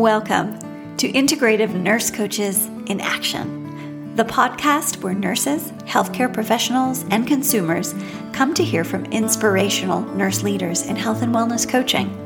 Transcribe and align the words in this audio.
Welcome 0.00 0.58
to 0.96 1.12
Integrative 1.12 1.74
Nurse 1.74 2.10
Coaches 2.10 2.64
in 2.86 3.02
Action, 3.02 4.16
the 4.16 4.24
podcast 4.24 5.02
where 5.02 5.12
nurses, 5.12 5.72
healthcare 5.82 6.32
professionals, 6.32 7.04
and 7.10 7.26
consumers 7.26 7.94
come 8.32 8.54
to 8.54 8.64
hear 8.64 8.82
from 8.82 9.04
inspirational 9.12 10.00
nurse 10.14 10.42
leaders 10.42 10.86
in 10.86 10.96
health 10.96 11.20
and 11.20 11.34
wellness 11.34 11.68
coaching. 11.68 12.16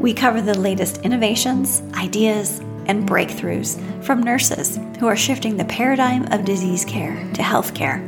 We 0.00 0.14
cover 0.14 0.40
the 0.40 0.58
latest 0.58 1.02
innovations, 1.02 1.82
ideas, 1.92 2.60
and 2.86 3.06
breakthroughs 3.06 3.78
from 4.02 4.22
nurses 4.22 4.78
who 4.98 5.06
are 5.06 5.14
shifting 5.14 5.58
the 5.58 5.66
paradigm 5.66 6.32
of 6.32 6.46
disease 6.46 6.86
care 6.86 7.16
to 7.34 7.42
healthcare 7.42 8.00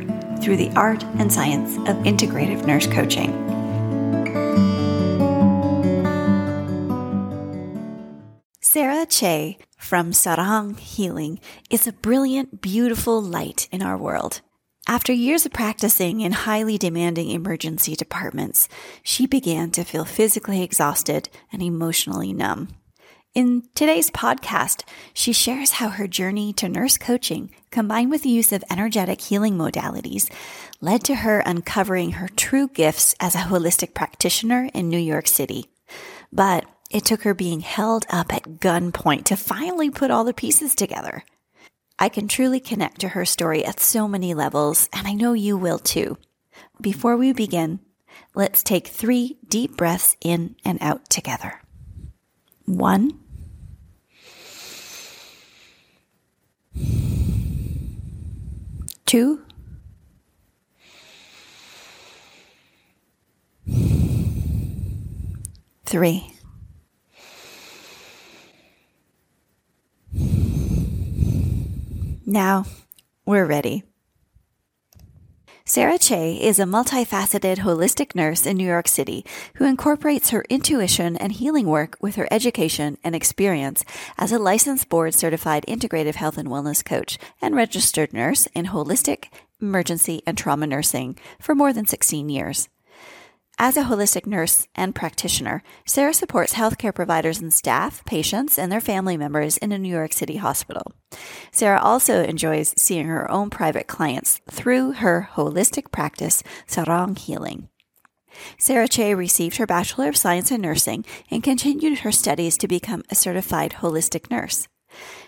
through 0.43 0.57
the 0.57 0.71
art 0.71 1.05
and 1.19 1.31
science 1.31 1.77
of 1.87 2.03
integrative 2.07 2.65
nurse 2.65 2.87
coaching. 2.87 3.46
Sara 8.77 9.07
Choi 9.07 9.57
from 9.79 10.13
Sarang 10.13 10.79
Healing 10.79 11.41
is 11.71 11.87
a 11.87 11.95
brilliant, 11.95 12.61
beautiful 12.61 13.23
light 13.23 13.69
in 13.73 13.81
our 13.81 13.97
world. 13.97 14.43
After 14.87 15.15
years 15.15 15.47
of 15.47 15.55
practicing 15.55 16.21
in 16.21 16.33
highly 16.33 16.77
demanding 16.77 17.31
emergency 17.31 17.97
departments, 17.97 18.69
she 19.03 19.27
began 19.27 19.71
to 19.71 19.83
feel 19.83 20.05
physically 20.05 20.63
exhausted 20.63 21.31
and 21.51 21.63
emotionally 21.63 22.35
numb. 22.35 22.69
In 23.35 23.63
today's 23.75 24.11
podcast, 24.11 24.83
she 25.15 25.33
shares 25.33 25.71
how 25.71 25.89
her 25.89 26.07
journey 26.07 26.53
to 26.53 26.69
nurse 26.69 26.99
coaching, 26.99 27.55
combined 27.71 28.11
with 28.11 28.25
the 28.25 28.29
use 28.29 28.53
of 28.53 28.63
energetic 28.71 29.23
healing 29.23 29.57
modalities, 29.57 30.31
led 30.83 31.03
to 31.05 31.15
her 31.15 31.41
uncovering 31.41 32.11
her 32.11 32.29
true 32.29 32.69
gifts 32.69 33.15
as 33.21 33.35
a 33.35 33.49
holistic 33.49 33.95
practitioner 33.95 34.69
in 34.75 34.91
New 34.91 34.99
York 34.99 35.29
City. 35.29 35.71
But 36.31 36.67
it 36.91 37.05
took 37.05 37.23
her 37.23 37.35
being 37.35 37.61
held 37.61 38.07
up 38.11 38.33
at 38.33 38.61
gunpoint 38.61 39.25
to 39.25 39.37
finally 39.37 39.91
put 39.91 40.11
all 40.11 40.25
the 40.25 40.35
pieces 40.35 40.75
together. 40.75 41.25
I 41.99 42.09
can 42.09 42.29
truly 42.29 42.61
connect 42.61 43.01
to 43.01 43.09
her 43.09 43.25
story 43.25 43.65
at 43.65 43.81
so 43.81 44.07
many 44.07 44.35
levels, 44.35 44.89
and 44.93 45.07
I 45.07 45.15
know 45.15 45.33
you 45.33 45.57
will 45.57 45.79
too. 45.79 46.19
Before 46.81 47.17
we 47.17 47.33
begin, 47.33 47.81
let's 48.35 48.63
take 48.63 48.87
three 48.89 49.39
deep 49.49 49.77
breaths 49.77 50.17
in 50.21 50.57
and 50.65 50.79
out 50.81 51.09
together. 51.09 51.61
One, 52.67 53.19
two, 59.07 59.43
three. 65.85 66.36
Now, 72.29 72.65
we're 73.25 73.47
ready. 73.47 73.85
Sara 75.65 75.97
Choi 75.97 76.37
is 76.41 76.59
a 76.59 76.65
multifaceted 76.65 77.59
holistic 77.59 78.17
nurse 78.17 78.47
in 78.47 78.57
New 78.57 78.67
York 78.67 78.89
City 78.89 79.25
who 79.55 79.65
incorporates 79.65 80.31
her 80.31 80.45
intuition 80.49 81.17
and 81.17 81.31
healing 81.31 81.69
work 81.69 81.97
with 82.01 82.17
her 82.17 82.27
education 82.33 82.99
and 83.05 83.15
experience 83.15 83.85
as 84.19 84.33
a 84.33 84.41
licensed 84.41 84.89
board 84.89 85.15
certified 85.15 85.65
integrative 85.69 86.17
health 86.17 86.37
and 86.37 86.49
wellness 86.49 86.85
coach 86.85 87.17
and 87.41 87.55
registered 87.55 88.13
nurse 88.13 88.47
in 88.57 88.67
holistic, 88.67 89.27
emergency, 89.61 90.21
and 90.27 90.37
trauma 90.37 90.67
nursing 90.67 91.17
for 91.41 91.55
more 91.55 91.73
than 91.73 91.87
16 91.87 92.29
years. 92.29 92.69
As 93.59 93.79
a 93.79 93.85
holistic 93.85 94.27
nurse 94.27 94.69
and 94.75 94.95
practitioner, 94.95 95.63
Sara 95.87 96.13
supports 96.13 96.53
healthcare 96.53 96.95
providers 96.95 97.41
and 97.41 97.55
staff, 97.55 98.05
patients, 98.05 98.59
and 98.59 98.71
their 98.71 98.83
family 98.83 99.17
members 99.17 99.57
in 99.57 99.73
a 99.73 99.79
New 99.79 99.89
York 99.89 100.13
City 100.13 100.37
hospital. 100.37 100.93
Sara 101.53 101.81
also 101.81 102.23
enjoys 102.23 102.75
seeing 102.77 103.07
her 103.07 103.31
own 103.31 103.49
private 103.49 103.87
clients 103.87 104.43
through 104.51 104.93
her 104.93 105.31
holistic 105.33 105.91
practice, 105.91 106.43
Sarang 106.69 107.17
Healing. 107.17 107.71
Sara 108.59 108.87
Choi 108.89 109.15
received 109.15 109.57
her 109.57 109.67
Bachelor 109.67 110.11
of 110.11 110.19
Science 110.19 110.51
in 110.51 110.61
Nursing 110.61 111.07
and 111.31 111.43
continued 111.43 112.01
her 112.01 112.13
studies 112.13 112.59
to 112.59 112.69
become 112.69 113.05
a 113.11 113.15
certified 113.15 113.77
holistic 113.81 114.31
nurse. 114.31 114.69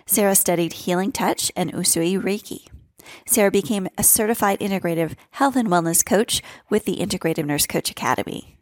Sara 0.04 0.34
studied 0.34 0.74
healing 0.74 1.12
touch 1.12 1.50
and 1.56 1.72
Usui 1.72 2.20
Reiki. 2.20 2.66
Sara 3.26 3.50
became 3.50 3.88
a 3.96 4.02
certified 4.02 4.60
integrative 4.60 5.14
health 5.32 5.56
and 5.56 5.68
wellness 5.68 6.04
coach 6.04 6.42
with 6.70 6.84
the 6.84 6.96
Integrative 6.96 7.44
Nurse 7.44 7.66
Coach 7.66 7.90
Academy. 7.90 8.58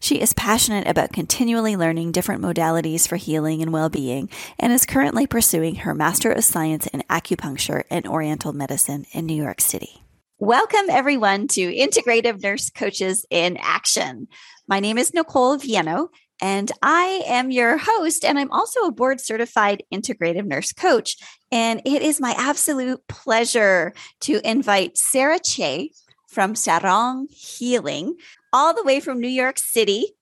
She 0.00 0.20
is 0.20 0.32
passionate 0.32 0.86
about 0.86 1.12
continually 1.12 1.76
learning 1.76 2.12
different 2.12 2.42
modalities 2.42 3.06
for 3.06 3.16
healing 3.16 3.60
and 3.60 3.70
well 3.72 3.90
being 3.90 4.30
and 4.58 4.72
is 4.72 4.86
currently 4.86 5.26
pursuing 5.26 5.76
her 5.76 5.94
Master 5.94 6.32
of 6.32 6.42
Science 6.42 6.86
in 6.86 7.02
Acupuncture 7.10 7.82
and 7.90 8.06
Oriental 8.06 8.54
Medicine 8.54 9.04
in 9.12 9.26
New 9.26 9.40
York 9.40 9.60
City. 9.60 10.02
Welcome, 10.38 10.88
everyone, 10.88 11.48
to 11.48 11.70
Integrative 11.70 12.42
Nurse 12.42 12.70
Coaches 12.70 13.26
in 13.28 13.58
Action. 13.60 14.28
My 14.66 14.80
name 14.80 14.96
is 14.96 15.12
Nicole 15.12 15.58
Viano, 15.58 16.08
and 16.40 16.70
I 16.82 17.22
am 17.26 17.50
your 17.50 17.78
host, 17.78 18.24
and 18.24 18.38
I'm 18.38 18.50
also 18.50 18.80
a 18.80 18.92
board 18.92 19.20
certified 19.20 19.82
integrative 19.92 20.46
nurse 20.46 20.72
coach. 20.72 21.16
And 21.52 21.82
it 21.84 22.02
is 22.02 22.20
my 22.20 22.34
absolute 22.38 23.06
pleasure 23.08 23.92
to 24.22 24.40
invite 24.48 24.96
Sara 24.96 25.38
Choi 25.38 25.88
from 26.28 26.54
Sarang 26.54 27.30
Healing, 27.30 28.16
all 28.52 28.72
the 28.72 28.84
way 28.84 29.00
from 29.00 29.20
New 29.20 29.28
York 29.28 29.58
City. 29.58 30.14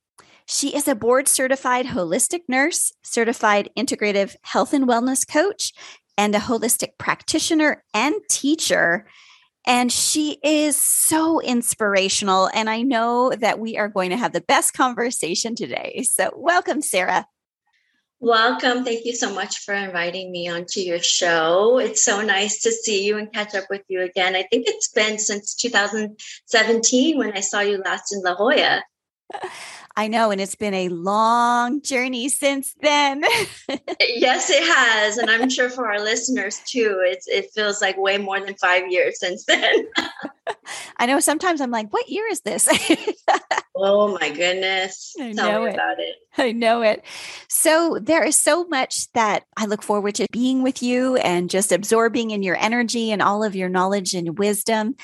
She 0.47 0.75
is 0.75 0.89
a 0.89 0.95
board 0.95 1.29
certified 1.29 1.87
holistic 1.87 2.41
nurse, 2.49 2.93
certified 3.03 3.69
integrative 3.77 4.35
health 4.43 4.73
and 4.73 4.89
wellness 4.89 5.29
coach, 5.29 5.73
and 6.17 6.35
a 6.35 6.39
holistic 6.39 6.99
practitioner 6.99 7.85
and 7.93 8.15
teacher. 8.31 9.06
And 9.69 9.93
she 9.93 10.39
is 10.43 10.77
so 10.77 11.43
inspirational. 11.43 12.49
And 12.55 12.71
I 12.71 12.81
know 12.81 13.31
that 13.39 13.59
we 13.59 13.77
are 13.77 13.89
going 13.89 14.09
to 14.11 14.17
have 14.17 14.33
the 14.33 14.41
best 14.41 14.73
conversation 14.73 15.55
today. 15.55 16.06
So, 16.11 16.33
welcome, 16.34 16.81
Sara. 16.81 17.27
Welcome. 18.19 18.83
Thank 18.83 19.05
you 19.05 19.15
so 19.15 19.33
much 19.33 19.59
for 19.59 19.75
inviting 19.75 20.33
me 20.33 20.49
onto 20.49 20.81
your 20.81 21.01
show. 21.01 21.79
It's 21.79 22.03
so 22.03 22.23
nice 22.23 22.62
to 22.62 22.73
see 22.73 23.05
you 23.05 23.19
and 23.19 23.31
catch 23.31 23.55
up 23.55 23.67
with 23.69 23.83
you 23.89 24.01
again. 24.01 24.34
I 24.34 24.45
think 24.45 24.67
it's 24.67 24.89
been 24.89 25.19
since 25.19 25.55
2017 25.55 27.19
when 27.19 27.37
I 27.37 27.41
saw 27.41 27.61
you 27.61 27.77
last 27.85 28.12
in 28.12 28.23
La 28.23 28.37
Jolla. 28.37 28.83
I 29.98 30.06
know, 30.06 30.31
and 30.31 30.41
it's 30.41 30.54
been 30.54 30.75
a 30.75 30.91
long 30.91 31.82
journey 31.82 32.28
since 32.28 32.72
then. 32.81 33.25
yes, 34.00 34.48
it 34.48 34.62
has, 34.62 35.19
and 35.19 35.28
I'm 35.28 35.50
sure 35.50 35.69
for 35.69 35.88
our 35.91 35.98
listeners 35.98 36.62
too. 36.69 37.00
It's 37.04 37.26
it 37.26 37.50
feels 37.53 37.82
like 37.82 37.98
way 37.98 38.16
more 38.16 38.38
than 38.38 38.54
five 38.54 38.87
years 38.92 39.19
since 39.19 39.44
then. 39.47 39.88
I 40.98 41.06
know. 41.06 41.19
Sometimes 41.19 41.60
I'm 41.60 41.72
like, 41.72 41.92
"What 41.92 42.08
year 42.08 42.28
is 42.31 42.42
this?" 42.42 42.69
oh 43.76 44.16
my 44.20 44.31
goodness! 44.31 45.16
I 45.19 45.32
Tell 45.32 45.50
know 45.50 45.64
me 45.64 45.70
it. 45.70 45.75
about 45.75 45.98
it. 45.98 46.14
I 46.37 46.53
know 46.53 46.82
it. 46.82 47.04
So 47.48 47.98
there 48.00 48.22
is 48.22 48.37
so 48.37 48.66
much 48.66 49.10
that 49.14 49.47
I 49.56 49.66
look 49.66 49.82
forward 49.82 50.14
to 50.14 50.28
being 50.31 50.62
with 50.62 50.81
you 50.81 51.16
and 51.16 51.50
just 51.50 51.72
absorbing 51.72 52.31
in 52.31 52.44
your 52.44 52.56
energy 52.56 53.10
and 53.10 53.20
all 53.20 53.42
of 53.42 53.56
your 53.56 53.69
knowledge 53.69 54.14
and 54.14 54.38
wisdom. 54.38 54.94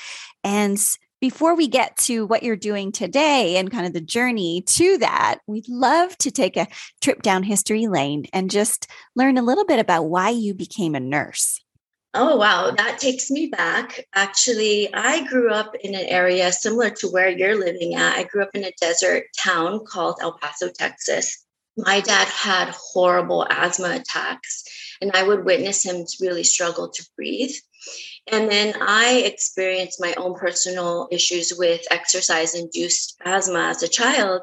And 0.41 0.79
before 1.21 1.55
we 1.55 1.67
get 1.67 1.95
to 1.97 2.25
what 2.25 2.43
you're 2.43 2.55
doing 2.55 2.91
today 2.91 3.57
and 3.57 3.71
kind 3.71 3.85
of 3.85 3.93
the 3.93 4.01
journey 4.01 4.63
to 4.67 4.97
that, 4.99 5.39
we'd 5.47 5.69
love 5.69 6.17
to 6.19 6.31
take 6.31 6.57
a 6.57 6.67
trip 7.01 7.21
down 7.21 7.43
history 7.43 7.87
lane 7.87 8.25
and 8.33 8.51
just 8.51 8.87
learn 9.15 9.37
a 9.37 9.43
little 9.43 9.65
bit 9.65 9.79
about 9.79 10.03
why 10.03 10.29
you 10.29 10.53
became 10.53 10.95
a 10.95 10.99
nurse. 10.99 11.61
Oh, 12.13 12.37
wow. 12.37 12.71
That 12.71 12.97
takes 12.99 13.29
me 13.29 13.47
back. 13.47 14.05
Actually, 14.13 14.93
I 14.93 15.27
grew 15.27 15.51
up 15.51 15.75
in 15.75 15.93
an 15.95 16.05
area 16.05 16.49
similar 16.51 16.89
to 16.91 17.07
where 17.09 17.29
you're 17.29 17.59
living 17.59 17.95
at. 17.95 18.15
I 18.15 18.23
grew 18.23 18.41
up 18.41 18.51
in 18.53 18.63
a 18.63 18.71
desert 18.79 19.25
town 19.37 19.85
called 19.85 20.19
El 20.21 20.37
Paso, 20.37 20.69
Texas. 20.69 21.44
My 21.77 21.99
dad 21.99 22.27
had 22.27 22.69
horrible 22.69 23.45
asthma 23.49 23.95
attacks, 23.95 24.63
and 25.01 25.11
I 25.13 25.23
would 25.23 25.43
witness 25.43 25.83
him 25.83 26.05
really 26.21 26.43
struggle 26.43 26.89
to 26.89 27.05
breathe. 27.15 27.55
And 28.27 28.49
then 28.49 28.75
I 28.81 29.23
experienced 29.25 30.01
my 30.01 30.13
own 30.15 30.35
personal 30.35 31.07
issues 31.11 31.53
with 31.55 31.85
exercise 31.91 32.55
induced 32.55 33.17
asthma 33.23 33.67
as 33.69 33.83
a 33.83 33.87
child, 33.87 34.41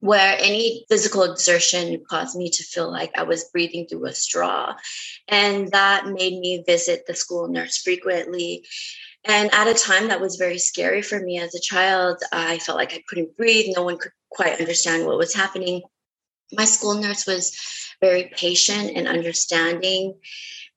where 0.00 0.36
any 0.40 0.84
physical 0.88 1.22
exertion 1.22 2.02
caused 2.08 2.36
me 2.36 2.50
to 2.50 2.64
feel 2.64 2.90
like 2.90 3.12
I 3.16 3.22
was 3.22 3.50
breathing 3.52 3.86
through 3.86 4.06
a 4.06 4.14
straw. 4.14 4.74
And 5.28 5.70
that 5.70 6.06
made 6.06 6.38
me 6.38 6.64
visit 6.66 7.04
the 7.06 7.14
school 7.14 7.48
nurse 7.48 7.76
frequently. 7.78 8.66
And 9.24 9.52
at 9.52 9.68
a 9.68 9.74
time 9.74 10.08
that 10.08 10.20
was 10.20 10.36
very 10.36 10.58
scary 10.58 11.02
for 11.02 11.20
me 11.20 11.38
as 11.38 11.54
a 11.54 11.60
child, 11.60 12.22
I 12.32 12.58
felt 12.58 12.78
like 12.78 12.94
I 12.94 13.04
couldn't 13.06 13.36
breathe. 13.36 13.74
No 13.76 13.84
one 13.84 13.98
could 13.98 14.12
quite 14.30 14.58
understand 14.58 15.06
what 15.06 15.18
was 15.18 15.34
happening. 15.34 15.82
My 16.52 16.64
school 16.64 16.94
nurse 16.94 17.26
was 17.26 17.56
very 18.00 18.30
patient 18.34 18.92
and 18.96 19.06
understanding 19.06 20.14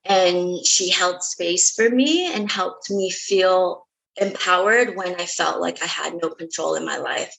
and 0.04 0.64
she 0.64 0.90
held 0.90 1.22
space 1.22 1.72
for 1.72 1.88
me 1.88 2.32
and 2.32 2.50
helped 2.50 2.90
me 2.90 3.10
feel 3.10 3.86
empowered 4.16 4.96
when 4.96 5.14
I 5.20 5.26
felt 5.26 5.60
like 5.60 5.82
I 5.82 5.86
had 5.86 6.14
no 6.20 6.30
control 6.30 6.74
in 6.74 6.84
my 6.84 6.98
life. 6.98 7.34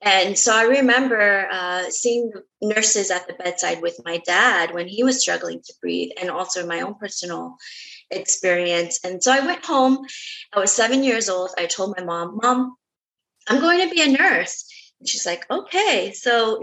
And 0.00 0.38
so 0.38 0.54
I 0.54 0.62
remember 0.62 1.48
uh, 1.50 1.90
seeing 1.90 2.32
nurses 2.62 3.10
at 3.10 3.26
the 3.26 3.34
bedside 3.34 3.82
with 3.82 4.00
my 4.04 4.18
dad 4.18 4.72
when 4.72 4.88
he 4.88 5.02
was 5.02 5.20
struggling 5.20 5.60
to 5.60 5.74
breathe, 5.80 6.12
and 6.20 6.30
also 6.30 6.66
my 6.66 6.80
own 6.80 6.94
personal 6.94 7.56
experience. 8.10 9.00
And 9.04 9.22
so 9.22 9.32
I 9.32 9.44
went 9.44 9.64
home. 9.64 10.06
I 10.52 10.60
was 10.60 10.72
seven 10.72 11.02
years 11.02 11.28
old. 11.28 11.50
I 11.58 11.66
told 11.66 11.96
my 11.96 12.04
mom, 12.04 12.38
Mom, 12.40 12.76
I'm 13.48 13.60
going 13.60 13.86
to 13.86 13.94
be 13.94 14.02
a 14.02 14.16
nurse. 14.16 14.72
And 15.00 15.08
she's 15.08 15.26
like, 15.26 15.50
okay. 15.50 16.12
So 16.12 16.60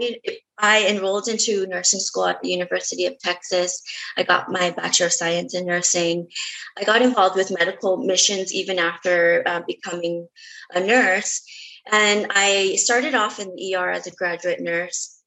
I 0.58 0.86
enrolled 0.86 1.28
into 1.28 1.66
nursing 1.66 2.00
school 2.00 2.26
at 2.26 2.40
the 2.42 2.50
University 2.50 3.06
of 3.06 3.18
Texas. 3.18 3.82
I 4.16 4.22
got 4.22 4.50
my 4.50 4.70
Bachelor 4.70 5.06
of 5.06 5.12
Science 5.12 5.54
in 5.54 5.66
Nursing. 5.66 6.28
I 6.76 6.84
got 6.84 7.02
involved 7.02 7.36
with 7.36 7.56
medical 7.56 7.98
missions 7.98 8.54
even 8.54 8.78
after 8.78 9.42
uh, 9.46 9.60
becoming 9.66 10.28
a 10.74 10.80
nurse. 10.80 11.42
And 11.90 12.26
I 12.30 12.76
started 12.76 13.14
off 13.14 13.38
in 13.38 13.54
the 13.54 13.76
ER 13.76 13.90
as 13.90 14.06
a 14.06 14.10
graduate 14.10 14.60
nurse. 14.60 15.20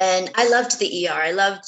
And 0.00 0.30
I 0.34 0.48
loved 0.48 0.78
the 0.78 1.08
ER. 1.08 1.12
I 1.12 1.32
loved 1.32 1.64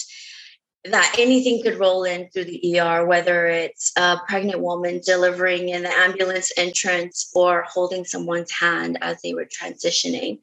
that 0.85 1.15
anything 1.19 1.62
could 1.62 1.79
roll 1.79 2.05
in 2.05 2.29
through 2.31 2.44
the 2.44 2.81
ER, 2.81 3.05
whether 3.05 3.47
it's 3.47 3.93
a 3.97 4.19
pregnant 4.29 4.61
woman 4.61 5.00
delivering 5.05 5.69
in 5.69 5.82
the 5.82 5.91
ambulance 5.91 6.50
entrance 6.56 7.31
or 7.35 7.65
holding 7.69 8.05
someone's 8.05 8.50
hand 8.50 8.97
as 9.03 9.21
they 9.23 9.35
were 9.35 9.47
transitioning. 9.47 10.38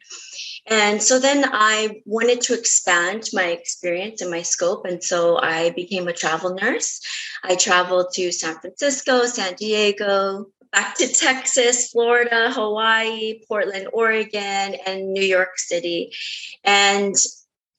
And 0.68 1.02
so 1.02 1.20
then 1.20 1.46
I 1.52 2.02
wanted 2.06 2.42
to 2.42 2.54
expand 2.54 3.30
my 3.34 3.46
experience 3.46 4.22
and 4.22 4.30
my 4.30 4.44
scope. 4.44 4.86
And 4.86 5.04
so 5.04 5.40
I 5.40 5.72
became 5.72 6.08
a 6.08 6.14
travel 6.14 6.54
nurse. 6.54 7.02
I 7.44 7.56
traveled 7.56 8.14
to 8.14 8.32
San 8.32 8.60
Francisco, 8.60 9.26
San 9.26 9.56
Diego, 9.56 10.46
back 10.72 10.96
to 10.98 11.08
Texas, 11.08 11.90
Florida, 11.90 12.52
Hawaii, 12.52 13.40
Portland, 13.48 13.88
Oregon, 13.94 14.76
and 14.86 15.14
New 15.14 15.24
York 15.24 15.58
City. 15.58 16.12
And 16.64 17.16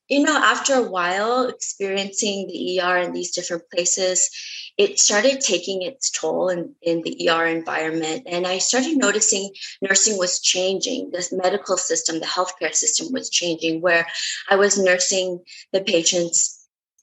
you 0.09 0.23
know, 0.23 0.37
after 0.37 0.75
a 0.75 0.91
while 0.91 1.49
experiencing 1.49 2.47
the 2.47 2.81
ER 2.81 2.97
in 2.99 3.13
these 3.13 3.33
different 3.33 3.65
places, 3.71 4.31
it 4.79 4.99
started 4.99 5.41
taking 5.41 5.83
its 5.83 6.11
toll 6.11 6.49
in, 6.49 6.75
in 6.81 7.03
the 7.03 7.29
ER 7.29 7.47
environment. 7.47 8.23
And 8.27 8.47
I 8.47 8.59
started 8.59 8.97
noticing 8.97 9.51
nursing 9.83 10.17
was 10.17 10.41
changing. 10.41 11.11
The 11.11 11.29
medical 11.33 11.77
system, 11.77 12.21
the 12.21 12.27
healthcare 12.27 12.75
system 12.75 13.13
was 13.13 13.29
changing, 13.29 13.83
where 13.83 14.07
I 14.49 14.57
was 14.57 14.79
nursing 14.79 15.41
the 15.73 15.83
patient's 15.83 16.55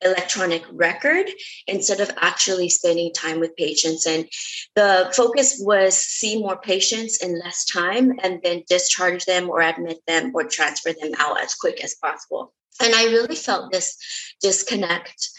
electronic 0.02 0.64
record 0.72 1.28
instead 1.68 2.00
of 2.00 2.12
actually 2.18 2.70
spending 2.70 3.14
time 3.14 3.40
with 3.40 3.56
patients. 3.56 4.06
And 4.06 4.28
the 4.76 5.12
focus 5.16 5.58
was 5.60 5.98
see 5.98 6.40
more 6.40 6.58
patients 6.58 7.24
in 7.24 7.40
less 7.40 7.66
time 7.66 8.14
and 8.24 8.42
then 8.44 8.64
discharge 8.68 9.26
them 9.26 9.50
or 9.50 9.62
admit 9.62 10.00
them 10.08 10.32
or 10.34 10.44
transfer 10.44 10.92
them 10.94 11.12
out 11.18 11.42
as 11.42 11.56
quick 11.56 11.84
as 11.84 11.96
possible. 11.96 12.54
And 12.82 12.94
I 12.94 13.06
really 13.06 13.36
felt 13.36 13.72
this 13.72 13.98
disconnect 14.42 15.30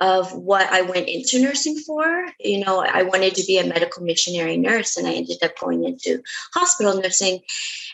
of 0.00 0.32
what 0.32 0.66
I 0.72 0.80
went 0.80 1.08
into 1.08 1.40
nursing 1.40 1.78
for. 1.78 2.26
You 2.40 2.64
know, 2.64 2.80
I 2.80 3.02
wanted 3.02 3.34
to 3.34 3.44
be 3.46 3.58
a 3.58 3.66
medical 3.66 4.02
missionary 4.02 4.56
nurse, 4.56 4.96
and 4.96 5.06
I 5.06 5.12
ended 5.12 5.42
up 5.42 5.58
going 5.58 5.84
into 5.84 6.22
hospital 6.54 6.94
nursing. 7.00 7.40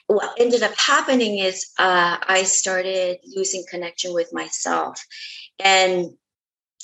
What 0.06 0.34
ended 0.38 0.62
up 0.62 0.76
happening 0.76 1.38
is 1.38 1.66
uh, 1.78 2.16
I 2.22 2.44
started 2.44 3.19
losing 3.34 3.64
connection 3.69 4.14
with 4.14 4.32
myself. 4.32 5.04
And 5.58 6.10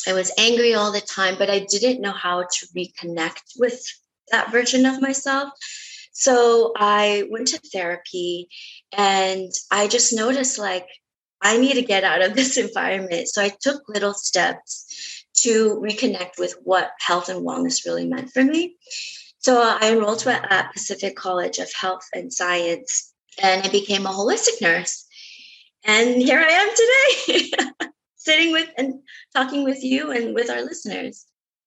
I 0.09 0.13
was 0.13 0.33
angry 0.37 0.75
all 0.75 0.91
the 0.91 1.01
time, 1.01 1.37
but 1.39 1.51
I 1.51 1.61
didn't 1.61 2.01
know 2.01 2.13
how 2.13 2.43
to 2.43 2.67
reconnect 2.77 3.59
with 3.59 3.81
that 4.33 4.51
version 4.51 4.87
of 4.87 5.01
myself. 5.01 5.51
So 6.13 6.73
I 6.77 7.25
went 7.31 7.49
to 7.49 7.59
therapy 7.59 8.49
and 8.97 9.51
I 9.71 9.89
just 9.89 10.13
noticed 10.13 10.59
like 10.59 10.87
I 11.43 11.59
need 11.59 11.75
to 11.75 11.83
get 11.83 12.05
out 12.05 12.23
of 12.23 12.35
this 12.35 12.57
environment. 12.67 13.29
So 13.29 13.43
I 13.43 13.51
took 13.61 13.83
little 13.89 14.15
steps 14.15 15.27
to 15.39 15.81
reconnect 15.83 16.39
with 16.39 16.55
what 16.63 16.93
health 17.01 17.29
and 17.29 17.45
wellness 17.47 17.85
really 17.85 18.07
meant 18.07 18.31
for 18.31 18.45
me. 18.45 18.77
So 19.39 19.61
I 19.61 19.91
enrolled 19.91 20.25
at 20.27 20.73
Pacific 20.73 21.17
College 21.17 21.59
of 21.59 21.73
Health 21.73 22.07
and 22.15 22.33
Science 22.33 23.13
and 23.43 23.65
I 23.65 23.69
became 23.69 24.07
a 24.07 24.11
holistic 24.11 24.61
nurse. 24.61 25.07
And 25.85 26.23
here 26.23 26.39
I 26.39 26.49
am 26.49 26.69
today, 26.69 27.51
sitting 28.17 28.53
with 28.53 28.69
and 28.77 29.01
talking 29.35 29.65
with 29.65 29.83
you 29.83 30.13
and 30.13 30.35
with 30.35 30.49
our 30.49 30.63
listeners. 30.63 31.27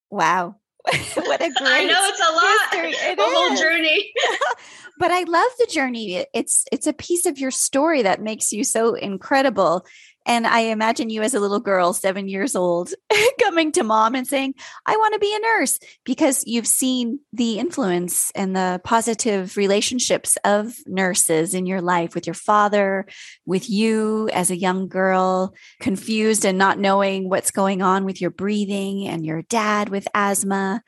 Wow. 0.09 0.55
what 1.15 1.41
a 1.41 1.49
great 1.49 1.61
I 1.61 1.83
know 1.85 2.07
it's 2.07 2.19
a 2.19 2.33
lot. 2.33 2.71
History. 2.71 3.09
It 3.09 3.19
a 3.19 3.21
is. 3.21 3.33
whole 3.33 3.55
journey. 3.57 4.13
but 4.99 5.11
I 5.11 5.23
love 5.23 5.51
the 5.57 5.67
journey. 5.69 6.25
It's 6.33 6.65
it's 6.71 6.87
a 6.87 6.93
piece 6.93 7.25
of 7.25 7.37
your 7.39 7.51
story 7.51 8.03
that 8.03 8.21
makes 8.21 8.51
you 8.51 8.63
so 8.63 8.93
incredible. 8.93 9.85
And 10.25 10.47
I 10.47 10.59
imagine 10.61 11.09
you 11.09 11.21
as 11.21 11.33
a 11.33 11.39
little 11.39 11.59
girl, 11.59 11.93
seven 11.93 12.27
years 12.27 12.55
old, 12.55 12.93
coming 13.41 13.71
to 13.73 13.83
mom 13.83 14.15
and 14.15 14.27
saying, 14.27 14.55
I 14.85 14.97
want 14.97 15.13
to 15.13 15.19
be 15.19 15.35
a 15.35 15.39
nurse 15.39 15.79
because 16.03 16.43
you've 16.47 16.67
seen 16.67 17.19
the 17.31 17.59
influence 17.59 18.31
and 18.33 18.55
the 18.55 18.81
positive 18.83 19.55
relationships 19.55 20.37
of 20.43 20.73
nurses 20.87 21.53
in 21.53 21.65
your 21.65 21.81
life 21.81 22.15
with 22.15 22.25
your 22.25 22.33
father, 22.33 23.05
with 23.45 23.69
you 23.69 24.29
as 24.33 24.49
a 24.49 24.57
young 24.57 24.87
girl, 24.87 25.53
confused 25.79 26.43
and 26.43 26.57
not 26.57 26.79
knowing 26.79 27.29
what's 27.29 27.51
going 27.51 27.81
on 27.81 28.03
with 28.05 28.19
your 28.19 28.31
breathing, 28.31 29.07
and 29.07 29.25
your 29.25 29.43
dad 29.43 29.89
with 29.89 30.07
asthma. 30.13 30.81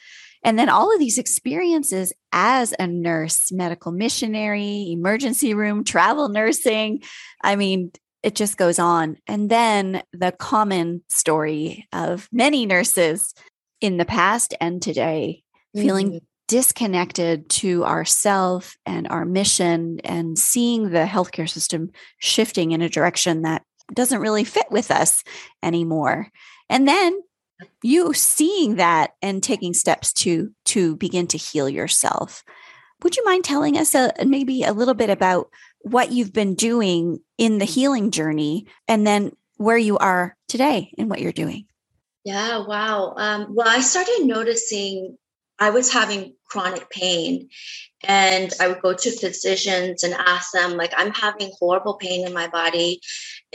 And 0.44 0.58
then 0.58 0.70
all 0.70 0.94
of 0.94 1.00
these 1.00 1.18
experiences 1.18 2.14
as 2.32 2.74
a 2.80 2.88
nurse, 2.88 3.52
medical 3.52 3.92
missionary, 3.92 4.92
emergency 4.92 5.54
room, 5.54 5.84
travel 5.84 6.30
nursing. 6.30 7.02
I 7.44 7.56
mean, 7.56 7.92
it 8.28 8.36
just 8.36 8.58
goes 8.58 8.78
on. 8.78 9.16
And 9.26 9.50
then 9.50 10.04
the 10.12 10.34
common 10.34 11.02
story 11.08 11.88
of 11.94 12.28
many 12.30 12.66
nurses 12.66 13.34
in 13.80 13.96
the 13.96 14.04
past 14.04 14.54
and 14.60 14.82
today 14.82 15.44
mm-hmm. 15.74 15.88
feeling 15.88 16.22
disconnected 16.50 17.50
to 17.50 17.86
ourself 17.86 18.76
and 18.86 19.08
our 19.08 19.24
mission 19.24 20.02
and 20.04 20.38
seeing 20.38 20.90
the 20.90 21.06
healthcare 21.06 21.50
system 21.50 21.90
shifting 22.20 22.72
in 22.72 22.82
a 22.82 22.90
direction 22.90 23.44
that 23.44 23.64
doesn't 23.94 24.20
really 24.20 24.44
fit 24.44 24.70
with 24.70 24.92
us 24.92 25.24
anymore. 25.64 26.28
And 26.70 26.86
then 26.86 27.22
you 27.82 28.12
seeing 28.12 28.76
that 28.76 29.12
and 29.22 29.42
taking 29.42 29.74
steps 29.74 30.12
to 30.12 30.52
to 30.66 30.98
begin 30.98 31.28
to 31.28 31.38
heal 31.38 31.70
yourself 31.70 32.44
would 33.04 33.16
you 33.16 33.24
mind 33.26 33.44
telling 33.44 33.78
us 33.78 33.94
a, 33.94 34.12
maybe 34.26 34.64
a 34.64 34.74
little 34.74 34.94
bit 34.94 35.10
about 35.10 35.50
what 35.82 36.12
you've 36.12 36.34
been 36.34 36.56
doing 36.56 37.20
in 37.38 37.58
the 37.58 37.66
healing 37.66 38.12
journey 38.12 38.68
and 38.88 39.06
then 39.06 39.32
where 39.58 39.78
you 39.78 39.98
are 39.98 40.36
today 40.48 40.92
and 40.98 41.10
what 41.10 41.22
you're 41.22 41.32
doing. 41.32 41.66
Yeah 42.24 42.66
wow. 42.66 43.14
Um, 43.18 43.48
well 43.56 43.68
i 43.68 43.82
started 43.82 44.22
noticing 44.24 45.18
i 45.60 45.70
was 45.70 45.92
having 45.92 46.36
chronic 46.50 46.90
pain 46.90 47.50
and 48.04 48.54
i 48.60 48.68
would 48.68 48.82
go 48.82 48.94
to 48.94 49.12
physicians 49.12 50.04
and 50.04 50.14
ask 50.14 50.52
them 50.52 50.78
like 50.78 50.94
i'm 50.98 51.12
having 51.12 51.52
horrible 51.60 51.96
pain 51.96 52.26
in 52.26 52.34
my 52.34 52.48
body 52.48 53.00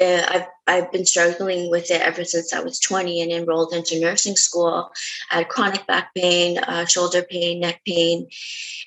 uh, 0.01 0.23
I've, 0.27 0.47
I've 0.67 0.93
been 0.93 1.05
struggling 1.05 1.71
with 1.71 1.91
it 1.91 2.01
ever 2.01 2.25
since 2.25 2.53
I 2.53 2.61
was 2.61 2.79
20 2.79 3.21
and 3.21 3.31
enrolled 3.31 3.75
into 3.75 4.01
nursing 4.01 4.37
school. 4.37 4.91
I 5.31 5.39
had 5.39 5.49
chronic 5.49 5.87
back 5.87 6.15
pain, 6.15 6.59
uh, 6.59 6.87
shoulder 6.87 7.23
pain, 7.23 7.61
neck 7.61 7.83
pain. 7.87 8.29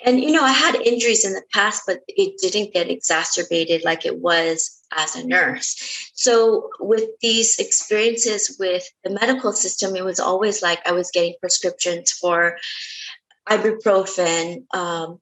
And, 0.04 0.20
you 0.20 0.32
know, 0.32 0.44
I 0.44 0.52
had 0.52 0.76
injuries 0.76 1.24
in 1.24 1.34
the 1.34 1.44
past, 1.54 1.84
but 1.86 2.00
it 2.08 2.40
didn't 2.40 2.74
get 2.74 2.90
exacerbated 2.90 3.86
like 3.86 4.06
it 4.06 4.20
was 4.20 4.82
as 4.98 5.16
a 5.16 5.26
nurse. 5.26 6.12
So, 6.16 6.70
with 6.80 7.10
these 7.22 7.60
experiences 7.60 8.56
with 8.60 8.88
the 9.04 9.10
medical 9.12 9.52
system, 9.52 9.96
it 9.96 10.06
was 10.06 10.20
always 10.20 10.62
like 10.62 10.80
I 10.88 10.92
was 10.92 11.12
getting 11.12 11.36
prescriptions 11.40 12.12
for 12.12 12.58
ibuprofen, 13.50 14.66
um, 14.74 15.20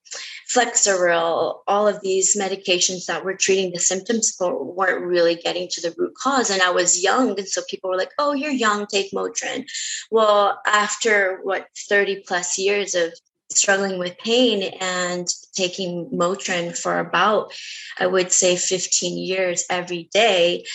Flexeril, 0.53 1.59
all 1.67 1.87
of 1.87 2.01
these 2.01 2.37
medications 2.37 3.05
that 3.05 3.25
were 3.25 3.35
treating 3.35 3.71
the 3.71 3.79
symptoms 3.79 4.31
for 4.31 4.63
weren't 4.63 5.05
really 5.05 5.35
getting 5.35 5.67
to 5.71 5.81
the 5.81 5.95
root 5.97 6.13
cause. 6.15 6.49
And 6.49 6.61
I 6.61 6.69
was 6.69 7.01
young, 7.03 7.37
and 7.37 7.47
so 7.47 7.61
people 7.69 7.89
were 7.89 7.97
like, 7.97 8.11
"Oh, 8.17 8.33
you're 8.33 8.51
young, 8.51 8.85
take 8.87 9.11
Motrin." 9.11 9.65
Well, 10.11 10.59
after 10.65 11.39
what 11.43 11.67
thirty 11.89 12.23
plus 12.27 12.57
years 12.57 12.95
of 12.95 13.13
struggling 13.51 13.99
with 13.99 14.17
pain 14.17 14.63
and 14.79 15.27
taking 15.53 16.09
Motrin 16.09 16.77
for 16.77 16.99
about, 16.99 17.53
I 17.99 18.07
would 18.07 18.31
say, 18.31 18.55
15 18.55 19.17
years 19.17 19.63
every 19.69 20.09
day, 20.11 20.65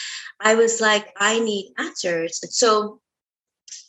I 0.40 0.55
was 0.55 0.81
like, 0.81 1.09
I 1.17 1.40
need 1.40 1.73
answers. 1.78 2.40
so 2.50 3.00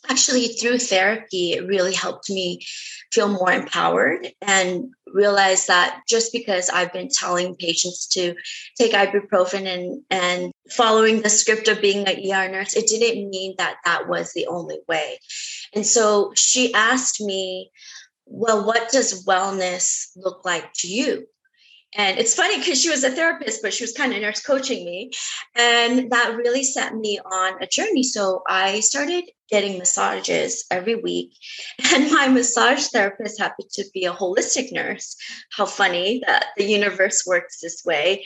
actually 0.08 0.48
through 0.48 0.78
therapy 0.78 1.52
it 1.52 1.66
really 1.66 1.94
helped 1.94 2.30
me 2.30 2.60
feel 3.12 3.28
more 3.28 3.52
empowered 3.52 4.28
and 4.40 4.92
realize 5.12 5.66
that 5.66 6.02
just 6.08 6.32
because 6.32 6.70
i've 6.70 6.92
been 6.92 7.08
telling 7.08 7.54
patients 7.56 8.06
to 8.06 8.34
take 8.78 8.92
ibuprofen 8.92 9.66
and 9.66 10.02
and 10.10 10.52
following 10.70 11.20
the 11.20 11.28
script 11.28 11.68
of 11.68 11.80
being 11.80 12.06
an 12.06 12.16
er 12.16 12.48
nurse 12.48 12.74
it 12.74 12.86
didn't 12.86 13.30
mean 13.30 13.54
that 13.58 13.76
that 13.84 14.08
was 14.08 14.32
the 14.32 14.46
only 14.46 14.78
way. 14.88 15.18
And 15.74 15.86
so 15.86 16.32
she 16.36 16.72
asked 16.74 17.20
me 17.20 17.70
well 18.26 18.64
what 18.64 18.90
does 18.90 19.24
wellness 19.26 20.10
look 20.16 20.44
like 20.44 20.72
to 20.74 20.88
you 20.88 21.26
And 21.96 22.18
it's 22.18 22.34
funny 22.34 22.58
because 22.58 22.80
she 22.80 22.88
was 22.88 23.02
a 23.02 23.10
therapist, 23.10 23.62
but 23.62 23.74
she 23.74 23.82
was 23.82 23.92
kind 23.92 24.12
of 24.12 24.20
nurse 24.20 24.42
coaching 24.42 24.84
me. 24.84 25.10
And 25.56 26.10
that 26.12 26.36
really 26.36 26.62
set 26.62 26.94
me 26.94 27.18
on 27.18 27.60
a 27.60 27.66
journey. 27.66 28.04
So 28.04 28.42
I 28.46 28.78
started 28.80 29.24
getting 29.50 29.78
massages 29.78 30.64
every 30.70 30.94
week. 30.94 31.32
And 31.92 32.12
my 32.12 32.28
massage 32.28 32.86
therapist 32.86 33.40
happened 33.40 33.70
to 33.72 33.84
be 33.92 34.04
a 34.04 34.12
holistic 34.12 34.72
nurse. 34.72 35.16
How 35.56 35.66
funny 35.66 36.22
that 36.26 36.46
the 36.56 36.64
universe 36.64 37.26
works 37.26 37.58
this 37.60 37.82
way. 37.84 38.24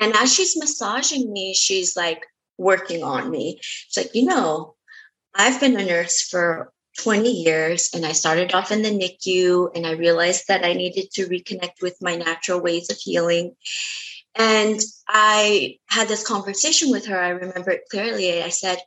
And 0.00 0.14
as 0.16 0.34
she's 0.34 0.56
massaging 0.56 1.32
me, 1.32 1.54
she's 1.54 1.96
like 1.96 2.26
working 2.58 3.04
on 3.04 3.30
me. 3.30 3.60
It's 3.86 3.96
like, 3.96 4.14
you 4.14 4.24
know, 4.24 4.74
I've 5.34 5.60
been 5.60 5.78
a 5.78 5.84
nurse 5.84 6.20
for 6.22 6.72
20 6.98 7.30
years 7.30 7.90
and 7.94 8.06
I 8.06 8.12
started 8.12 8.54
off 8.54 8.70
in 8.70 8.82
the 8.82 8.90
NICU 8.90 9.70
and 9.74 9.86
I 9.86 9.92
realized 9.92 10.48
that 10.48 10.64
I 10.64 10.74
needed 10.74 11.10
to 11.12 11.26
reconnect 11.26 11.82
with 11.82 12.00
my 12.00 12.16
natural 12.16 12.60
ways 12.60 12.90
of 12.90 12.96
healing. 12.96 13.56
And 14.36 14.80
I 15.08 15.78
had 15.86 16.08
this 16.08 16.26
conversation 16.26 16.90
with 16.90 17.06
her. 17.06 17.18
I 17.18 17.30
remember 17.30 17.70
it 17.70 17.88
clearly. 17.90 18.42
I 18.42 18.48
said, 18.48 18.78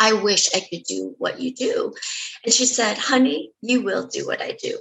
I 0.00 0.14
wish 0.14 0.54
I 0.54 0.60
could 0.60 0.84
do 0.84 1.14
what 1.18 1.40
you 1.40 1.54
do. 1.54 1.94
And 2.44 2.52
she 2.52 2.66
said, 2.66 2.96
Honey, 2.96 3.52
you 3.60 3.82
will 3.82 4.06
do 4.06 4.26
what 4.26 4.40
I 4.40 4.56
do. 4.62 4.78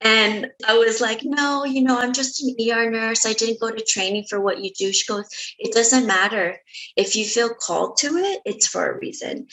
And 0.00 0.50
I 0.66 0.76
was 0.76 1.00
like, 1.00 1.20
No, 1.24 1.64
you 1.64 1.82
know, 1.82 1.98
I'm 1.98 2.12
just 2.12 2.42
an 2.42 2.54
ER 2.70 2.90
nurse. 2.90 3.26
I 3.26 3.32
didn't 3.32 3.60
go 3.60 3.70
to 3.70 3.84
training 3.84 4.24
for 4.28 4.40
what 4.40 4.62
you 4.62 4.70
do. 4.72 4.92
She 4.92 5.06
goes, 5.06 5.26
It 5.58 5.72
doesn't 5.72 6.06
matter. 6.06 6.58
If 6.96 7.16
you 7.16 7.24
feel 7.24 7.50
called 7.54 7.96
to 7.98 8.08
it, 8.16 8.40
it's 8.44 8.66
for 8.66 8.90
a 8.90 8.98
reason. 8.98 9.48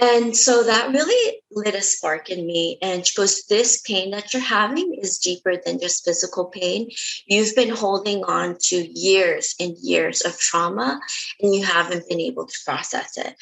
And 0.00 0.34
so 0.34 0.64
that 0.64 0.92
really 0.92 1.42
lit 1.50 1.74
a 1.74 1.82
spark 1.82 2.30
in 2.30 2.46
me. 2.46 2.78
And 2.80 3.06
she 3.06 3.14
goes, 3.14 3.44
This 3.44 3.82
pain 3.82 4.10
that 4.12 4.32
you're 4.32 4.42
having 4.42 4.94
is 4.94 5.18
deeper 5.18 5.54
than 5.64 5.78
just 5.78 6.04
physical 6.04 6.46
pain. 6.46 6.90
You've 7.26 7.54
been 7.54 7.68
holding 7.68 8.24
on 8.24 8.56
to 8.68 8.76
years 8.98 9.54
and 9.60 9.76
years 9.78 10.22
of 10.22 10.38
trauma, 10.38 10.98
and 11.40 11.54
you 11.54 11.64
haven't 11.64 12.08
been 12.08 12.20
able 12.20 12.46
to 12.46 12.58
process 12.64 13.18
it. 13.18 13.34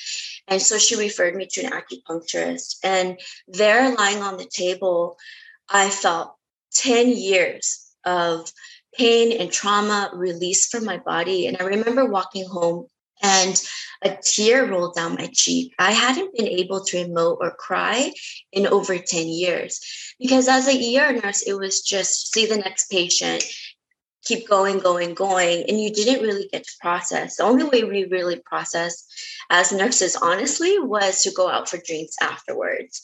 And 0.48 0.60
so 0.60 0.78
she 0.78 0.96
referred 0.96 1.36
me 1.36 1.46
to 1.52 1.64
an 1.64 1.72
acupuncturist. 1.72 2.78
And 2.82 3.20
there, 3.46 3.94
lying 3.94 4.22
on 4.22 4.36
the 4.36 4.48
table, 4.50 5.16
I 5.68 5.90
felt 5.90 6.34
10 6.74 7.08
years 7.10 7.86
of 8.04 8.50
pain 8.94 9.40
and 9.40 9.52
trauma 9.52 10.10
released 10.12 10.72
from 10.72 10.84
my 10.84 10.96
body. 10.96 11.46
And 11.46 11.56
I 11.60 11.64
remember 11.64 12.04
walking 12.04 12.48
home 12.48 12.88
and 13.22 13.60
a 14.02 14.16
tear 14.22 14.66
rolled 14.66 14.94
down 14.94 15.16
my 15.16 15.28
cheek. 15.32 15.74
I 15.78 15.92
hadn't 15.92 16.36
been 16.36 16.46
able 16.46 16.84
to 16.84 17.04
emote 17.04 17.38
or 17.40 17.50
cry 17.50 18.12
in 18.52 18.66
over 18.66 18.96
10 18.98 19.28
years 19.28 20.14
because 20.18 20.48
as 20.48 20.68
a 20.68 20.98
ER 20.98 21.12
nurse, 21.12 21.42
it 21.42 21.54
was 21.54 21.80
just 21.80 22.32
see 22.32 22.46
the 22.46 22.58
next 22.58 22.90
patient, 22.90 23.44
keep 24.24 24.48
going, 24.48 24.78
going, 24.78 25.14
going. 25.14 25.64
And 25.68 25.80
you 25.80 25.92
didn't 25.92 26.22
really 26.22 26.48
get 26.52 26.64
to 26.64 26.72
process. 26.80 27.36
The 27.36 27.44
only 27.44 27.64
way 27.64 27.84
we 27.84 28.04
really 28.04 28.40
process 28.40 29.04
as 29.50 29.72
nurses, 29.72 30.16
honestly, 30.16 30.78
was 30.78 31.22
to 31.22 31.32
go 31.32 31.48
out 31.48 31.68
for 31.68 31.78
drinks 31.78 32.16
afterwards. 32.20 33.02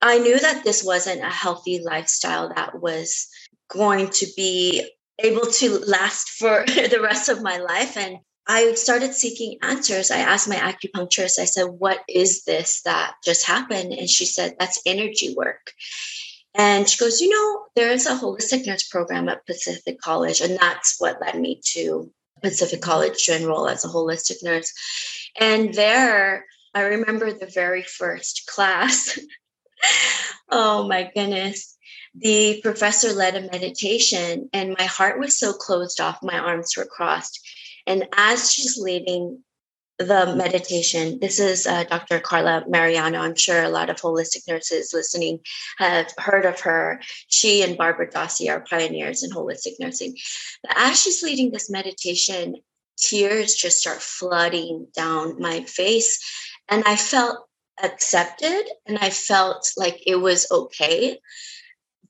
I 0.00 0.18
knew 0.18 0.38
that 0.38 0.64
this 0.64 0.84
wasn't 0.84 1.22
a 1.22 1.30
healthy 1.30 1.80
lifestyle 1.80 2.52
that 2.54 2.80
was 2.80 3.28
going 3.68 4.10
to 4.10 4.26
be 4.36 4.88
able 5.18 5.46
to 5.46 5.78
last 5.80 6.30
for 6.30 6.64
the 6.66 7.00
rest 7.02 7.28
of 7.28 7.42
my 7.42 7.58
life. 7.58 7.96
And 7.96 8.18
I 8.50 8.72
started 8.74 9.12
seeking 9.12 9.58
answers. 9.60 10.10
I 10.10 10.20
asked 10.20 10.48
my 10.48 10.56
acupuncturist, 10.56 11.38
I 11.38 11.44
said, 11.44 11.64
What 11.64 12.00
is 12.08 12.44
this 12.44 12.80
that 12.82 13.16
just 13.22 13.46
happened? 13.46 13.92
And 13.92 14.08
she 14.08 14.24
said, 14.24 14.56
That's 14.58 14.80
energy 14.86 15.34
work. 15.36 15.72
And 16.54 16.88
she 16.88 16.98
goes, 16.98 17.20
You 17.20 17.28
know, 17.28 17.66
there 17.76 17.92
is 17.92 18.06
a 18.06 18.16
holistic 18.16 18.66
nurse 18.66 18.88
program 18.88 19.28
at 19.28 19.44
Pacific 19.44 20.00
College. 20.00 20.40
And 20.40 20.58
that's 20.58 20.96
what 20.98 21.20
led 21.20 21.38
me 21.38 21.60
to 21.72 22.10
Pacific 22.42 22.80
College 22.80 23.22
to 23.26 23.36
enroll 23.36 23.68
as 23.68 23.84
a 23.84 23.88
holistic 23.88 24.42
nurse. 24.42 24.72
And 25.38 25.74
there, 25.74 26.46
I 26.74 26.80
remember 26.80 27.30
the 27.30 27.50
very 27.52 27.82
first 27.82 28.46
class. 28.48 29.18
oh 30.48 30.88
my 30.88 31.10
goodness. 31.14 31.76
The 32.14 32.60
professor 32.62 33.12
led 33.12 33.36
a 33.36 33.42
meditation, 33.42 34.48
and 34.52 34.74
my 34.76 34.86
heart 34.86 35.20
was 35.20 35.38
so 35.38 35.52
closed 35.52 36.00
off, 36.00 36.18
my 36.22 36.36
arms 36.38 36.74
were 36.76 36.86
crossed 36.86 37.38
and 37.88 38.06
as 38.16 38.52
she's 38.52 38.78
leading 38.78 39.42
the 39.98 40.34
meditation, 40.36 41.18
this 41.20 41.40
is 41.40 41.66
uh, 41.66 41.84
Dr. 41.84 42.20
Carla 42.20 42.64
Mariano. 42.68 43.18
I'm 43.18 43.34
sure 43.34 43.62
a 43.64 43.70
lot 43.70 43.90
of 43.90 43.96
holistic 43.96 44.46
nurses 44.46 44.92
listening 44.92 45.40
have 45.78 46.12
heard 46.18 46.44
of 46.44 46.60
her. 46.60 47.00
She 47.28 47.62
and 47.62 47.76
Barbara 47.76 48.08
Dossey 48.08 48.48
are 48.48 48.60
pioneers 48.60 49.24
in 49.24 49.30
holistic 49.30 49.72
nursing. 49.80 50.16
But 50.62 50.76
as 50.76 51.00
she's 51.00 51.22
leading 51.22 51.50
this 51.50 51.70
meditation, 51.70 52.56
tears 52.98 53.54
just 53.54 53.78
start 53.78 54.02
flooding 54.02 54.86
down 54.94 55.40
my 55.40 55.64
face. 55.64 56.20
And 56.68 56.84
I 56.84 56.94
felt 56.94 57.38
accepted 57.82 58.66
and 58.86 58.98
I 58.98 59.10
felt 59.10 59.72
like 59.76 60.02
it 60.06 60.16
was 60.16 60.46
okay 60.50 61.18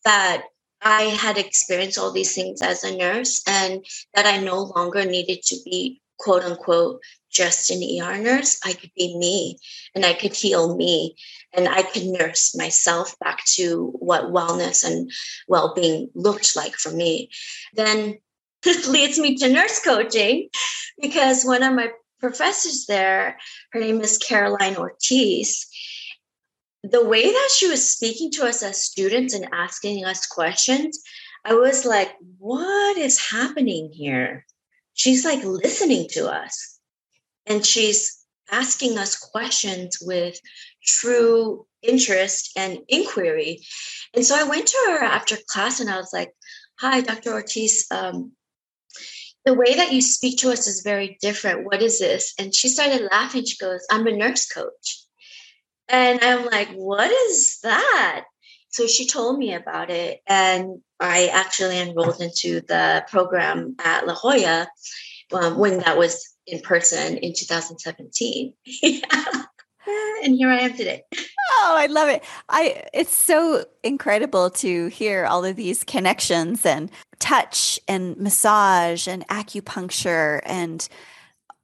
that 0.05 0.43
I 0.83 1.03
had 1.03 1.39
experienced 1.39 1.99
all 1.99 2.13
these 2.13 2.35
things 2.35 2.63
as 2.63 2.85
a 2.85 2.97
nurse 2.97 3.43
and 3.47 3.85
that 4.15 4.27
I 4.27 4.39
no 4.39 4.63
longer 4.63 5.05
needed 5.05 5.43
to 5.45 5.57
be 5.65 6.01
quote 6.19 6.43
unquote 6.43 7.01
just 7.31 7.71
an 7.71 7.83
ER 7.83 8.19
nurse. 8.19 8.59
I 8.65 8.73
could 8.73 8.91
be 8.97 9.17
me 9.17 9.59
and 9.95 10.05
I 10.05 10.15
could 10.15 10.35
heal 10.35 10.77
me 10.77 11.17
and 11.53 11.69
I 11.69 11.83
could 11.83 12.05
nurse 12.05 12.57
myself 12.57 13.19
back 13.19 13.45
to 13.57 13.93
what 13.99 14.33
wellness 14.33 14.85
and 14.85 15.11
well 15.47 15.75
being 15.75 16.11
looked 16.15 16.57
like 16.57 16.75
for 16.75 16.91
me. 16.91 17.31
Then 17.75 18.19
this 18.63 18.89
leads 18.89 19.19
me 19.19 19.37
to 19.37 19.53
nurse 19.53 19.83
coaching 19.83 20.49
because 21.01 21.45
one 21.45 21.63
of 21.63 21.75
my 21.75 21.91
professors 22.19 22.87
there, 22.87 23.39
her 23.71 23.81
name 23.81 24.01
is 24.01 24.19
Caroline 24.19 24.77
Ortiz, 24.77 25.67
the 26.83 27.05
way 27.05 27.25
that 27.25 27.51
she 27.57 27.69
was 27.69 27.91
speaking 27.91 28.31
to 28.33 28.47
us 28.47 28.63
as 28.63 28.83
students 28.83 29.35
and 29.35 29.49
asking 29.53 30.05
us 30.05 30.27
questions, 30.27 31.01
I 31.45 31.55
was 31.55 31.85
like, 31.85 32.15
what 32.39 32.97
is 32.97 33.31
happening 33.31 33.91
here? 33.93 34.45
She's 34.95 35.25
like 35.25 35.45
listening 35.45 36.09
to 36.11 36.29
us 36.29 36.79
and 37.47 37.65
she's 37.65 38.19
asking 38.51 38.99
us 38.99 39.17
questions 39.17 39.99
with 40.01 40.39
true 40.85 41.67
interest 41.83 42.53
and 42.57 42.79
inquiry. 42.89 43.61
And 44.15 44.25
so 44.25 44.37
I 44.37 44.49
went 44.49 44.67
to 44.67 44.87
her 44.89 45.05
after 45.05 45.37
class 45.49 45.81
and 45.81 45.91
I 45.91 45.97
was 45.97 46.13
like, 46.13 46.33
Hi, 46.81 47.01
Dr. 47.01 47.33
Ortiz. 47.33 47.87
Um, 47.91 48.33
the 49.45 49.55
way 49.55 49.75
that 49.75 49.93
you 49.93 50.01
speak 50.01 50.39
to 50.39 50.51
us 50.51 50.69
is 50.69 50.83
very 50.83 51.19
different. 51.21 51.65
What 51.65 51.83
is 51.83 51.99
this? 51.99 52.35
And 52.39 52.55
she 52.55 52.69
started 52.69 53.09
laughing. 53.11 53.45
She 53.45 53.57
goes, 53.57 53.85
I'm 53.91 54.07
a 54.07 54.13
nurse 54.13 54.47
coach. 54.47 55.08
And 55.89 56.21
I'm 56.23 56.45
like, 56.47 56.69
what 56.75 57.11
is 57.11 57.59
that? 57.63 58.25
So 58.71 58.87
she 58.87 59.07
told 59.07 59.39
me 59.39 59.55
about 59.55 59.91
it. 59.91 60.21
And 60.27 60.83
I 61.01 61.29
actually 61.29 61.79
enrolled 61.79 62.21
into 62.21 62.61
the 62.61 63.05
program 63.09 63.77
at 63.83 64.07
La 64.07 64.15
Jolla 64.15 64.69
um, 65.33 65.59
when 65.59 65.79
that 65.81 65.97
was 65.97 66.35
in 66.47 66.61
person 66.61 67.17
in 67.19 67.33
2017. 67.35 68.53
and 70.23 70.35
here 70.35 70.51
I 70.51 70.61
am 70.61 70.77
today. 70.77 71.03
Oh, 71.51 71.75
I 71.77 71.87
love 71.87 72.09
it. 72.09 72.23
I 72.49 72.85
it's 72.93 73.15
so 73.15 73.65
incredible 73.83 74.51
to 74.51 74.89
hear 74.89 75.25
all 75.25 75.45
of 75.45 75.57
these 75.57 75.85
connections 75.85 76.67
and 76.67 76.91
touch 77.19 77.81
and 77.89 78.17
massage 78.17 79.09
and 79.09 79.27
acupuncture 79.29 80.41
and 80.45 80.89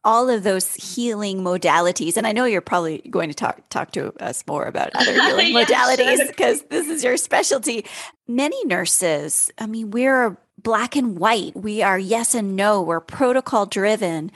all 0.05 0.29
of 0.29 0.43
those 0.43 0.75
healing 0.75 1.43
modalities 1.43 2.17
and 2.17 2.27
i 2.27 2.33
know 2.33 2.45
you're 2.45 2.61
probably 2.61 2.99
going 3.11 3.29
to 3.29 3.35
talk 3.35 3.61
talk 3.71 3.91
to 3.91 4.13
us 4.23 4.45
more 4.47 4.65
about 4.65 4.91
other 4.95 5.13
healing 5.27 5.53
yeah, 5.53 5.65
modalities 5.65 6.27
because 6.29 6.59
sure. 6.59 6.69
this 6.71 6.89
is 6.89 7.03
your 7.03 7.17
specialty. 7.17 7.85
Many 8.29 8.65
nurses 8.65 9.51
i 9.59 9.67
mean 9.67 9.91
we're 9.91 10.37
black 10.65 10.97
and 10.97 11.17
white. 11.19 11.55
We 11.55 11.83
are 11.83 11.99
yes 11.99 12.35
and 12.35 12.57
no. 12.57 12.83
We're 12.83 13.01
protocol 13.01 13.67
driven. 13.67 14.33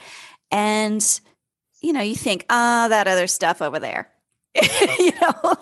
And 0.51 1.03
you 1.81 1.91
know 1.93 2.01
you 2.01 2.15
think 2.15 2.45
ah 2.49 2.85
oh, 2.85 2.89
that 2.89 3.07
other 3.07 3.27
stuff 3.27 3.61
over 3.61 3.79
there. 3.79 4.09
You 4.99 5.11
know 5.21 5.55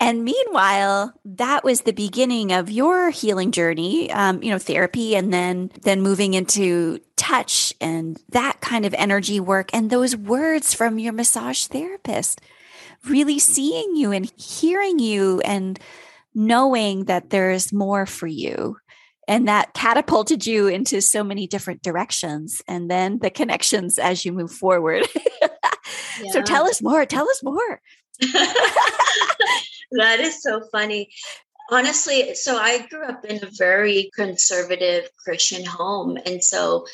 and 0.00 0.24
meanwhile, 0.24 1.12
that 1.24 1.64
was 1.64 1.80
the 1.80 1.92
beginning 1.92 2.52
of 2.52 2.70
your 2.70 3.10
healing 3.10 3.50
journey, 3.50 4.10
um, 4.12 4.40
you 4.42 4.50
know, 4.50 4.58
therapy, 4.58 5.16
and 5.16 5.32
then 5.32 5.72
then 5.82 6.02
moving 6.02 6.34
into 6.34 7.00
touch 7.16 7.74
and 7.80 8.20
that 8.28 8.60
kind 8.60 8.86
of 8.86 8.94
energy 8.94 9.40
work, 9.40 9.70
and 9.72 9.90
those 9.90 10.14
words 10.14 10.72
from 10.72 11.00
your 11.00 11.12
massage 11.12 11.66
therapist, 11.66 12.40
really 13.08 13.40
seeing 13.40 13.96
you 13.96 14.12
and 14.12 14.32
hearing 14.38 15.00
you, 15.00 15.40
and 15.40 15.80
knowing 16.32 17.06
that 17.06 17.30
there's 17.30 17.72
more 17.72 18.06
for 18.06 18.28
you, 18.28 18.76
and 19.26 19.48
that 19.48 19.74
catapulted 19.74 20.46
you 20.46 20.68
into 20.68 21.00
so 21.00 21.24
many 21.24 21.48
different 21.48 21.82
directions, 21.82 22.62
and 22.68 22.88
then 22.88 23.18
the 23.18 23.30
connections 23.30 23.98
as 23.98 24.24
you 24.24 24.32
move 24.32 24.52
forward. 24.52 25.08
yeah. 25.42 26.30
So 26.30 26.40
tell 26.40 26.68
us 26.68 26.80
more. 26.80 27.04
Tell 27.04 27.28
us 27.28 27.42
more. 27.42 27.80
that 29.92 30.20
is 30.20 30.42
so 30.42 30.62
funny. 30.72 31.10
honestly, 31.70 32.34
so 32.34 32.56
I 32.56 32.86
grew 32.86 33.04
up 33.04 33.24
in 33.24 33.42
a 33.42 33.50
very 33.58 34.10
conservative 34.14 35.08
Christian 35.22 35.64
home. 35.64 36.18
And 36.24 36.42
so 36.42 36.86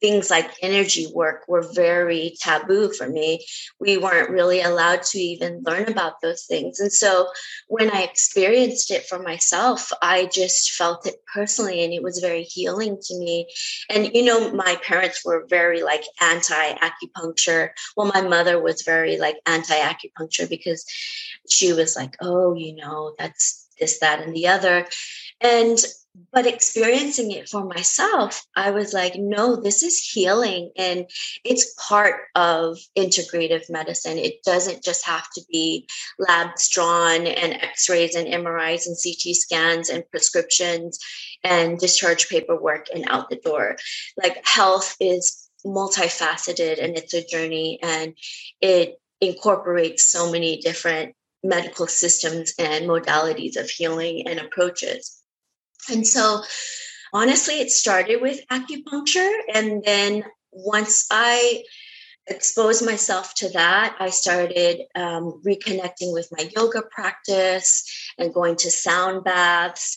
things 0.00 0.30
like 0.30 0.50
energy 0.62 1.06
work 1.14 1.44
were 1.46 1.66
very 1.74 2.34
taboo 2.40 2.92
for 2.92 3.08
me. 3.08 3.44
We 3.78 3.98
weren't 3.98 4.30
really 4.30 4.62
allowed 4.62 5.02
to 5.04 5.18
even 5.18 5.62
learn 5.64 5.88
about 5.88 6.20
those 6.20 6.44
things. 6.44 6.80
And 6.80 6.92
so 6.92 7.28
when 7.68 7.90
I 7.90 8.02
experienced 8.02 8.90
it 8.90 9.06
for 9.06 9.18
myself, 9.18 9.92
I 10.02 10.26
just 10.26 10.72
felt 10.72 11.06
it 11.06 11.16
personally 11.32 11.84
and 11.84 11.92
it 11.92 12.02
was 12.02 12.18
very 12.18 12.42
healing 12.42 12.98
to 13.02 13.18
me. 13.18 13.46
And, 13.88 14.10
you 14.14 14.24
know, 14.24 14.52
my 14.52 14.76
parents 14.82 15.24
were 15.24 15.46
very 15.48 15.82
like 15.82 16.04
anti 16.20 16.74
acupuncture. 16.74 17.70
Well, 17.96 18.10
my 18.14 18.22
mother 18.22 18.60
was 18.60 18.82
very 18.82 19.18
like 19.18 19.36
anti 19.46 19.74
acupuncture 19.74 20.48
because 20.48 20.84
she 21.48 21.72
was 21.72 21.96
like, 21.96 22.16
oh, 22.20 22.54
you 22.54 22.74
know, 22.74 23.14
that's 23.18 23.68
this, 23.78 23.98
that, 24.00 24.20
and 24.20 24.34
the 24.34 24.48
other. 24.48 24.86
And 25.40 25.78
but 26.32 26.46
experiencing 26.46 27.30
it 27.30 27.48
for 27.48 27.64
myself, 27.64 28.44
I 28.56 28.72
was 28.72 28.92
like, 28.92 29.14
no, 29.16 29.56
this 29.56 29.82
is 29.82 29.98
healing 29.98 30.72
and 30.76 31.08
it's 31.44 31.74
part 31.74 32.22
of 32.34 32.78
integrative 32.96 33.70
medicine. 33.70 34.18
It 34.18 34.42
doesn't 34.44 34.82
just 34.82 35.06
have 35.06 35.26
to 35.34 35.42
be 35.50 35.88
labs 36.18 36.68
drawn 36.68 37.26
and 37.26 37.54
x 37.54 37.88
rays 37.88 38.14
and 38.14 38.26
MRIs 38.26 38.86
and 38.86 38.96
CT 39.02 39.36
scans 39.36 39.88
and 39.88 40.08
prescriptions 40.10 40.98
and 41.44 41.78
discharge 41.78 42.28
paperwork 42.28 42.86
and 42.92 43.04
out 43.08 43.30
the 43.30 43.36
door. 43.36 43.76
Like 44.16 44.44
health 44.44 44.96
is 45.00 45.48
multifaceted 45.64 46.82
and 46.82 46.96
it's 46.96 47.14
a 47.14 47.24
journey 47.24 47.78
and 47.82 48.14
it 48.60 49.00
incorporates 49.20 50.10
so 50.10 50.30
many 50.30 50.58
different 50.58 51.14
medical 51.42 51.86
systems 51.86 52.52
and 52.58 52.86
modalities 52.86 53.56
of 53.56 53.70
healing 53.70 54.26
and 54.26 54.38
approaches. 54.38 55.19
And 55.88 56.06
so, 56.06 56.42
honestly, 57.12 57.60
it 57.60 57.70
started 57.70 58.20
with 58.20 58.46
acupuncture. 58.48 59.30
And 59.54 59.82
then 59.84 60.24
once 60.52 61.06
I 61.10 61.64
exposed 62.26 62.84
myself 62.84 63.34
to 63.34 63.48
that, 63.50 63.96
I 63.98 64.10
started 64.10 64.82
um, 64.94 65.40
reconnecting 65.44 66.12
with 66.12 66.28
my 66.30 66.48
yoga 66.54 66.82
practice 66.82 67.84
and 68.18 68.34
going 68.34 68.56
to 68.56 68.70
sound 68.70 69.24
baths. 69.24 69.96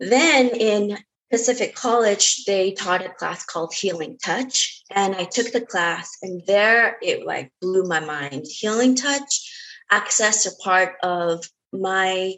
Then 0.00 0.48
in 0.48 0.98
Pacific 1.30 1.74
College, 1.74 2.44
they 2.44 2.72
taught 2.72 3.04
a 3.04 3.08
class 3.08 3.44
called 3.44 3.72
Healing 3.74 4.18
Touch. 4.22 4.82
And 4.90 5.14
I 5.14 5.24
took 5.24 5.52
the 5.52 5.60
class, 5.60 6.16
and 6.22 6.42
there 6.46 6.96
it 7.02 7.26
like 7.26 7.50
blew 7.60 7.84
my 7.84 8.00
mind. 8.00 8.44
Healing 8.48 8.94
Touch 8.94 9.50
access 9.90 10.46
a 10.46 10.56
part 10.62 10.94
of 11.02 11.48
my 11.72 12.34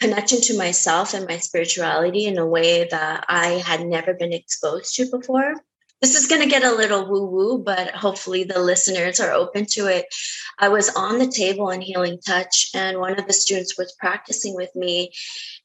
connection 0.00 0.40
to 0.42 0.58
myself 0.58 1.14
and 1.14 1.26
my 1.26 1.38
spirituality 1.38 2.26
in 2.26 2.38
a 2.38 2.46
way 2.46 2.86
that 2.90 3.24
I 3.28 3.62
had 3.64 3.86
never 3.86 4.14
been 4.14 4.32
exposed 4.32 4.94
to 4.96 5.10
before. 5.10 5.54
This 6.00 6.16
is 6.16 6.26
going 6.26 6.42
to 6.42 6.48
get 6.48 6.64
a 6.64 6.74
little 6.74 7.08
woo 7.08 7.26
woo, 7.26 7.58
but 7.58 7.92
hopefully 7.92 8.44
the 8.44 8.60
listeners 8.60 9.20
are 9.20 9.32
open 9.32 9.64
to 9.70 9.86
it. 9.86 10.06
I 10.58 10.68
was 10.68 10.94
on 10.94 11.18
the 11.18 11.28
table 11.28 11.70
in 11.70 11.80
Healing 11.80 12.18
Touch, 12.18 12.68
and 12.74 12.98
one 12.98 13.18
of 13.18 13.26
the 13.26 13.32
students 13.32 13.78
was 13.78 13.96
practicing 13.98 14.54
with 14.54 14.74
me, 14.76 15.12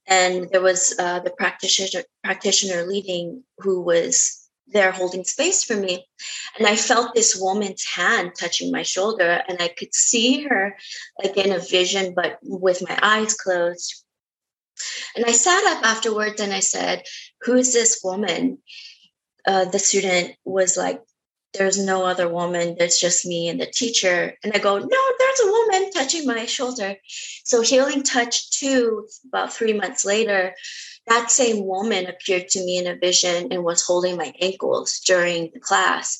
and 0.07 0.49
there 0.51 0.61
was 0.61 0.95
uh, 0.97 1.19
the 1.19 1.31
practitioner 1.31 2.03
practitioner 2.23 2.85
leading 2.85 3.43
who 3.57 3.81
was 3.81 4.49
there 4.71 4.91
holding 4.91 5.23
space 5.23 5.63
for 5.63 5.75
me. 5.75 6.05
And 6.57 6.67
I 6.67 6.75
felt 6.75 7.13
this 7.13 7.35
woman's 7.35 7.83
hand 7.83 8.31
touching 8.39 8.71
my 8.71 8.83
shoulder, 8.83 9.41
and 9.47 9.61
I 9.61 9.67
could 9.67 9.93
see 9.93 10.43
her 10.43 10.77
like 11.21 11.35
in 11.35 11.51
a 11.51 11.59
vision, 11.59 12.13
but 12.15 12.37
with 12.43 12.81
my 12.87 12.97
eyes 13.01 13.33
closed. 13.33 14.05
And 15.15 15.25
I 15.25 15.31
sat 15.31 15.63
up 15.65 15.85
afterwards 15.85 16.41
and 16.41 16.53
I 16.53 16.59
said, 16.59 17.03
Who 17.41 17.55
is 17.55 17.73
this 17.73 18.01
woman? 18.03 18.59
Uh, 19.47 19.65
the 19.65 19.79
student 19.79 20.35
was 20.45 20.77
like, 20.77 21.01
There's 21.53 21.83
no 21.83 22.05
other 22.05 22.29
woman. 22.29 22.75
There's 22.77 22.97
just 22.97 23.25
me 23.25 23.49
and 23.49 23.59
the 23.59 23.65
teacher. 23.65 24.35
And 24.43 24.53
I 24.53 24.59
go, 24.59 24.77
No, 24.77 25.01
there's 25.19 25.39
a 25.41 25.51
woman 25.51 25.91
touching 25.91 26.25
my 26.25 26.45
shoulder. 26.45 26.95
So, 27.43 27.61
Healing 27.61 28.03
Touch 28.03 28.51
2, 28.59 29.07
about 29.27 29.53
three 29.53 29.73
months 29.73 30.05
later, 30.05 30.53
that 31.07 31.31
same 31.31 31.65
woman 31.65 32.05
appeared 32.05 32.49
to 32.49 32.63
me 32.63 32.77
in 32.77 32.87
a 32.87 32.95
vision 32.95 33.51
and 33.51 33.63
was 33.63 33.81
holding 33.81 34.17
my 34.17 34.33
ankles 34.39 34.99
during 35.05 35.49
the 35.53 35.59
class. 35.59 36.19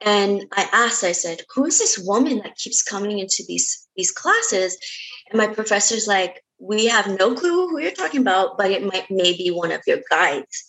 And 0.00 0.46
I 0.52 0.68
asked, 0.72 1.04
I 1.04 1.12
said, 1.12 1.42
Who 1.54 1.66
is 1.66 1.78
this 1.78 1.98
woman 1.98 2.38
that 2.38 2.56
keeps 2.56 2.82
coming 2.82 3.18
into 3.18 3.42
these, 3.46 3.86
these 3.96 4.10
classes? 4.10 4.78
And 5.30 5.38
my 5.38 5.46
professor's 5.46 6.06
like, 6.06 6.43
we 6.58 6.86
have 6.86 7.18
no 7.18 7.34
clue 7.34 7.68
who 7.68 7.78
you're 7.78 7.92
talking 7.92 8.20
about, 8.20 8.56
but 8.56 8.70
it 8.70 8.84
might 8.84 9.10
may 9.10 9.36
be 9.36 9.50
one 9.50 9.72
of 9.72 9.82
your 9.86 10.00
guides. 10.10 10.64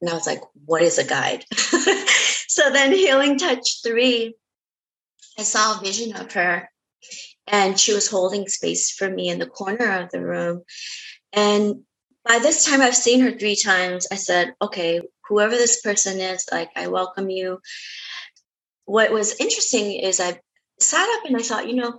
And 0.00 0.10
I 0.10 0.14
was 0.14 0.26
like, 0.26 0.42
what 0.64 0.82
is 0.82 0.98
a 0.98 1.04
guide? 1.04 1.44
so 1.54 2.70
then 2.70 2.92
Healing 2.92 3.38
Touch 3.38 3.82
3, 3.82 4.34
I 5.38 5.42
saw 5.42 5.78
a 5.78 5.82
vision 5.82 6.16
of 6.16 6.32
her 6.32 6.68
and 7.46 7.78
she 7.78 7.94
was 7.94 8.08
holding 8.08 8.48
space 8.48 8.90
for 8.90 9.08
me 9.08 9.28
in 9.28 9.38
the 9.38 9.46
corner 9.46 10.00
of 10.00 10.10
the 10.10 10.22
room. 10.22 10.62
And 11.32 11.82
by 12.24 12.38
this 12.38 12.64
time 12.64 12.80
I've 12.80 12.96
seen 12.96 13.20
her 13.20 13.32
three 13.32 13.56
times. 13.56 14.06
I 14.12 14.16
said, 14.16 14.54
okay, 14.60 15.00
whoever 15.28 15.54
this 15.54 15.80
person 15.80 16.20
is, 16.20 16.46
like 16.52 16.70
I 16.76 16.88
welcome 16.88 17.30
you. 17.30 17.60
What 18.84 19.12
was 19.12 19.40
interesting 19.40 19.92
is 19.92 20.20
I 20.20 20.38
sat 20.80 21.08
up 21.18 21.24
and 21.26 21.36
I 21.36 21.40
thought, 21.40 21.68
you 21.68 21.74
know, 21.74 21.98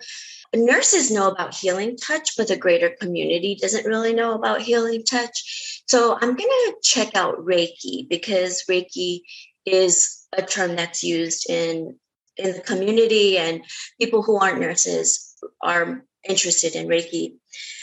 nurses 0.53 1.11
know 1.11 1.29
about 1.29 1.53
healing 1.53 1.97
touch, 1.97 2.35
but 2.37 2.47
the 2.47 2.57
greater 2.57 2.89
community 2.89 3.57
doesn't 3.59 3.85
really 3.85 4.13
know 4.13 4.33
about 4.33 4.61
healing 4.61 5.03
touch. 5.03 5.83
So 5.87 6.15
I'm 6.15 6.35
going 6.35 6.37
to 6.37 6.75
check 6.83 7.15
out 7.15 7.37
Reiki 7.37 8.07
because 8.09 8.63
Reiki 8.69 9.21
is 9.65 10.25
a 10.35 10.41
term 10.41 10.75
that's 10.75 11.03
used 11.03 11.49
in 11.49 11.97
in 12.37 12.53
the 12.53 12.61
community 12.61 13.37
and 13.37 13.61
people 13.99 14.23
who 14.23 14.37
aren't 14.37 14.61
nurses 14.61 15.35
are 15.61 16.05
interested 16.27 16.73
in 16.73 16.87
Reiki. 16.87 17.33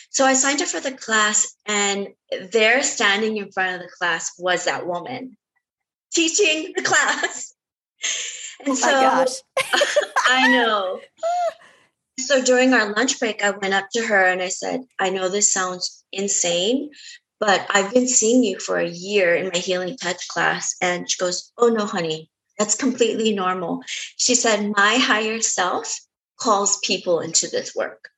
So 0.09 0.25
I 0.25 0.33
signed 0.33 0.63
up 0.63 0.69
for 0.69 0.81
the 0.81 0.93
class 0.93 1.55
and 1.67 2.09
there 2.53 2.83
standing 2.83 3.37
in 3.37 3.53
front 3.53 3.75
of 3.77 3.83
the 3.83 3.93
class 3.99 4.33
was 4.39 4.65
that 4.65 4.87
woman 4.87 5.37
teaching 6.13 6.73
the 6.75 6.83
class. 6.85 7.55
And 8.61 8.71
oh 8.71 8.75
so 8.75 9.27
I 10.27 10.49
know. 10.49 11.01
So 12.19 12.43
during 12.43 12.73
our 12.73 12.95
lunch 12.95 13.21
break, 13.21 13.45
I 13.45 13.51
went 13.51 13.75
up 13.75 13.89
to 13.93 14.07
her 14.07 14.25
and 14.25 14.41
I 14.41 14.49
said, 14.49 14.83
I 14.99 15.11
know 15.11 15.29
this 15.29 15.53
sounds 15.53 16.03
insane, 16.13 16.91
but 17.39 17.67
I've 17.69 17.93
been 17.93 18.09
seeing 18.09 18.43
you 18.43 18.59
for 18.59 18.79
a 18.79 18.89
year 18.89 19.35
in 19.35 19.51
my 19.53 19.59
healing 19.59 19.97
touch 19.97 20.27
class. 20.29 20.75
And 20.81 21.11
she 21.11 21.19
goes, 21.19 21.53
Oh, 21.59 21.69
no, 21.69 21.85
honey, 21.85 22.31
that's 22.59 22.75
completely 22.75 23.35
normal. 23.35 23.83
She 24.17 24.35
said, 24.35 24.73
My 24.75 24.95
higher 24.97 25.41
self 25.41 26.01
calls 26.39 26.79
people 26.79 27.21
into 27.21 27.49
this 27.49 27.75
work. 27.75 28.09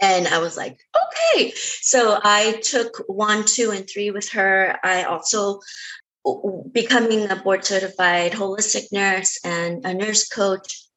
And 0.00 0.26
I 0.26 0.38
was 0.38 0.56
like, 0.56 0.78
okay. 0.96 1.52
So 1.56 2.18
I 2.22 2.60
took 2.62 3.04
one, 3.06 3.44
two, 3.44 3.70
and 3.70 3.88
three 3.88 4.10
with 4.10 4.30
her. 4.30 4.76
I 4.82 5.04
also 5.04 5.60
becoming 6.72 7.30
a 7.30 7.36
board 7.36 7.64
certified 7.64 8.32
holistic 8.32 8.92
nurse 8.92 9.38
and 9.44 9.84
a 9.84 9.94
nurse 9.94 10.28
coach 10.28 10.88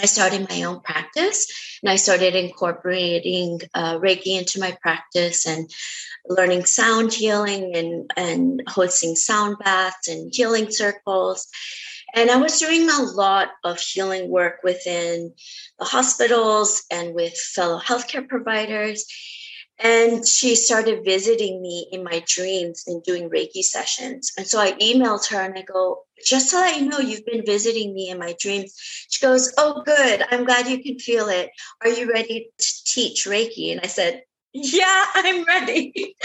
I 0.00 0.06
started 0.06 0.48
my 0.50 0.62
own 0.64 0.80
practice 0.80 1.46
and 1.82 1.90
I 1.90 1.96
started 1.96 2.34
incorporating 2.34 3.60
uh, 3.74 3.98
Reiki 3.98 4.38
into 4.38 4.60
my 4.60 4.76
practice 4.82 5.46
and 5.46 5.70
learning 6.28 6.66
sound 6.66 7.12
healing 7.12 7.74
and, 7.74 8.10
and 8.16 8.62
hosting 8.68 9.14
sound 9.14 9.56
baths 9.58 10.08
and 10.08 10.34
healing 10.34 10.70
circles. 10.70 11.48
And 12.14 12.30
I 12.30 12.36
was 12.36 12.58
doing 12.58 12.88
a 12.88 13.02
lot 13.02 13.50
of 13.64 13.80
healing 13.80 14.28
work 14.28 14.60
within 14.62 15.32
the 15.78 15.84
hospitals 15.84 16.82
and 16.90 17.14
with 17.14 17.36
fellow 17.36 17.80
healthcare 17.80 18.26
providers. 18.26 19.06
And 19.78 20.26
she 20.26 20.56
started 20.56 21.04
visiting 21.04 21.60
me 21.60 21.86
in 21.92 22.02
my 22.02 22.24
dreams 22.26 22.84
and 22.86 23.02
doing 23.02 23.28
Reiki 23.28 23.62
sessions. 23.62 24.32
And 24.38 24.46
so 24.46 24.58
I 24.58 24.72
emailed 24.72 25.28
her 25.28 25.40
and 25.40 25.56
I 25.58 25.62
go, 25.62 26.04
just 26.24 26.50
to 26.50 26.56
let 26.56 26.80
you 26.80 26.88
know, 26.88 26.98
you've 26.98 27.26
been 27.26 27.44
visiting 27.44 27.94
me 27.94 28.08
in 28.08 28.18
my 28.18 28.34
dreams. 28.40 28.74
She 29.10 29.20
goes, 29.20 29.52
Oh, 29.58 29.82
good. 29.84 30.22
I'm 30.30 30.44
glad 30.44 30.66
you 30.66 30.82
can 30.82 30.98
feel 30.98 31.28
it. 31.28 31.50
Are 31.82 31.90
you 31.90 32.10
ready 32.10 32.50
to 32.58 32.84
teach 32.86 33.26
Reiki? 33.26 33.70
And 33.72 33.80
I 33.82 33.86
said, 33.86 34.22
Yeah, 34.54 35.04
I'm 35.14 35.44
ready. 35.44 36.16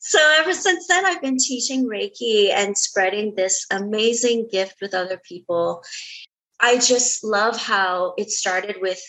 so 0.00 0.18
ever 0.38 0.52
since 0.52 0.86
then, 0.86 1.06
I've 1.06 1.22
been 1.22 1.38
teaching 1.38 1.88
Reiki 1.88 2.50
and 2.50 2.76
spreading 2.76 3.34
this 3.34 3.66
amazing 3.70 4.48
gift 4.52 4.76
with 4.82 4.92
other 4.92 5.20
people. 5.26 5.82
I 6.60 6.78
just 6.78 7.24
love 7.24 7.56
how 7.56 8.14
it 8.18 8.30
started 8.30 8.76
with 8.80 9.00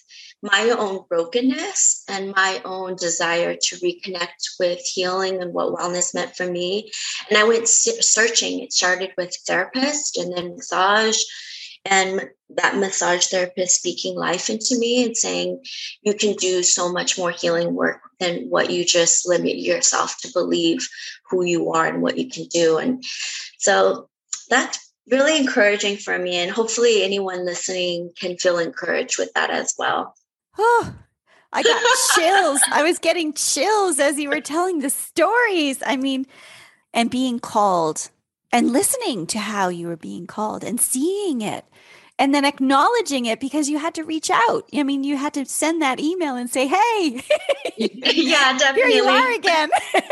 my 0.42 0.76
own 0.78 1.06
brokenness 1.08 2.04
and 2.08 2.34
my 2.36 2.62
own 2.66 2.96
desire 2.96 3.56
to 3.56 3.76
reconnect 3.78 4.58
with 4.60 4.80
healing 4.80 5.42
and 5.42 5.54
what 5.54 5.74
wellness 5.74 6.14
meant 6.14 6.36
for 6.36 6.46
me. 6.46 6.92
And 7.30 7.38
I 7.38 7.44
went 7.44 7.68
searching. 7.68 8.60
It 8.60 8.74
started 8.74 9.12
with 9.18 9.36
therapist 9.46 10.18
and 10.18 10.36
then 10.36 10.56
massage 10.56 11.22
and 11.86 12.30
that 12.50 12.78
massage 12.78 13.28
therapist 13.28 13.76
speaking 13.76 14.16
life 14.16 14.50
into 14.50 14.78
me 14.78 15.04
and 15.04 15.18
saying 15.18 15.64
you 16.04 16.14
can 16.14 16.34
do 16.34 16.62
so 16.62 16.92
much 16.92 17.18
more 17.18 17.32
healing 17.32 17.74
work 17.74 18.02
than 18.20 18.50
what 18.50 18.70
you 18.70 18.86
just 18.86 19.28
limit 19.28 19.58
yourself 19.58 20.16
to 20.22 20.32
believe 20.34 20.88
who 21.30 21.44
you 21.44 21.72
are 21.72 21.88
and 21.88 22.02
what 22.02 22.18
you 22.18 22.30
can 22.30 22.46
do 22.46 22.78
and 22.78 23.04
so 23.58 24.08
that's 24.50 24.94
really 25.10 25.38
encouraging 25.38 25.98
for 25.98 26.18
me 26.20 26.36
and 26.36 26.52
hopefully 26.52 27.04
anyone 27.04 27.46
listening 27.46 28.12
can 28.20 28.38
feel 28.38 28.60
encouraged 28.60 29.18
with 29.18 29.34
that 29.34 29.50
as 29.50 29.74
well 29.80 30.14
oh 30.58 30.94
i 31.54 31.64
got 31.64 31.82
chills 32.16 32.62
i 32.72 32.84
was 32.84 33.00
getting 33.00 33.34
chills 33.34 34.00
as 34.00 34.20
you 34.20 34.30
were 34.30 34.42
telling 34.42 34.80
the 34.80 34.90
stories 34.90 35.82
i 35.86 35.96
mean 35.96 36.26
and 36.94 37.10
being 37.10 37.40
called 37.40 38.10
and 38.52 38.72
listening 38.72 39.26
to 39.26 39.40
how 39.40 39.70
you 39.70 39.88
were 39.88 39.98
being 39.98 40.28
called 40.28 40.64
and 40.64 40.82
seeing 40.82 41.42
it 41.42 41.66
and 42.22 42.36
then 42.36 42.46
acknowledging 42.46 43.26
it 43.26 43.40
because 43.40 43.68
you 43.68 43.80
had 43.80 43.96
to 43.96 44.04
reach 44.04 44.30
out. 44.30 44.70
I 44.76 44.84
mean, 44.84 45.04
you 45.04 45.18
had 45.18 45.34
to 45.34 45.46
send 45.46 45.82
that 45.82 46.00
email 46.00 46.36
and 46.36 46.52
say, 46.52 46.68
"Hey, 46.68 47.24
yeah, 47.78 48.56
definitely. 48.60 48.94
Here 48.94 49.04
you 49.04 49.06
are 49.06 49.34
again." 49.34 49.72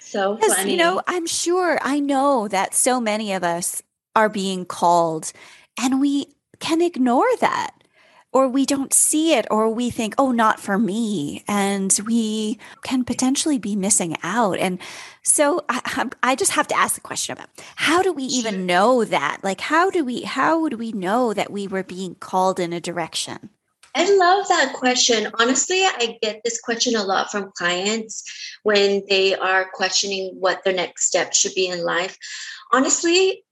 so 0.00 0.38
funny. 0.38 0.70
You 0.70 0.78
know, 0.78 1.02
I'm 1.06 1.26
sure 1.26 1.78
I 1.82 2.00
know 2.00 2.48
that 2.48 2.72
so 2.72 2.98
many 2.98 3.34
of 3.34 3.44
us 3.44 3.82
are 4.14 4.30
being 4.30 4.64
called, 4.64 5.34
and 5.78 6.00
we 6.00 6.34
can 6.60 6.80
ignore 6.80 7.28
that 7.42 7.72
or 8.36 8.46
we 8.46 8.66
don't 8.66 8.92
see 8.92 9.32
it 9.32 9.46
or 9.50 9.70
we 9.70 9.88
think 9.88 10.14
oh 10.18 10.30
not 10.30 10.60
for 10.60 10.76
me 10.76 11.42
and 11.48 11.98
we 12.04 12.58
can 12.82 13.02
potentially 13.02 13.56
be 13.56 13.74
missing 13.74 14.14
out. 14.22 14.58
And 14.58 14.78
so 15.22 15.64
I, 15.70 16.10
I 16.22 16.34
just 16.34 16.52
have 16.52 16.66
to 16.66 16.76
ask 16.76 16.96
the 16.96 17.00
question 17.00 17.32
about 17.32 17.48
how 17.76 18.02
do 18.02 18.12
we 18.12 18.24
even 18.24 18.66
know 18.66 19.06
that? 19.06 19.38
Like 19.42 19.62
how 19.62 19.88
do 19.90 20.04
we 20.04 20.20
how 20.20 20.60
would 20.60 20.74
we 20.74 20.92
know 20.92 21.32
that 21.32 21.50
we 21.50 21.66
were 21.66 21.82
being 21.82 22.14
called 22.16 22.60
in 22.60 22.74
a 22.74 22.80
direction? 22.80 23.48
I 23.94 24.14
love 24.14 24.46
that 24.48 24.74
question. 24.74 25.32
Honestly, 25.40 25.80
I 25.84 26.18
get 26.20 26.42
this 26.44 26.60
question 26.60 26.94
a 26.94 27.04
lot 27.04 27.30
from 27.30 27.52
clients 27.56 28.22
when 28.64 29.02
they 29.08 29.34
are 29.34 29.70
questioning 29.72 30.36
what 30.38 30.62
their 30.62 30.74
next 30.74 31.06
step 31.06 31.32
should 31.32 31.54
be 31.54 31.68
in 31.68 31.82
life. 31.82 32.18
Honestly, 32.70 33.44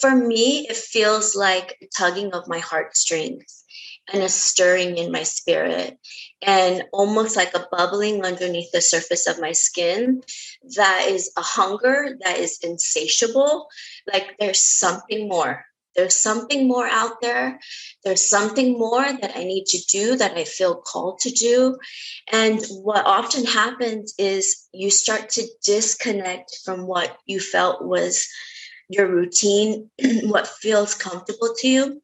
for 0.00 0.16
me, 0.16 0.66
it 0.68 0.76
feels 0.76 1.36
like 1.36 1.88
tugging 1.96 2.32
of 2.32 2.48
my 2.48 2.58
heartstrings 2.58 3.61
and 4.12 4.22
a 4.22 4.28
stirring 4.28 4.98
in 4.98 5.12
my 5.12 5.22
spirit 5.22 5.98
and 6.42 6.84
almost 6.92 7.36
like 7.36 7.54
a 7.54 7.66
bubbling 7.70 8.24
underneath 8.24 8.72
the 8.72 8.80
surface 8.80 9.26
of 9.26 9.40
my 9.40 9.52
skin 9.52 10.22
that 10.76 11.06
is 11.08 11.30
a 11.36 11.42
hunger 11.42 12.16
that 12.24 12.38
is 12.38 12.58
insatiable. 12.62 13.68
Like 14.12 14.36
there's 14.38 14.62
something 14.62 15.28
more. 15.28 15.64
There's 15.94 16.16
something 16.16 16.66
more 16.66 16.86
out 16.86 17.20
there. 17.20 17.60
There's 18.02 18.26
something 18.28 18.78
more 18.78 19.04
that 19.04 19.36
i 19.36 19.44
need 19.44 19.66
to 19.66 19.78
do 19.86 20.16
that 20.16 20.36
i 20.36 20.44
feel 20.44 20.74
called 20.74 21.20
to 21.20 21.30
do. 21.30 21.78
And 22.32 22.64
what 22.70 23.06
often 23.06 23.44
happens 23.44 24.14
is 24.18 24.68
you 24.72 24.90
start 24.90 25.30
to 25.30 25.46
disconnect 25.64 26.58
from 26.64 26.86
what 26.86 27.16
you 27.26 27.40
felt 27.40 27.84
was 27.84 28.26
your 28.88 29.06
routine 29.06 29.90
what 30.24 30.46
feels 30.46 30.94
comfortable 30.94 31.54
to 31.58 31.68
you 31.68 32.02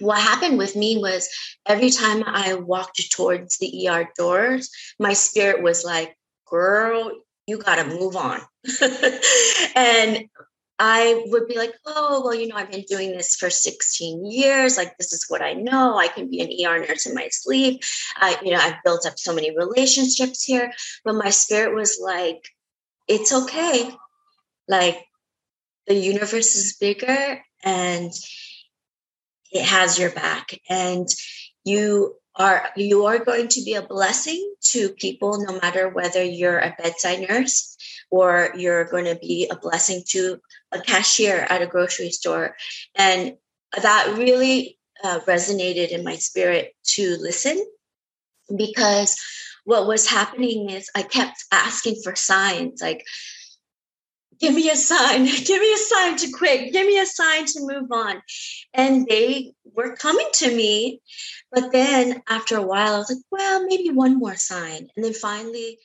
what 0.00 0.20
happened 0.20 0.58
with 0.58 0.76
me 0.76 0.98
was 0.98 1.28
every 1.66 1.90
time 1.90 2.24
I 2.26 2.54
walked 2.54 3.10
towards 3.10 3.58
the 3.58 3.88
ER 3.88 4.08
doors, 4.16 4.70
my 4.98 5.12
spirit 5.12 5.62
was 5.62 5.84
like, 5.84 6.16
girl, 6.46 7.12
you 7.46 7.58
got 7.58 7.76
to 7.76 7.84
move 7.84 8.16
on. 8.16 8.40
and 9.74 10.28
I 10.78 11.24
would 11.26 11.46
be 11.46 11.58
like, 11.58 11.74
oh, 11.84 12.22
well, 12.24 12.34
you 12.34 12.48
know, 12.48 12.56
I've 12.56 12.70
been 12.70 12.84
doing 12.88 13.10
this 13.10 13.36
for 13.36 13.50
16 13.50 14.24
years. 14.24 14.78
Like, 14.78 14.96
this 14.96 15.12
is 15.12 15.26
what 15.28 15.42
I 15.42 15.52
know. 15.52 15.98
I 15.98 16.08
can 16.08 16.30
be 16.30 16.40
an 16.40 16.48
ER 16.66 16.78
nurse 16.78 17.04
in 17.06 17.14
my 17.14 17.28
sleep. 17.30 17.82
I, 18.16 18.38
you 18.42 18.52
know, 18.52 18.58
I've 18.60 18.82
built 18.82 19.06
up 19.06 19.18
so 19.18 19.34
many 19.34 19.54
relationships 19.54 20.42
here. 20.42 20.72
But 21.04 21.16
my 21.16 21.30
spirit 21.30 21.74
was 21.74 22.00
like, 22.02 22.48
it's 23.06 23.32
okay. 23.32 23.90
Like, 24.68 25.04
the 25.86 25.94
universe 25.94 26.54
is 26.56 26.76
bigger 26.76 27.42
and 27.62 28.12
it 29.52 29.64
has 29.64 29.98
your 29.98 30.10
back. 30.10 30.58
And 30.68 31.08
you 31.64 32.16
are 32.36 32.70
you 32.76 33.06
are 33.06 33.18
going 33.18 33.48
to 33.48 33.62
be 33.64 33.74
a 33.74 33.82
blessing 33.82 34.54
to 34.62 34.90
people 34.90 35.44
no 35.44 35.58
matter 35.60 35.88
whether 35.88 36.22
you're 36.22 36.58
a 36.58 36.74
bedside 36.78 37.28
nurse 37.28 37.76
or 38.10 38.52
you're 38.56 38.84
going 38.84 39.04
to 39.04 39.16
be 39.16 39.48
a 39.50 39.56
blessing 39.56 40.02
to 40.08 40.40
a 40.72 40.80
cashier 40.80 41.46
at 41.48 41.62
a 41.62 41.66
grocery 41.66 42.10
store. 42.10 42.56
And 42.94 43.36
that 43.82 44.14
really 44.16 44.78
uh, 45.02 45.20
resonated 45.20 45.88
in 45.88 46.04
my 46.04 46.16
spirit 46.16 46.74
to 46.84 47.16
listen 47.20 47.64
because 48.56 49.16
what 49.64 49.86
was 49.86 50.06
happening 50.06 50.70
is 50.70 50.90
i 50.96 51.02
kept 51.02 51.44
asking 51.52 51.96
for 52.02 52.16
signs 52.16 52.82
like 52.82 53.04
give 54.40 54.54
me 54.54 54.70
a 54.70 54.76
sign, 54.76 55.24
give 55.44 55.60
me 55.60 55.72
a 55.72 55.76
sign 55.76 56.16
to 56.16 56.30
quit, 56.32 56.72
give 56.72 56.86
me 56.86 56.98
a 56.98 57.06
sign 57.06 57.46
to 57.46 57.60
move 57.60 57.92
on. 57.92 58.22
And 58.74 59.06
they 59.06 59.52
were 59.74 59.94
coming 59.94 60.28
to 60.34 60.54
me. 60.54 61.00
But 61.52 61.72
then 61.72 62.22
after 62.28 62.56
a 62.56 62.62
while, 62.62 62.94
I 62.94 62.98
was 62.98 63.10
like, 63.10 63.22
well, 63.30 63.64
maybe 63.66 63.90
one 63.90 64.18
more 64.18 64.36
sign. 64.36 64.88
And 64.96 65.04
then 65.04 65.14
finally. 65.14 65.78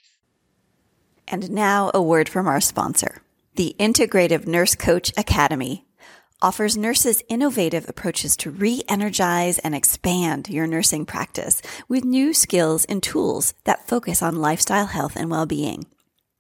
And 1.28 1.52
now 1.52 1.92
a 1.94 2.02
word 2.02 2.30
from 2.30 2.48
our 2.48 2.62
sponsor. 2.62 3.22
The 3.56 3.76
Integrative 3.80 4.46
Nurse 4.46 4.76
Coach 4.76 5.12
Academy 5.18 5.86
offers 6.42 6.78
nurses 6.78 7.24
innovative 7.30 7.88
approaches 7.88 8.36
to 8.38 8.52
re 8.52 8.84
energize 8.88 9.58
and 9.60 9.74
expand 9.74 10.50
your 10.50 10.68
nursing 10.68 11.06
practice 11.06 11.62
with 11.88 12.04
new 12.04 12.34
skills 12.34 12.86
and 12.86 13.02
tools 13.02 13.54
that 13.64 13.88
focus 13.88 14.22
on 14.22 14.36
lifestyle 14.36 14.88
health 14.88 15.16
and 15.16 15.32
well 15.32 15.46
being. 15.46 15.86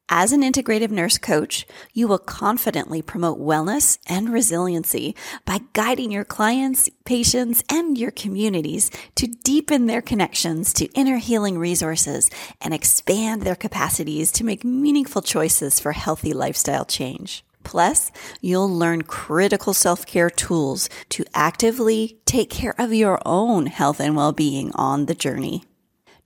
As 0.09 0.31
an 0.31 0.43
integrative 0.43 0.91
nurse 0.91 1.17
coach, 1.17 1.65
you 1.91 2.07
will 2.07 2.19
confidently 2.19 3.01
promote 3.01 3.39
wellness 3.39 3.97
and 4.05 4.29
resiliency 4.29 5.15
by 5.45 5.61
guiding 5.73 6.11
your 6.11 6.23
clients, 6.23 6.87
patients, 7.05 7.63
and 7.71 7.97
your 7.97 8.11
communities 8.11 8.91
to 9.15 9.25
deepen 9.25 9.87
their 9.87 10.03
connections 10.03 10.73
to 10.73 10.85
inner 10.93 11.17
healing 11.17 11.57
resources 11.57 12.29
and 12.61 12.71
expand 12.71 13.41
their 13.41 13.55
capacities 13.55 14.31
to 14.33 14.43
make 14.43 14.63
meaningful 14.63 15.23
choices 15.23 15.79
for 15.79 15.93
healthy 15.93 16.33
lifestyle 16.33 16.85
change. 16.85 17.43
Plus, 17.63 18.11
you'll 18.41 18.69
learn 18.69 19.01
critical 19.01 19.73
self-care 19.73 20.29
tools 20.29 20.87
to 21.09 21.25
actively 21.33 22.19
take 22.25 22.51
care 22.51 22.75
of 22.79 22.93
your 22.93 23.19
own 23.25 23.65
health 23.65 23.99
and 23.99 24.15
well-being 24.15 24.71
on 24.75 25.07
the 25.07 25.15
journey. 25.15 25.63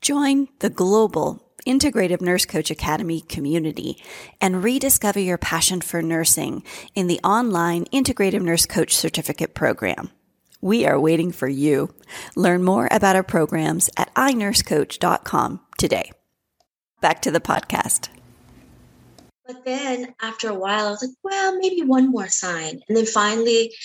Join 0.02 0.50
the 0.60 0.70
global 0.70 1.49
Integrative 1.70 2.20
Nurse 2.20 2.48
Coach 2.48 2.72
Academy 2.72 3.22
community 3.22 4.02
and 4.42 4.64
rediscover 4.64 5.20
your 5.20 5.38
passion 5.38 5.82
for 5.82 6.02
nursing 6.02 6.64
in 6.96 7.06
the 7.06 7.20
online 7.20 7.86
Integrative 7.94 8.42
Nurse 8.42 8.66
Coach 8.66 8.96
Certificate 8.96 9.54
Program. 9.54 10.10
We 10.62 10.88
are 10.88 11.00
waiting 11.00 11.32
for 11.32 11.48
you. 11.48 11.94
Learn 12.36 12.64
more 12.64 12.90
about 12.90 13.16
our 13.16 13.22
programs 13.22 13.88
at 13.98 14.12
inursecoach.com 14.16 15.60
today. 15.78 16.12
Back 17.02 17.22
to 17.22 17.30
the 17.30 17.40
podcast. 17.40 18.10
But 19.46 19.64
then 19.64 20.16
after 20.24 20.50
a 20.50 20.56
while, 20.56 20.88
I 20.88 20.90
was 20.90 21.04
like, 21.04 21.16
well, 21.24 21.60
maybe 21.60 21.84
one 21.84 22.10
more 22.10 22.30
sign. 22.30 22.82
And 22.90 22.98
then 22.98 23.06
finally, 23.06 23.76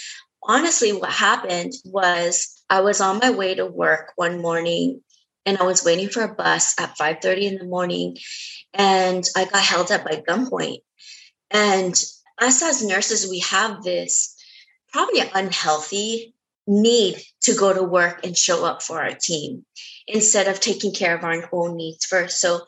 honestly, 0.43 0.95
what 0.95 1.11
happened 1.11 1.75
was 1.85 2.63
I 2.71 2.81
was 2.81 3.03
on 3.03 3.19
my 3.19 3.31
way 3.31 3.55
to 3.55 3.67
work 3.67 4.13
one 4.17 4.41
morning 4.41 5.03
and 5.47 5.59
I 5.59 5.65
was 5.65 5.85
waiting 5.85 6.09
for 6.09 6.23
a 6.23 6.35
bus 6.35 6.75
at 6.79 6.97
5:30 6.97 7.47
in 7.47 7.59
the 7.59 7.65
morning 7.65 8.19
and 8.73 9.25
I 9.37 9.45
got 9.45 9.63
held 9.63 9.91
up 9.91 10.05
by 10.05 10.23
gunpoint. 10.27 10.83
And 11.51 11.95
us 12.41 12.63
as 12.63 12.83
nurses, 12.83 13.29
we 13.29 13.41
have 13.41 13.83
this 13.83 14.35
probably 14.93 15.21
unhealthy 15.35 16.35
need 16.67 17.23
to 17.43 17.55
go 17.55 17.73
to 17.73 17.83
work 17.83 18.25
and 18.25 18.37
show 18.37 18.65
up 18.65 18.83
for 18.83 19.03
our 19.03 19.15
team 19.15 19.65
instead 20.07 20.49
of 20.49 20.61
taking 20.61 20.93
care 20.93 21.17
of 21.17 21.25
our 21.25 21.49
own 21.53 21.77
needs 21.77 22.05
first. 22.05 22.41
So 22.41 22.67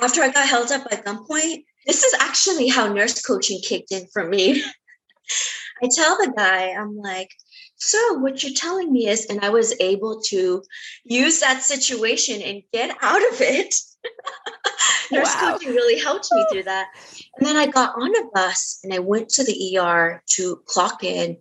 after 0.00 0.22
I 0.22 0.30
got 0.30 0.48
held 0.48 0.72
up 0.72 0.90
by 0.90 0.96
gunpoint, 0.96 1.64
this 1.86 2.02
is 2.02 2.14
actually 2.14 2.68
how 2.68 2.92
nurse 2.92 3.22
coaching 3.22 3.60
kicked 3.62 3.92
in 3.92 4.06
for 4.12 4.26
me. 4.26 4.62
I 5.82 5.88
tell 5.94 6.16
the 6.16 6.32
guy, 6.36 6.70
I'm 6.70 6.96
like, 6.96 7.30
so 7.76 8.14
what 8.14 8.42
you're 8.42 8.54
telling 8.54 8.92
me 8.92 9.08
is, 9.08 9.26
and 9.26 9.44
I 9.44 9.50
was 9.50 9.74
able 9.80 10.20
to 10.26 10.62
use 11.04 11.40
that 11.40 11.62
situation 11.62 12.40
and 12.40 12.62
get 12.72 12.96
out 13.02 13.20
of 13.32 13.40
it. 13.40 13.74
Nurse 15.12 15.34
wow. 15.34 15.52
coaching 15.52 15.74
really 15.74 16.00
helped 16.00 16.28
me 16.32 16.46
through 16.50 16.62
that. 16.64 16.88
And 17.36 17.46
then 17.46 17.56
I 17.56 17.66
got 17.66 17.94
on 18.00 18.16
a 18.16 18.28
bus 18.32 18.80
and 18.82 18.92
I 18.94 18.98
went 19.00 19.28
to 19.30 19.44
the 19.44 19.78
ER 19.78 20.22
to 20.36 20.62
clock 20.66 21.04
in. 21.04 21.36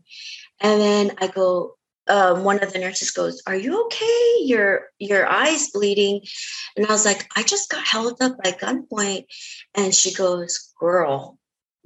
And 0.59 0.81
then 0.81 1.11
I 1.19 1.27
go, 1.27 1.75
um, 2.07 2.43
one 2.43 2.61
of 2.61 2.71
the 2.71 2.79
nurses 2.79 3.11
goes, 3.11 3.41
"Are 3.47 3.55
you 3.55 3.85
okay? 3.85 4.35
Your 4.41 4.89
your 4.99 5.27
eyes 5.27 5.71
bleeding." 5.71 6.21
And 6.75 6.85
I 6.85 6.91
was 6.91 7.03
like, 7.03 7.27
"I 7.35 7.41
just 7.41 7.69
got 7.69 7.83
held 7.83 8.21
up 8.21 8.37
by 8.43 8.51
gunpoint." 8.51 9.25
And 9.73 9.93
she 9.93 10.13
goes, 10.13 10.71
"Girl, 10.79 11.39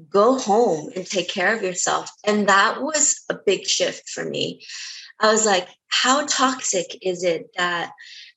go 0.09 0.37
home 0.37 0.91
and 0.95 1.05
take 1.05 1.29
care 1.29 1.55
of 1.55 1.63
yourself. 1.63 2.09
And 2.25 2.47
that 2.47 2.81
was 2.81 3.21
a 3.29 3.35
big 3.45 3.65
shift 3.65 4.09
for 4.09 4.23
me. 4.23 4.61
I 5.19 5.31
was 5.31 5.45
like, 5.45 5.67
how 5.89 6.25
toxic 6.25 6.97
is 7.01 7.23
it 7.23 7.47
that 7.57 7.91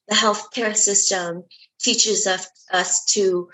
the 0.09 0.15
healthcare 0.15 0.77
system 0.77 1.45
teaches 1.81 2.27
us, 2.27 2.49
us 2.73 3.05
to 3.07 3.49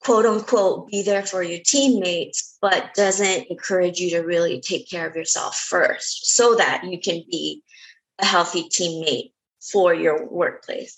quote 0.00 0.26
unquote 0.26 0.88
be 0.88 1.02
there 1.02 1.24
for 1.24 1.42
your 1.42 1.60
teammates, 1.64 2.56
but 2.60 2.94
doesn't 2.94 3.46
encourage 3.50 4.00
you 4.00 4.10
to 4.10 4.20
really 4.20 4.60
take 4.60 4.88
care 4.88 5.08
of 5.08 5.14
yourself 5.14 5.56
first 5.56 6.34
so 6.34 6.56
that 6.56 6.84
you 6.84 6.98
can 6.98 7.22
be 7.30 7.62
a 8.18 8.24
healthy 8.24 8.64
teammate 8.64 9.32
for 9.70 9.94
your 9.94 10.26
workplace. 10.28 10.96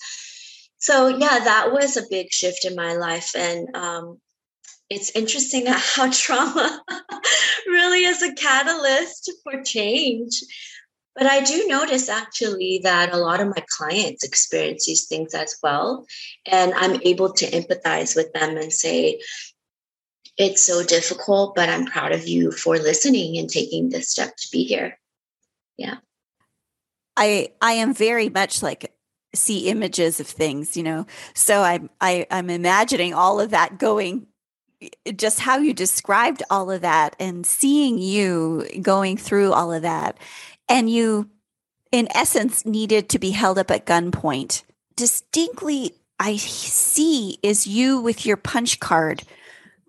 So, 0.79 1.09
yeah, 1.09 1.40
that 1.45 1.73
was 1.73 1.97
a 1.97 2.09
big 2.09 2.33
shift 2.33 2.64
in 2.64 2.75
my 2.75 2.95
life. 2.95 3.33
And 3.37 3.68
um, 3.77 4.18
it's 4.92 5.11
interesting 5.14 5.64
how 5.66 6.11
trauma 6.12 6.83
really 7.66 8.05
is 8.05 8.22
a 8.22 8.35
catalyst 8.35 9.33
for 9.42 9.62
change. 9.62 10.42
But 11.14 11.26
I 11.26 11.40
do 11.42 11.66
notice 11.66 12.09
actually 12.09 12.81
that 12.85 13.12
a 13.12 13.18
lot 13.18 13.40
of 13.40 13.48
my 13.48 13.64
clients 13.68 14.24
experience 14.24 14.87
these 14.87 15.07
things 15.07 15.35
as 15.35 15.57
well. 15.62 16.07
And 16.46 16.72
I'm 16.74 17.00
able 17.02 17.33
to 17.35 17.50
empathize 17.50 18.16
with 18.16 18.33
them 18.33 18.57
and 18.57 18.72
say, 18.72 19.20
it's 20.38 20.62
so 20.62 20.83
difficult, 20.83 21.55
but 21.55 21.68
I'm 21.68 21.85
proud 21.85 22.12
of 22.12 22.26
you 22.26 22.50
for 22.50 22.78
listening 22.78 23.37
and 23.37 23.48
taking 23.50 23.90
this 23.90 24.11
step 24.11 24.35
to 24.37 24.48
be 24.50 24.64
here. 24.64 24.98
Yeah. 25.76 25.96
I 27.16 27.48
I 27.61 27.72
am 27.72 27.92
very 27.92 28.31
much 28.31 28.62
like 28.62 28.94
see 29.35 29.68
images 29.68 30.20
of 30.20 30.26
things, 30.26 30.74
you 30.74 30.83
know. 30.83 31.07
So 31.35 31.62
I'm 31.62 31.90
I, 32.00 32.26
I'm 32.31 32.48
imagining 32.48 33.12
all 33.12 33.38
of 33.38 33.50
that 33.50 33.78
going 33.78 34.26
just 35.16 35.40
how 35.40 35.59
you 35.59 35.75
described 35.75 36.42
all 36.51 36.71
of 36.71 36.81
that 36.83 37.16
and 37.18 37.47
seeing 37.47 37.99
you 37.99 38.66
going 38.81 39.16
through 39.16 39.53
all 39.53 39.73
of 39.73 39.83
that 39.83 40.18
and 40.68 40.90
you 40.90 41.29
in 41.90 42.09
essence 42.14 42.64
needed 42.64 43.09
to 43.09 43.18
be 43.18 43.31
held 43.31 43.59
up 43.59 43.71
at 43.71 43.87
gunpoint. 43.87 44.62
Distinctly 44.97 45.92
i 46.18 46.37
see 46.37 47.38
is 47.42 47.66
you 47.66 48.01
with 48.01 48.25
your 48.25 48.37
punch 48.37 48.79
card 48.79 49.23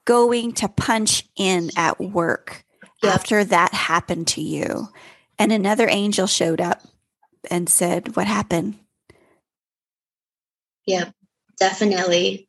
going 0.06 0.52
to 0.54 0.68
punch 0.68 1.28
in 1.36 1.70
at 1.78 2.00
work 2.00 2.64
after 3.04 3.44
that 3.44 3.74
happened 3.74 4.28
to 4.28 4.42
you. 4.42 4.88
And 5.38 5.52
another 5.52 5.90
angel 5.90 6.26
showed 6.26 6.62
up 6.62 6.82
and 7.52 7.68
said 7.68 8.16
what 8.16 8.28
happened? 8.28 8.80
Yeah 10.86 11.12
definitely 11.58 12.48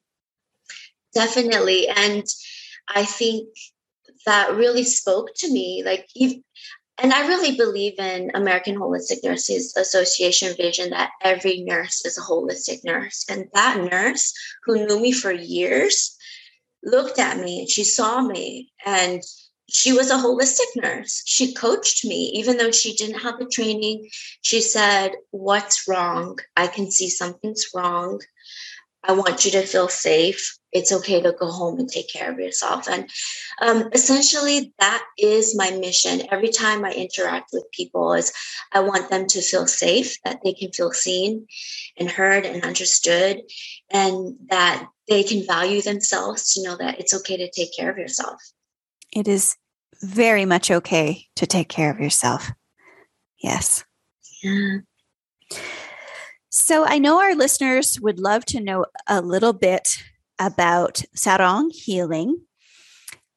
definitely 1.15 1.89
and 1.89 2.25
i 2.89 3.05
think 3.05 3.49
that 4.27 4.55
really 4.55 4.85
spoke 4.85 5.31
to 5.35 5.51
me 5.51 5.83
like 5.85 6.09
and 6.99 7.13
i 7.13 7.27
really 7.27 7.57
believe 7.57 7.99
in 7.99 8.31
american 8.35 8.77
holistic 8.77 9.23
nurses 9.23 9.77
association 9.77 10.55
vision 10.57 10.91
that 10.91 11.11
every 11.23 11.63
nurse 11.63 12.05
is 12.05 12.19
a 12.19 12.23
holistic 12.23 12.85
nurse 12.85 13.25
and 13.29 13.47
that 13.55 13.81
nurse 13.91 14.33
who 14.65 14.87
knew 14.87 15.01
me 15.01 15.13
for 15.13 15.33
years 15.33 16.17
looked 16.83 17.19
at 17.19 17.39
me 17.39 17.61
and 17.61 17.71
she 17.71 17.85
saw 17.85 18.21
me 18.21 18.71
and 18.85 19.23
she 19.75 19.93
was 19.93 20.11
a 20.11 20.15
holistic 20.15 20.69
nurse. 20.77 21.23
She 21.25 21.55
coached 21.55 22.05
me, 22.05 22.31
even 22.35 22.59
though 22.59 22.71
she 22.71 22.95
didn't 22.95 23.21
have 23.21 23.39
the 23.39 23.47
training. 23.47 24.09
She 24.43 24.61
said, 24.61 25.13
What's 25.31 25.89
wrong? 25.89 26.39
I 26.57 26.67
can 26.67 26.91
see 26.91 27.09
something's 27.09 27.67
wrong. 27.75 28.21
I 29.07 29.13
want 29.13 29.45
you 29.45 29.51
to 29.53 29.67
feel 29.67 29.89
safe. 29.89 30.57
It's 30.73 30.93
okay 30.93 31.21
to 31.21 31.33
go 31.33 31.51
home 31.51 31.79
and 31.79 31.89
take 31.89 32.11
care 32.13 32.33
of 32.33 32.39
yourself. 32.39 32.89
And 32.89 33.09
um, 33.61 33.91
essentially, 33.93 34.73
that 34.81 35.05
is 35.19 35.55
my 35.57 35.71
mission. 35.71 36.23
Every 36.33 36.49
time 36.49 36.85
I 36.85 36.93
interact 36.93 37.51
with 37.53 37.71
people, 37.73 38.15
is 38.15 38.33
I 38.73 38.81
want 38.81 39.11
them 39.11 39.27
to 39.29 39.43
feel 39.43 39.67
safe, 39.67 40.17
that 40.25 40.41
they 40.43 40.53
can 40.53 40.73
feel 40.73 40.91
seen 40.93 41.47
and 41.99 42.11
heard 42.11 42.45
and 42.45 42.65
understood, 42.65 43.43
and 43.91 44.37
that 44.49 44.89
they 45.09 45.23
can 45.23 45.47
value 45.47 45.83
themselves 45.83 46.55
to 46.55 46.63
know 46.63 46.77
that 46.77 46.99
it's 46.99 47.15
okay 47.15 47.37
to 47.37 47.51
take 47.51 47.77
care 47.77 47.91
of 47.91 47.99
yourself. 47.99 48.41
It 49.13 49.29
is 49.29 49.57
very 50.03 50.45
much 50.45 50.71
okay 50.71 51.27
to 51.37 51.47
take 51.47 51.69
care 51.69 51.91
of 51.91 52.01
yourself. 52.01 52.51
Yes. 53.39 53.85
Yeah. 54.43 54.79
So 56.57 56.85
I 56.85 56.99
know 56.99 57.21
our 57.21 57.35
listeners 57.35 58.01
would 58.01 58.21
love 58.21 58.45
to 58.47 58.61
know 58.61 58.87
a 59.09 59.21
little 59.21 59.53
bit 59.53 60.05
about 60.39 61.03
Sarang 61.17 61.73
healing. 61.73 62.43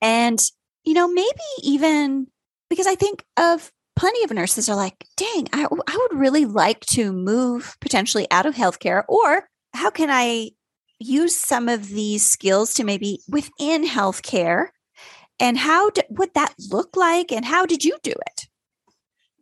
And, 0.03 0.39
you 0.83 0.93
know, 0.93 1.07
maybe 1.07 1.41
even 1.63 2.27
because 2.69 2.85
I 2.85 2.93
think 2.93 3.25
of 3.35 3.71
plenty 3.95 4.23
of 4.23 4.29
nurses 4.29 4.69
are 4.69 4.75
like, 4.75 5.03
dang, 5.17 5.47
I, 5.51 5.65
I 5.65 5.97
would 5.97 6.19
really 6.19 6.45
like 6.45 6.81
to 6.91 7.11
move 7.11 7.75
potentially 7.81 8.27
out 8.29 8.45
of 8.45 8.53
healthcare. 8.53 9.03
Or 9.07 9.49
how 9.73 9.89
can 9.89 10.11
I 10.11 10.51
use 10.99 11.35
some 11.35 11.69
of 11.69 11.89
these 11.89 12.23
skills 12.23 12.75
to 12.75 12.83
maybe 12.83 13.21
within 13.27 13.83
healthcare? 13.87 14.67
And 15.39 15.57
how 15.57 15.89
would 16.11 16.35
that 16.35 16.53
look 16.69 16.95
like? 16.95 17.31
And 17.31 17.45
how 17.45 17.65
did 17.65 17.83
you 17.83 17.97
do 18.03 18.11
it? 18.11 18.46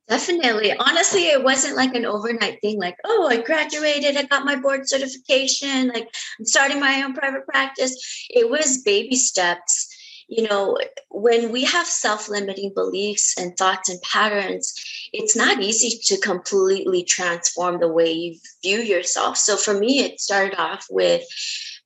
Definitely. 0.08 0.72
Honestly, 0.78 1.30
it 1.30 1.44
wasn't 1.44 1.78
like 1.78 1.96
an 1.96 2.06
overnight 2.06 2.62
thing, 2.62 2.80
like, 2.80 2.98
oh, 3.04 3.28
I 3.28 3.42
graduated, 3.42 4.16
I 4.16 4.24
got 4.24 4.46
my 4.46 4.56
board 4.56 4.88
certification, 4.88 5.88
like 5.88 6.08
I'm 6.40 6.46
starting 6.46 6.80
my 6.80 7.02
own 7.02 7.14
private 7.16 7.46
practice. 7.48 8.28
It 8.30 8.50
was 8.50 8.84
baby 8.84 9.16
steps. 9.16 9.90
You 10.28 10.48
know, 10.48 10.78
when 11.10 11.52
we 11.52 11.64
have 11.66 11.88
self 11.88 12.30
limiting 12.30 12.72
beliefs 12.76 13.36
and 13.38 13.58
thoughts 13.58 13.90
and 13.90 14.02
patterns, 14.02 14.74
it's 15.12 15.36
not 15.36 15.62
easy 15.62 16.00
to 16.06 16.22
completely 16.22 17.04
transform 17.04 17.80
the 17.80 17.88
way 17.88 18.12
you 18.12 18.40
view 18.64 18.80
yourself. 18.80 19.38
So 19.38 19.56
for 19.56 19.74
me, 19.74 20.00
it 20.00 20.20
started 20.20 20.56
off 20.60 20.86
with 20.90 21.24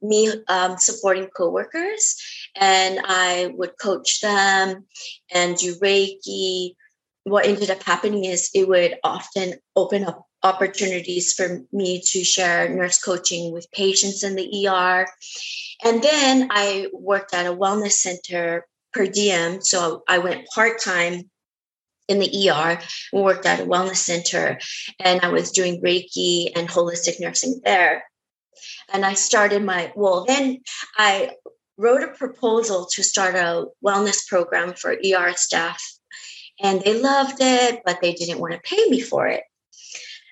me 0.02 0.32
um, 0.48 0.78
supporting 0.78 1.28
coworkers, 1.28 2.16
and 2.56 3.00
I 3.04 3.52
would 3.56 3.78
coach 3.82 4.22
them 4.22 4.86
and 5.34 5.58
do 5.58 5.76
Reiki 5.76 6.76
what 7.24 7.46
ended 7.46 7.70
up 7.70 7.84
happening 7.84 8.26
is 8.26 8.50
it 8.54 8.68
would 8.68 8.96
often 9.04 9.56
open 9.76 10.04
up 10.06 10.26
opportunities 10.44 11.34
for 11.34 11.62
me 11.72 12.02
to 12.02 12.24
share 12.24 12.70
nurse 12.70 13.02
coaching 13.02 13.52
with 13.52 13.72
patients 13.72 14.24
in 14.24 14.36
the 14.36 14.68
ER. 14.68 15.06
And 15.84 16.02
then 16.02 16.48
I 16.52 16.88
worked 16.94 17.34
at 17.34 17.46
a 17.46 17.56
wellness 17.56 17.94
center 17.94 18.66
per 18.94 19.06
diem. 19.06 19.62
So 19.62 20.04
I 20.08 20.20
went 20.20 20.48
part 20.54 20.82
time 20.82 21.30
in 22.08 22.20
the 22.20 22.50
ER 22.50 22.80
and 23.14 23.24
worked 23.24 23.46
at 23.46 23.60
a 23.60 23.66
wellness 23.66 23.98
center. 23.98 24.60
And 25.00 25.22
I 25.22 25.30
was 25.30 25.52
doing 25.52 25.82
Reiki 25.82 26.52
and 26.56 26.68
holistic 26.68 27.20
nursing 27.20 27.62
there. 27.64 28.04
And 28.92 29.06
I 29.06 29.14
started 29.14 29.64
my, 29.64 29.92
well, 29.96 30.26
then 30.26 30.60
I 30.98 31.32
wrote 31.78 32.04
a 32.04 32.08
proposal 32.08 32.88
to 32.94 33.04
start 33.04 33.36
a 33.36 33.66
wellness 33.86 34.28
program 34.28 34.74
for 34.74 34.92
ER 34.92 35.34
staff 35.36 35.82
and 36.62 36.82
they 36.82 37.00
loved 37.00 37.38
it, 37.40 37.82
but 37.86 38.00
they 38.02 38.14
didn't 38.14 38.40
want 38.40 38.54
to 38.54 38.60
pay 38.60 38.90
me 38.90 39.02
for 39.02 39.28
it. 39.28 39.44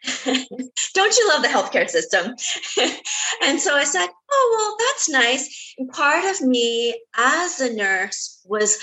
Don't 0.93 1.17
you 1.17 1.27
love 1.29 1.41
the 1.41 1.49
healthcare 1.49 1.89
system? 1.89 2.35
and 3.43 3.59
so 3.59 3.75
I 3.75 3.83
said, 3.83 4.07
Oh, 4.31 4.55
well, 4.57 4.87
that's 4.87 5.09
nice. 5.09 5.73
And 5.77 5.89
part 5.89 6.23
of 6.25 6.41
me 6.41 7.01
as 7.15 7.59
a 7.59 7.73
nurse 7.73 8.41
was 8.45 8.77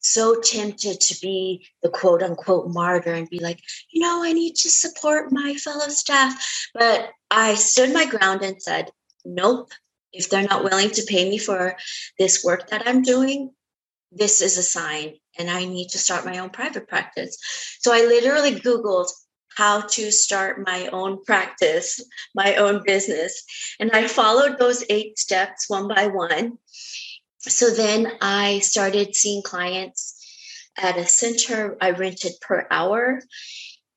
so 0.00 0.40
tempted 0.40 1.00
to 1.00 1.20
be 1.20 1.66
the 1.82 1.90
quote 1.90 2.22
unquote 2.22 2.68
martyr 2.68 3.12
and 3.12 3.28
be 3.28 3.40
like, 3.40 3.60
you 3.90 4.00
know, 4.00 4.22
I 4.24 4.32
need 4.32 4.56
to 4.56 4.70
support 4.70 5.30
my 5.30 5.54
fellow 5.54 5.88
staff. 5.88 6.70
But 6.74 7.10
I 7.30 7.54
stood 7.54 7.92
my 7.92 8.06
ground 8.06 8.42
and 8.42 8.62
said, 8.62 8.90
nope, 9.24 9.70
if 10.12 10.28
they're 10.28 10.42
not 10.42 10.64
willing 10.64 10.90
to 10.90 11.04
pay 11.06 11.28
me 11.28 11.38
for 11.38 11.76
this 12.18 12.42
work 12.44 12.70
that 12.70 12.86
I'm 12.86 13.02
doing, 13.02 13.50
this 14.12 14.42
is 14.42 14.58
a 14.58 14.62
sign 14.62 15.14
and 15.38 15.50
I 15.50 15.64
need 15.64 15.88
to 15.90 15.98
start 15.98 16.24
my 16.24 16.38
own 16.38 16.50
private 16.50 16.88
practice. 16.88 17.38
So 17.80 17.92
I 17.92 18.00
literally 18.00 18.56
Googled 18.56 19.08
how 19.56 19.82
to 19.82 20.10
start 20.10 20.64
my 20.64 20.88
own 20.88 21.24
practice, 21.24 22.02
my 22.34 22.56
own 22.56 22.82
business. 22.84 23.42
And 23.78 23.90
I 23.92 24.06
followed 24.06 24.58
those 24.58 24.84
eight 24.88 25.18
steps 25.18 25.68
one 25.68 25.88
by 25.88 26.06
one. 26.06 26.58
So 27.38 27.70
then 27.70 28.12
I 28.20 28.60
started 28.60 29.14
seeing 29.14 29.42
clients 29.42 30.16
at 30.76 30.96
a 30.96 31.06
center 31.06 31.76
I 31.80 31.90
rented 31.90 32.32
per 32.40 32.66
hour. 32.70 33.20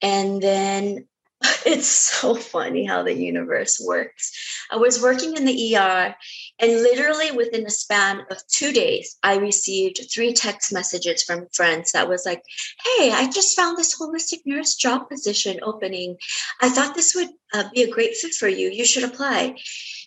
And 0.02 0.42
then 0.42 1.08
it's 1.66 1.88
so 1.88 2.36
funny 2.36 2.86
how 2.86 3.04
the 3.04 3.14
universe 3.14 3.80
works. 3.84 4.32
I 4.72 4.78
was 4.78 5.02
working 5.02 5.36
in 5.36 5.46
the 5.46 5.76
ER, 5.76 6.16
and 6.60 6.72
literally 6.72 7.32
within 7.32 7.66
a 7.66 7.70
span 7.70 8.22
of 8.32 8.46
two 8.48 8.72
days, 8.72 9.18
I 9.24 9.38
received 9.38 10.00
three 10.14 10.34
text 10.34 10.72
messages 10.72 11.24
from 11.24 11.48
friends 11.54 11.92
that 11.92 12.08
was 12.08 12.26
like, 12.26 12.44
Hey, 12.84 13.12
I 13.12 13.30
just 13.30 13.56
found 13.56 13.78
this 13.78 14.00
holistic 14.00 14.42
nurse 14.46 14.76
job 14.76 15.10
position 15.10 15.60
opening. 15.64 16.18
I 16.62 16.70
thought 16.70 16.96
this 16.96 17.14
would 17.14 17.30
uh, 17.54 17.66
be 17.74 17.84
a 17.84 17.92
great 17.92 18.16
fit 18.16 18.34
for 18.34 18.48
you. 18.48 18.70
You 18.70 18.86
should 18.86 19.04
apply. 19.04 19.56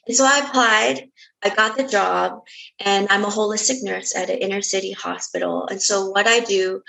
And 0.06 0.16
so 0.16 0.24
I 0.24 0.38
applied, 0.38 1.10
I 1.44 1.54
got 1.54 1.76
the 1.76 1.86
job, 1.86 2.40
and 2.80 3.08
I'm 3.10 3.24
a 3.24 3.28
holistic 3.28 3.82
nurse 3.82 4.14
at 4.16 4.30
an 4.30 4.38
inner 4.38 4.62
city 4.62 4.92
hospital. 4.92 5.66
And 5.66 5.82
so 5.82 6.06
what 6.06 6.26
I 6.26 6.40
do 6.40 6.82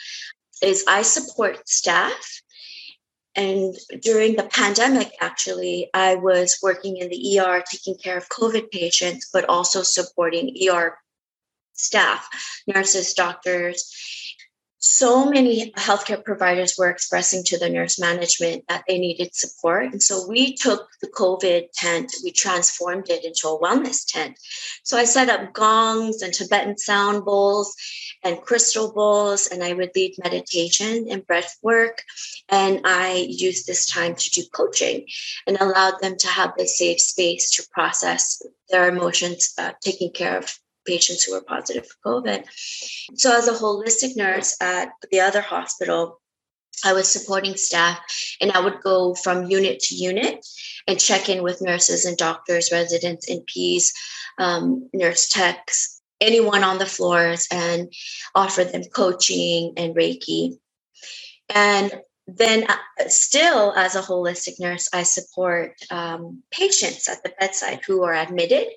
is 0.62 0.83
I 0.88 1.01
support 1.01 1.67
staff. 1.67 2.41
And 3.38 3.78
during 4.02 4.36
the 4.36 4.50
pandemic, 4.52 5.12
actually, 5.21 5.91
I 5.93 6.15
was 6.15 6.58
working 6.63 6.97
in 6.97 7.10
the 7.10 7.39
ER 7.39 7.63
taking 7.69 7.95
care 7.95 8.17
of 8.17 8.28
COVID 8.30 8.71
patients, 8.71 9.30
but 9.32 9.45
also 9.47 9.84
supporting 9.84 10.58
ER 10.67 10.97
staff, 11.73 12.28
nurses, 12.65 13.13
doctors, 13.13 13.93
so 14.88 15.30
many 15.30 15.71
healthcare 15.73 16.23
providers 16.23 16.76
were 16.78 16.89
expressing 16.89 17.43
to 17.43 17.58
the 17.58 17.69
nurse 17.69 18.00
management 18.00 18.63
that 18.69 18.84
they 18.88 18.97
needed 18.97 19.36
support. 19.36 19.86
And 19.86 20.02
so 20.02 20.28
we 20.28 20.56
took 20.56 20.88
the 21.02 21.08
COVID 21.08 21.67
tent, 21.73 22.13
we 22.23 22.32
transformed 22.32 23.10
it 23.10 23.26
into 23.26 23.47
a 23.47 23.60
wellness 23.60 24.06
tent. 24.08 24.38
So 24.84 24.97
I 24.97 25.04
set 25.04 25.30
up 25.30 25.54
gongs 25.54 26.21
and 26.21 26.34
Tibetan 26.34 26.78
sound 26.78 27.26
bowls 27.26 27.76
and 28.23 28.41
crystal 28.41 28.91
bowls, 28.91 29.47
and 29.47 29.63
I 29.63 29.73
would 29.73 29.91
lead 29.95 30.15
meditation 30.23 31.08
and 31.10 31.26
breath 31.28 31.58
work. 31.62 32.04
And 32.50 32.82
I 32.86 33.28
used 33.30 33.67
this 33.67 33.86
time 33.86 34.15
to 34.15 34.30
do 34.30 34.43
coaching 34.54 35.06
and 35.45 35.58
allowed 35.60 36.00
them 36.02 36.17
to 36.17 36.28
have 36.28 36.54
the 36.58 36.67
safe 36.67 37.00
space 37.00 37.52
to 37.52 37.67
process 37.71 38.41
their 38.69 38.89
emotions, 38.89 39.54
uh, 39.58 39.73
taking 39.82 40.12
care 40.12 40.38
of 40.38 40.58
patients 40.88 41.23
who 41.23 41.34
were 41.34 41.41
positive 41.41 41.86
for 41.86 42.23
COVID. 42.23 42.45
So, 43.15 43.38
as 43.38 43.47
a 43.47 43.54
holistic 43.54 44.15
nurse 44.15 44.56
at 44.62 44.89
the 45.12 45.19
other 45.19 45.41
hospital, 45.41 46.21
I 46.84 46.93
was 46.93 47.08
supporting 47.08 47.56
staff 47.58 48.00
and 48.39 48.52
I 48.52 48.60
would 48.60 48.82
go 48.82 49.15
from 49.15 49.50
unit 49.50 49.80
to 49.82 49.95
unit 49.95 50.45
and 50.88 51.00
check 51.00 51.28
in 51.30 51.43
with 51.43 51.62
nurses 51.62 52.06
and 52.06 52.17
doctors, 52.17 52.71
residents, 52.71 53.30
NPs, 53.30 53.88
um, 54.38 54.89
nurse 54.93 55.30
techs, 55.30 56.02
anyone 56.21 56.63
on 56.63 56.78
the 56.78 56.86
floors, 56.86 57.47
and 57.52 57.91
offer 58.36 58.63
them 58.63 58.84
coaching 58.95 59.73
and 59.78 59.95
Reiki. 59.95 60.58
And 61.54 61.93
then, 62.28 62.65
uh, 62.69 63.08
still, 63.08 63.73
as 63.73 63.95
a 63.95 64.02
holistic 64.02 64.60
nurse, 64.60 64.89
I 64.93 65.04
support 65.04 65.76
um, 65.89 66.43
patients 66.52 67.08
at 67.08 67.23
the 67.23 67.34
bedside 67.39 67.82
who 67.88 68.04
are 68.04 68.13
admitted 68.13 68.67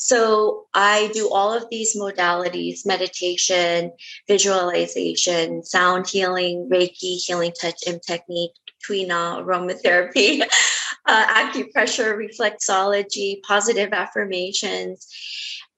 so 0.00 0.66
I 0.72 1.10
do 1.12 1.28
all 1.28 1.52
of 1.52 1.68
these 1.70 1.96
modalities 1.96 2.86
meditation, 2.86 3.90
visualization, 4.28 5.64
sound 5.64 6.06
healing, 6.06 6.68
Reiki, 6.72 7.16
healing 7.16 7.52
touch 7.60 7.82
M 7.84 7.98
technique, 7.98 8.52
Tuina, 8.88 9.44
aromatherapy, 9.44 10.40
uh, 11.06 11.26
acupressure, 11.26 12.16
reflexology, 12.16 13.42
positive 13.42 13.92
affirmations 13.92 15.08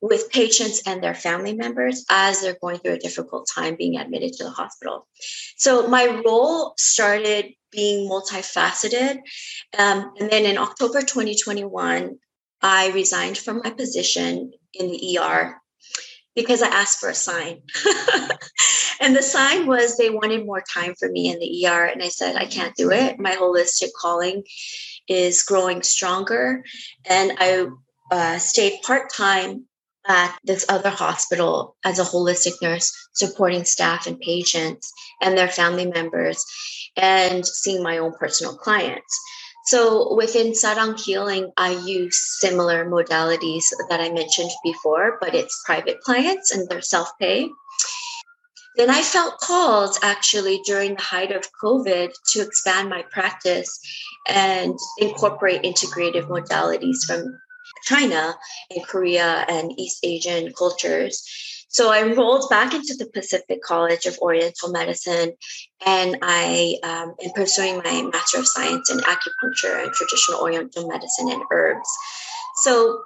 with 0.02 0.30
patients 0.30 0.83
and 0.87 1.02
their 1.02 1.14
family 1.14 1.54
members 1.54 2.04
as 2.11 2.42
they're 2.42 2.59
going 2.61 2.78
through 2.78 2.94
a 2.94 2.98
difficult 2.98 3.48
time 3.54 3.74
being 3.74 3.96
admitted 3.96 4.35
to 4.35 4.44
the 4.44 4.50
hospital. 4.50 5.06
So 5.56 5.88
my 5.88 6.22
role 6.26 6.74
started 6.76 7.54
being 7.72 8.06
multifaceted. 8.09 9.20
Um, 9.78 10.12
and 10.20 10.30
then 10.30 10.44
in 10.44 10.59
October 10.59 11.00
2021, 11.00 12.18
I 12.62 12.90
resigned 12.90 13.38
from 13.38 13.62
my 13.64 13.70
position 13.70 14.53
in 14.75 14.90
the 14.90 15.18
ER 15.18 15.61
because 16.35 16.62
I 16.62 16.68
asked 16.68 17.01
for 17.01 17.09
a 17.09 17.14
sign. 17.14 17.62
and 19.01 19.16
the 19.16 19.23
sign 19.23 19.66
was 19.66 19.96
they 19.96 20.11
wanted 20.11 20.46
more 20.46 20.62
time 20.62 20.94
for 20.99 21.09
me 21.09 21.33
in 21.33 21.38
the 21.38 21.66
ER. 21.66 21.85
And 21.87 22.03
I 22.03 22.09
said, 22.09 22.37
I 22.37 22.46
can't 22.46 22.77
do 22.77 22.90
it. 22.90 23.18
My 23.18 23.33
holistic 23.33 23.88
calling 24.01 24.44
is 25.09 25.42
growing 25.42 25.83
stronger. 25.83 26.62
And 27.07 27.33
I 27.38 27.66
uh, 28.11 28.38
stayed 28.38 28.83
part 28.83 29.12
time 29.12 29.66
at 30.07 30.38
this 30.44 30.64
other 30.68 30.90
hospital 30.90 31.77
as 31.85 31.99
a 31.99 32.05
holistic 32.05 32.55
nurse, 32.62 32.92
supporting 33.12 33.64
staff 33.64 34.07
and 34.07 34.18
patients 34.20 34.90
and 35.20 35.37
their 35.37 35.49
family 35.49 35.87
members, 35.87 36.44
and 36.96 37.46
seeing 37.46 37.83
my 37.83 37.99
own 37.99 38.12
personal 38.18 38.57
clients. 38.57 39.18
So 39.66 40.14
within 40.14 40.53
Sarang 40.53 40.99
Healing, 40.99 41.53
I 41.57 41.73
use 41.73 42.18
similar 42.40 42.85
modalities 42.85 43.64
that 43.88 44.01
I 44.01 44.11
mentioned 44.11 44.51
before, 44.64 45.18
but 45.20 45.35
it's 45.35 45.62
private 45.64 46.01
clients 46.01 46.51
and 46.51 46.68
they're 46.68 46.81
self 46.81 47.11
pay. 47.18 47.49
Then 48.77 48.88
I 48.88 49.03
felt 49.03 49.38
called 49.38 49.96
actually 50.03 50.61
during 50.64 50.94
the 50.94 51.03
height 51.03 51.33
of 51.33 51.44
COVID 51.62 52.12
to 52.33 52.40
expand 52.40 52.88
my 52.88 53.03
practice 53.11 53.79
and 54.29 54.79
incorporate 54.99 55.62
integrative 55.62 56.29
modalities 56.29 57.05
from 57.07 57.38
China 57.85 58.37
and 58.70 58.87
Korea 58.87 59.44
and 59.49 59.79
East 59.79 60.01
Asian 60.03 60.53
cultures 60.53 61.23
so 61.70 61.92
I 61.92 62.02
enrolled 62.02 62.50
back 62.50 62.74
into 62.74 62.94
the 62.94 63.06
Pacific 63.06 63.62
College 63.62 64.04
of 64.04 64.18
Oriental 64.18 64.72
Medicine, 64.72 65.35
and 65.87 66.18
I 66.20 66.76
um, 66.83 67.14
am 67.22 67.30
pursuing 67.33 67.76
my 67.78 68.02
Master 68.12 68.38
of 68.38 68.48
Science 68.48 68.90
in 68.90 68.98
Acupuncture 68.98 69.85
and 69.85 69.92
Traditional 69.92 70.40
Oriental 70.40 70.88
Medicine 70.88 71.30
and 71.30 71.42
Herbs. 71.52 71.88
So 72.62 73.00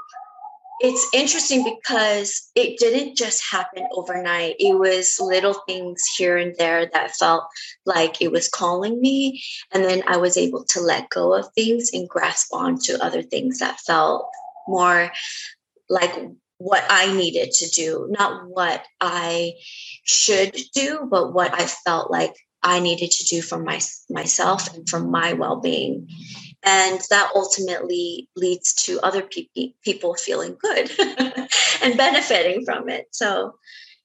it's 0.81 1.07
interesting 1.13 1.63
because 1.63 2.51
it 2.55 2.79
didn't 2.79 3.19
just 3.19 3.45
happen 3.51 3.87
overnight. 3.93 4.57
It 4.59 4.79
was 4.79 5.21
little 5.21 5.55
things 5.69 6.03
here 6.17 6.39
and 6.39 6.55
there 6.59 6.91
that 6.95 7.15
felt 7.17 7.45
like 7.85 8.23
it 8.23 8.33
was 8.33 8.49
calling 8.49 8.99
me. 8.99 9.43
And 9.73 9.85
then 9.85 10.03
I 10.07 10.17
was 10.17 10.39
able 10.39 10.65
to 10.71 10.81
let 10.81 11.11
go 11.11 11.35
of 11.35 11.53
things 11.55 11.91
and 11.93 12.09
grasp 12.09 12.55
on 12.55 12.79
to 12.85 13.05
other 13.05 13.23
things 13.23 13.59
that 13.59 13.81
felt 13.81 14.27
more 14.67 15.13
like 15.89 16.15
what 16.65 16.83
I 16.89 17.13
needed 17.13 17.53
to 17.53 17.69
do, 17.69 18.07
not 18.09 18.49
what 18.49 18.83
I 18.99 19.53
should 20.03 20.57
do, 20.73 21.07
but 21.11 21.35
what 21.35 21.53
I 21.53 21.67
felt 21.67 22.11
like 22.11 22.35
I 22.63 22.81
needed 22.81 23.11
to 23.11 23.25
do 23.25 23.43
for 23.43 23.63
my, 23.63 23.83
myself 24.09 24.75
and 24.75 24.89
for 24.89 24.99
my 24.99 25.35
well 25.35 25.61
being. 25.61 26.09
And 26.63 26.99
that 27.11 27.33
ultimately 27.35 28.31
leads 28.35 28.73
to 28.85 28.99
other 29.01 29.21
pe- 29.21 29.75
people 29.85 30.15
feeling 30.15 30.57
good 30.59 30.91
and 31.83 31.99
benefiting 31.99 32.65
from 32.65 32.89
it. 32.89 33.09
So 33.11 33.57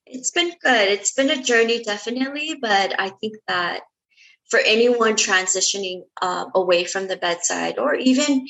it's 0.06 0.32
been 0.32 0.52
good. 0.62 0.90
It's 0.90 1.14
been 1.14 1.30
a 1.30 1.42
journey, 1.42 1.82
definitely, 1.82 2.58
but 2.62 3.00
I 3.00 3.12
think 3.22 3.38
that 3.48 3.84
for 4.50 4.60
anyone 4.60 5.14
transitioning 5.14 6.02
uh, 6.22 6.48
away 6.54 6.84
from 6.84 7.08
the 7.08 7.16
bedside 7.16 7.80
or 7.80 7.96
even 7.96 8.48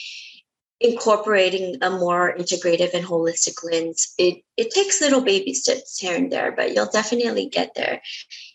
incorporating 0.82 1.78
a 1.82 1.89
more 1.89 2.34
integrative 2.38 2.94
and 2.94 3.06
holistic 3.06 3.63
lens 3.63 4.13
it 4.18 4.42
it 4.56 4.72
takes 4.72 5.02
little 5.02 5.22
baby 5.22 5.54
steps 5.54 6.00
here 6.00 6.15
and 6.15 6.32
there 6.32 6.54
but 6.54 6.74
you'll 6.74 6.86
definitely 6.86 7.48
get 7.48 7.76
there. 7.76 8.02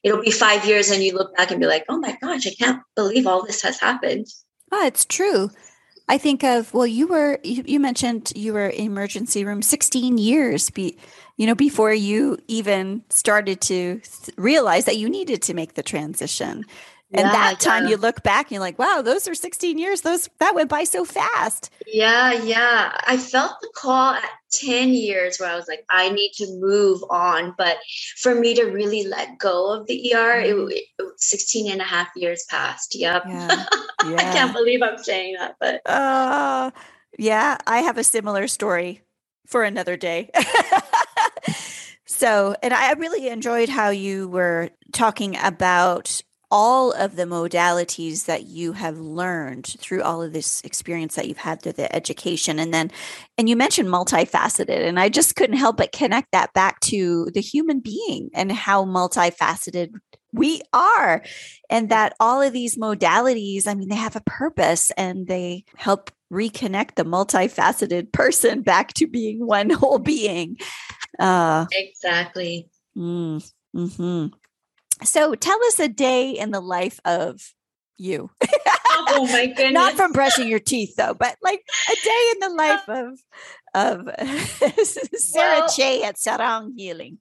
It'll 0.03 0.23
be 0.23 0.31
five 0.31 0.65
years 0.65 0.91
and 0.91 1.03
you 1.03 1.15
look 1.15 1.37
back 1.37 1.51
and 1.51 1.61
be 1.61 1.67
like 1.67 1.85
oh 1.89 1.99
my 1.99 2.17
gosh 2.21 2.47
i 2.47 2.51
can't 2.51 2.83
believe 2.97 3.27
all 3.27 3.45
this 3.45 3.63
has 3.63 3.79
happened. 3.79 4.27
Oh 4.73 4.87
it's 4.87 5.05
true. 5.05 5.51
I 6.09 6.19
think 6.19 6.45
of 6.45 6.73
well 6.73 6.87
you 6.87 7.07
were 7.07 7.39
you, 7.43 7.63
you 7.67 7.81
mentioned 7.81 8.33
you 8.35 8.55
were 8.55 8.69
in 8.69 8.87
emergency 8.87 9.45
room 9.45 9.63
16 9.63 10.17
years 10.17 10.71
be 10.71 10.97
you 11.37 11.47
know 11.47 11.55
before 11.55 11.93
you 11.93 12.39
even 12.49 13.03
started 13.11 13.61
to 13.63 14.01
realize 14.37 14.87
that 14.87 14.97
you 14.97 15.11
needed 15.11 15.43
to 15.43 15.55
make 15.55 15.75
the 15.75 15.83
transition 15.83 16.65
and 17.14 17.27
yeah, 17.27 17.33
that 17.33 17.61
time 17.61 17.85
yeah. 17.85 17.90
you 17.90 17.96
look 17.96 18.22
back 18.22 18.46
and 18.46 18.53
you're 18.53 18.61
like 18.61 18.79
wow 18.79 19.00
those 19.03 19.29
are 19.29 19.35
16 19.35 19.79
years. 19.79 20.00
Those 20.03 20.29
that 20.38 20.55
went 20.55 20.68
by 20.68 20.85
so 20.85 21.05
fast. 21.05 21.70
Yeah 21.87 22.33
yeah. 22.33 22.92
I 23.07 23.16
felt 23.16 23.53
the 23.61 23.70
call 23.74 24.14
at 24.14 24.29
10 24.53 24.90
years 24.90 25.38
where 25.38 25.50
i 25.50 25.57
was 25.57 25.66
like 25.66 25.85
i 25.90 26.11
need 26.11 26.33
to 26.35 26.46
move 26.61 27.03
on. 27.11 27.55
But 27.57 27.79
for 28.18 28.35
me 28.35 28.55
to 28.55 28.64
really 28.64 29.07
let 29.07 29.38
go 29.38 29.72
of 29.72 29.87
the 29.87 30.12
er 30.14 30.42
mm-hmm. 30.42 30.70
it, 30.70 30.85
it, 30.98 31.12
16 31.16 31.70
and 31.70 31.81
a 31.81 31.85
half 31.85 32.09
years 32.16 32.44
passed. 32.48 32.94
Yep 32.94 33.24
yeah. 33.27 33.66
i 34.00 34.33
can't 34.33 34.53
believe 34.53 34.83
i'm 34.83 34.98
saying 34.98 35.37
that 35.38 35.57
but 35.61 35.81
uh 35.87 36.70
yeah 37.18 37.57
i 37.66 37.79
have 37.79 37.98
a 37.98 38.05
similar 38.05 38.48
story 38.48 39.03
for 39.46 39.62
another 39.62 39.96
day. 39.96 40.31
So 42.07 42.55
and 42.62 42.72
i 42.72 42.92
really 42.92 43.29
enjoyed 43.29 43.68
how 43.68 43.90
you 43.90 44.29
were 44.29 44.70
talking 44.92 45.37
about 45.37 46.22
all 46.55 46.93
of 46.93 47.17
the 47.17 47.25
modalities 47.25 48.27
that 48.27 48.47
you 48.47 48.75
have 48.75 48.97
learned 48.97 49.67
through 49.67 50.01
all 50.05 50.23
of 50.23 50.33
this 50.33 50.61
experience 50.61 51.17
that 51.17 51.27
you've 51.27 51.37
had 51.37 51.61
through 51.61 51.73
the 51.73 51.93
education. 51.95 52.61
And 52.61 52.73
then 52.73 52.93
and 53.37 53.49
you 53.49 53.57
mentioned 53.57 53.88
multifaceted 53.88 54.87
and 54.87 55.01
i 55.01 55.09
just 55.09 55.35
couldn't 55.35 55.57
help 55.57 55.79
but 55.79 55.90
connect 55.90 56.31
that 56.31 56.53
back 56.53 56.79
to 56.79 57.29
the 57.35 57.40
human 57.40 57.81
being 57.81 58.31
and 58.35 58.52
how 58.52 58.85
multifaceted 58.85 59.90
we 60.33 60.61
are. 60.73 61.23
And 61.71 61.88
that 61.88 62.15
all 62.21 62.40
of 62.40 62.52
these 62.52 62.79
modalities 62.79 63.67
i 63.67 63.75
mean 63.75 63.88
they 63.88 63.96
have 63.96 64.15
a 64.15 64.23
purpose 64.25 64.92
and 64.96 65.27
they 65.27 65.65
help 65.75 66.13
reconnect 66.33 66.94
the 66.94 67.05
multifaceted 67.05 68.13
person 68.13 68.63
back 68.63 68.94
to 68.94 69.09
being 69.09 69.44
one 69.44 69.71
whole 69.71 69.98
being. 69.98 70.57
Uh 71.19 71.67
exactly. 71.73 72.69
mm, 72.96 73.44
hmm 73.75 74.27
so 75.05 75.35
tell 75.35 75.63
us 75.67 75.79
a 75.79 75.88
day 75.88 76.31
in 76.31 76.50
the 76.50 76.61
life 76.61 77.00
of 77.05 77.40
you. 77.98 78.31
oh 78.90 79.29
my 79.31 79.46
goodness. 79.57 79.73
Not 79.73 79.94
from 79.94 80.13
brushing 80.13 80.48
your 80.48 80.61
teeth 80.61 80.96
though, 80.96 81.15
but 81.15 81.37
like 81.42 81.63
a 81.90 81.94
day 82.05 82.33
in 82.33 82.38
the 82.40 82.50
life 82.50 82.88
of 82.88 83.19
of 83.75 84.09
Sara 84.87 85.61
well, 85.61 85.69
Choi 85.69 86.02
at 86.05 86.15
Sarang 86.15 86.73
Healing. 86.77 87.19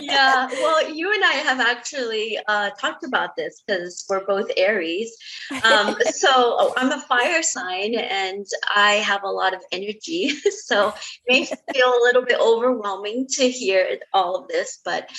yeah, 0.00 0.46
well, 0.50 0.90
you 0.90 1.12
and 1.12 1.22
I 1.22 1.32
have 1.32 1.60
actually 1.60 2.38
uh, 2.48 2.70
talked 2.70 3.04
about 3.04 3.36
this 3.36 3.62
because 3.66 4.06
we're 4.08 4.24
both 4.24 4.50
Aries. 4.56 5.14
Um, 5.62 5.96
so 6.12 6.72
I'm 6.76 6.90
a 6.90 7.00
fire 7.02 7.42
sign 7.42 7.94
and 7.94 8.46
I 8.74 8.92
have 8.94 9.24
a 9.24 9.30
lot 9.30 9.54
of 9.54 9.60
energy. 9.72 10.30
So 10.70 10.94
it 11.26 11.28
may 11.28 11.44
feel 11.74 11.88
a 11.88 12.02
little 12.02 12.24
bit 12.24 12.38
overwhelming 12.40 13.26
to 13.32 13.50
hear 13.50 13.98
all 14.12 14.36
of 14.36 14.48
this, 14.48 14.80
but 14.84 15.10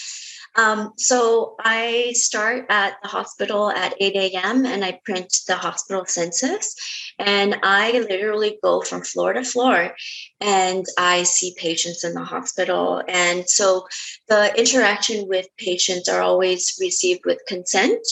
um, 0.55 0.93
so 0.97 1.55
I 1.59 2.11
start 2.13 2.65
at 2.69 2.95
the 3.01 3.07
hospital 3.07 3.69
at 3.69 3.95
8 3.99 4.15
a.m. 4.15 4.65
and 4.65 4.83
I 4.83 4.99
print 5.05 5.33
the 5.47 5.55
hospital 5.55 6.05
census. 6.05 6.75
And 7.19 7.55
I 7.63 7.99
literally 7.99 8.57
go 8.61 8.81
from 8.81 9.03
floor 9.03 9.33
to 9.33 9.43
floor 9.43 9.95
and 10.41 10.85
I 10.97 11.23
see 11.23 11.55
patients 11.57 12.03
in 12.03 12.13
the 12.13 12.23
hospital. 12.23 13.01
And 13.07 13.47
so 13.47 13.87
the 14.27 14.53
interaction 14.57 15.27
with 15.27 15.47
patients 15.57 16.09
are 16.09 16.21
always 16.21 16.77
received 16.81 17.21
with 17.25 17.39
consent 17.47 18.05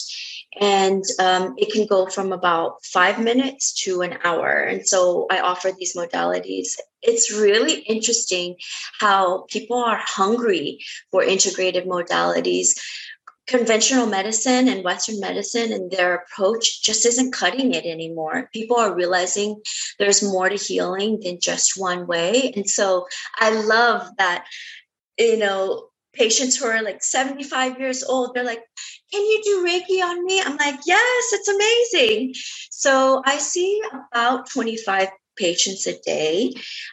and 0.58 1.04
um, 1.20 1.54
it 1.58 1.72
can 1.72 1.86
go 1.86 2.06
from 2.06 2.32
about 2.32 2.84
five 2.84 3.20
minutes 3.20 3.72
to 3.84 4.02
an 4.02 4.18
hour. 4.24 4.50
And 4.50 4.86
so 4.86 5.26
I 5.30 5.40
offer 5.40 5.70
these 5.70 5.94
modalities. 5.94 6.76
It's 7.02 7.32
really 7.32 7.80
interesting 7.80 8.56
how 8.98 9.46
people 9.48 9.78
are 9.78 10.00
hungry 10.02 10.80
for 11.10 11.22
integrative 11.22 11.86
modalities. 11.86 12.78
Conventional 13.46 14.06
medicine 14.06 14.68
and 14.68 14.84
Western 14.84 15.18
medicine 15.20 15.72
and 15.72 15.90
their 15.90 16.14
approach 16.14 16.82
just 16.82 17.06
isn't 17.06 17.32
cutting 17.32 17.72
it 17.72 17.84
anymore. 17.84 18.48
People 18.52 18.76
are 18.76 18.94
realizing 18.94 19.60
there's 19.98 20.22
more 20.22 20.48
to 20.48 20.56
healing 20.56 21.20
than 21.20 21.38
just 21.40 21.80
one 21.80 22.06
way. 22.06 22.52
And 22.54 22.68
so 22.68 23.06
I 23.38 23.50
love 23.50 24.08
that, 24.18 24.44
you 25.18 25.38
know, 25.38 25.90
patients 26.12 26.56
who 26.56 26.66
are 26.66 26.82
like 26.82 27.02
75 27.04 27.78
years 27.78 28.02
old 28.02 28.34
they're 28.34 28.44
like 28.44 28.64
can 29.12 29.22
you 29.22 29.42
do 29.44 29.64
reiki 29.66 30.02
on 30.02 30.24
me? 30.24 30.40
I'm 30.40 30.56
like 30.56 30.80
yes 30.86 31.32
it's 31.32 31.48
amazing. 31.48 32.34
So 32.70 33.22
i 33.24 33.38
see 33.38 33.82
about 34.12 34.50
25 34.50 35.08
patients 35.36 35.86
a 35.86 35.98
day 36.00 36.52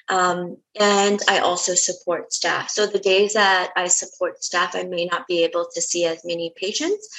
um, 0.09 0.57
and 0.80 1.20
i 1.28 1.39
also 1.39 1.76
support 1.76 2.34
staff. 2.34 2.70
So 2.70 2.88
the 2.88 2.99
days 2.99 3.34
that 3.34 3.72
i 3.76 3.88
support 3.88 4.43
staff 4.43 4.76
i 4.76 4.84
may 4.84 5.05
not 5.05 5.28
be 5.28 5.43
able 5.43 5.68
to 5.74 5.82
see 5.82 6.05
as 6.05 6.22
many 6.26 6.53
patients. 6.55 7.09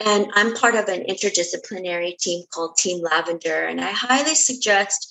And 0.00 0.28
i'm 0.34 0.54
part 0.54 0.74
of 0.74 0.88
an 0.88 1.04
interdisciplinary 1.04 2.18
team 2.18 2.44
called 2.52 2.76
team 2.76 3.02
lavender 3.02 3.64
and 3.64 3.80
i 3.80 3.90
highly 3.90 4.34
suggest 4.34 5.08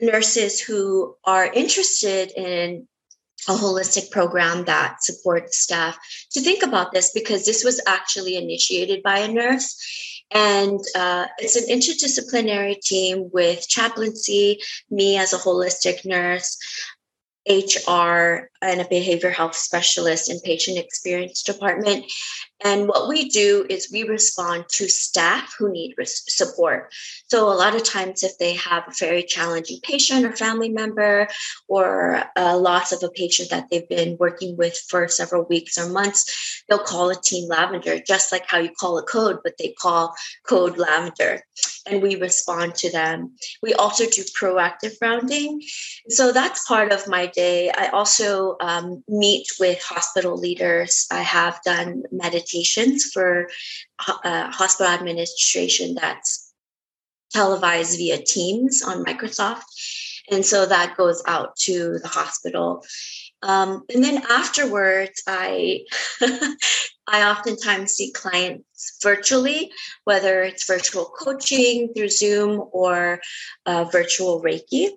nurses 0.00 0.60
who 0.60 1.16
are 1.24 1.46
interested 1.46 2.30
in 2.36 2.86
a 3.48 3.52
holistic 3.52 4.10
program 4.10 4.64
that 4.64 5.02
supports 5.02 5.58
staff 5.58 5.98
to 6.30 6.40
think 6.40 6.62
about 6.62 6.92
this 6.92 7.10
because 7.12 7.44
this 7.44 7.64
was 7.64 7.80
actually 7.86 8.36
initiated 8.36 9.02
by 9.02 9.18
a 9.18 9.32
nurse. 9.32 9.74
And 10.30 10.78
uh, 10.94 11.26
it's 11.38 11.56
an 11.56 11.68
interdisciplinary 11.74 12.78
team 12.80 13.30
with 13.32 13.66
chaplaincy, 13.66 14.60
me 14.90 15.16
as 15.16 15.32
a 15.32 15.38
holistic 15.38 16.04
nurse, 16.04 16.58
HR, 17.48 18.50
and 18.60 18.82
a 18.82 18.88
behavior 18.88 19.30
health 19.30 19.56
specialist 19.56 20.30
in 20.30 20.38
patient 20.40 20.76
experience 20.76 21.42
department. 21.42 22.04
And 22.64 22.88
what 22.88 23.08
we 23.08 23.28
do 23.28 23.64
is 23.70 23.90
we 23.92 24.02
respond 24.02 24.64
to 24.70 24.88
staff 24.88 25.54
who 25.56 25.70
need 25.70 25.94
support. 26.04 26.92
So, 27.28 27.48
a 27.48 27.54
lot 27.54 27.76
of 27.76 27.84
times, 27.84 28.24
if 28.24 28.36
they 28.38 28.54
have 28.54 28.84
a 28.88 28.92
very 28.98 29.22
challenging 29.22 29.78
patient 29.82 30.24
or 30.24 30.34
family 30.34 30.68
member, 30.68 31.28
or 31.68 32.24
a 32.34 32.56
loss 32.56 32.90
of 32.90 33.02
a 33.02 33.10
patient 33.10 33.50
that 33.50 33.68
they've 33.70 33.88
been 33.88 34.16
working 34.18 34.56
with 34.56 34.76
for 34.88 35.06
several 35.06 35.44
weeks 35.44 35.78
or 35.78 35.88
months, 35.88 36.64
they'll 36.68 36.78
call 36.78 37.10
a 37.10 37.14
team 37.14 37.48
lavender, 37.48 38.00
just 38.00 38.32
like 38.32 38.44
how 38.48 38.58
you 38.58 38.70
call 38.70 38.98
a 38.98 39.04
code, 39.04 39.38
but 39.44 39.56
they 39.58 39.74
call 39.80 40.14
code 40.44 40.78
lavender. 40.78 41.42
And 41.86 42.02
we 42.02 42.16
respond 42.16 42.74
to 42.76 42.90
them. 42.90 43.36
We 43.62 43.74
also 43.74 44.04
do 44.04 44.22
proactive 44.22 44.96
rounding. 45.00 45.62
So, 46.08 46.32
that's 46.32 46.66
part 46.66 46.90
of 46.90 47.06
my 47.06 47.26
day. 47.26 47.70
I 47.70 47.86
also 47.88 48.56
um, 48.60 49.04
meet 49.08 49.46
with 49.60 49.80
hospital 49.80 50.36
leaders. 50.36 51.06
I 51.12 51.22
have 51.22 51.60
done 51.62 52.02
meditation 52.10 52.47
for 53.12 53.48
uh, 54.24 54.50
hospital 54.50 54.92
administration 54.92 55.94
that's 55.94 56.52
televised 57.32 57.98
via 57.98 58.18
Teams 58.18 58.82
on 58.82 59.04
Microsoft. 59.04 59.62
And 60.30 60.44
so 60.44 60.66
that 60.66 60.96
goes 60.96 61.22
out 61.26 61.56
to 61.56 61.98
the 62.02 62.08
hospital. 62.08 62.84
Um, 63.42 63.84
and 63.92 64.02
then 64.02 64.22
afterwards, 64.28 65.22
I 65.26 65.84
I 67.06 67.30
oftentimes 67.30 67.92
see 67.92 68.12
clients 68.12 68.98
virtually, 69.02 69.70
whether 70.04 70.42
it's 70.42 70.66
virtual 70.66 71.06
coaching 71.06 71.92
through 71.94 72.10
Zoom 72.10 72.62
or 72.72 73.20
uh, 73.64 73.84
virtual 73.84 74.42
Reiki. 74.42 74.90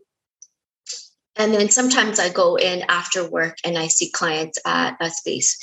And 1.38 1.54
then 1.54 1.70
sometimes 1.70 2.20
I 2.20 2.30
go 2.30 2.58
in 2.58 2.84
after 2.90 3.28
work 3.28 3.58
and 3.64 3.78
I 3.78 3.88
see 3.88 4.12
clients 4.12 4.60
at 4.66 4.98
a 5.00 5.10
space 5.10 5.58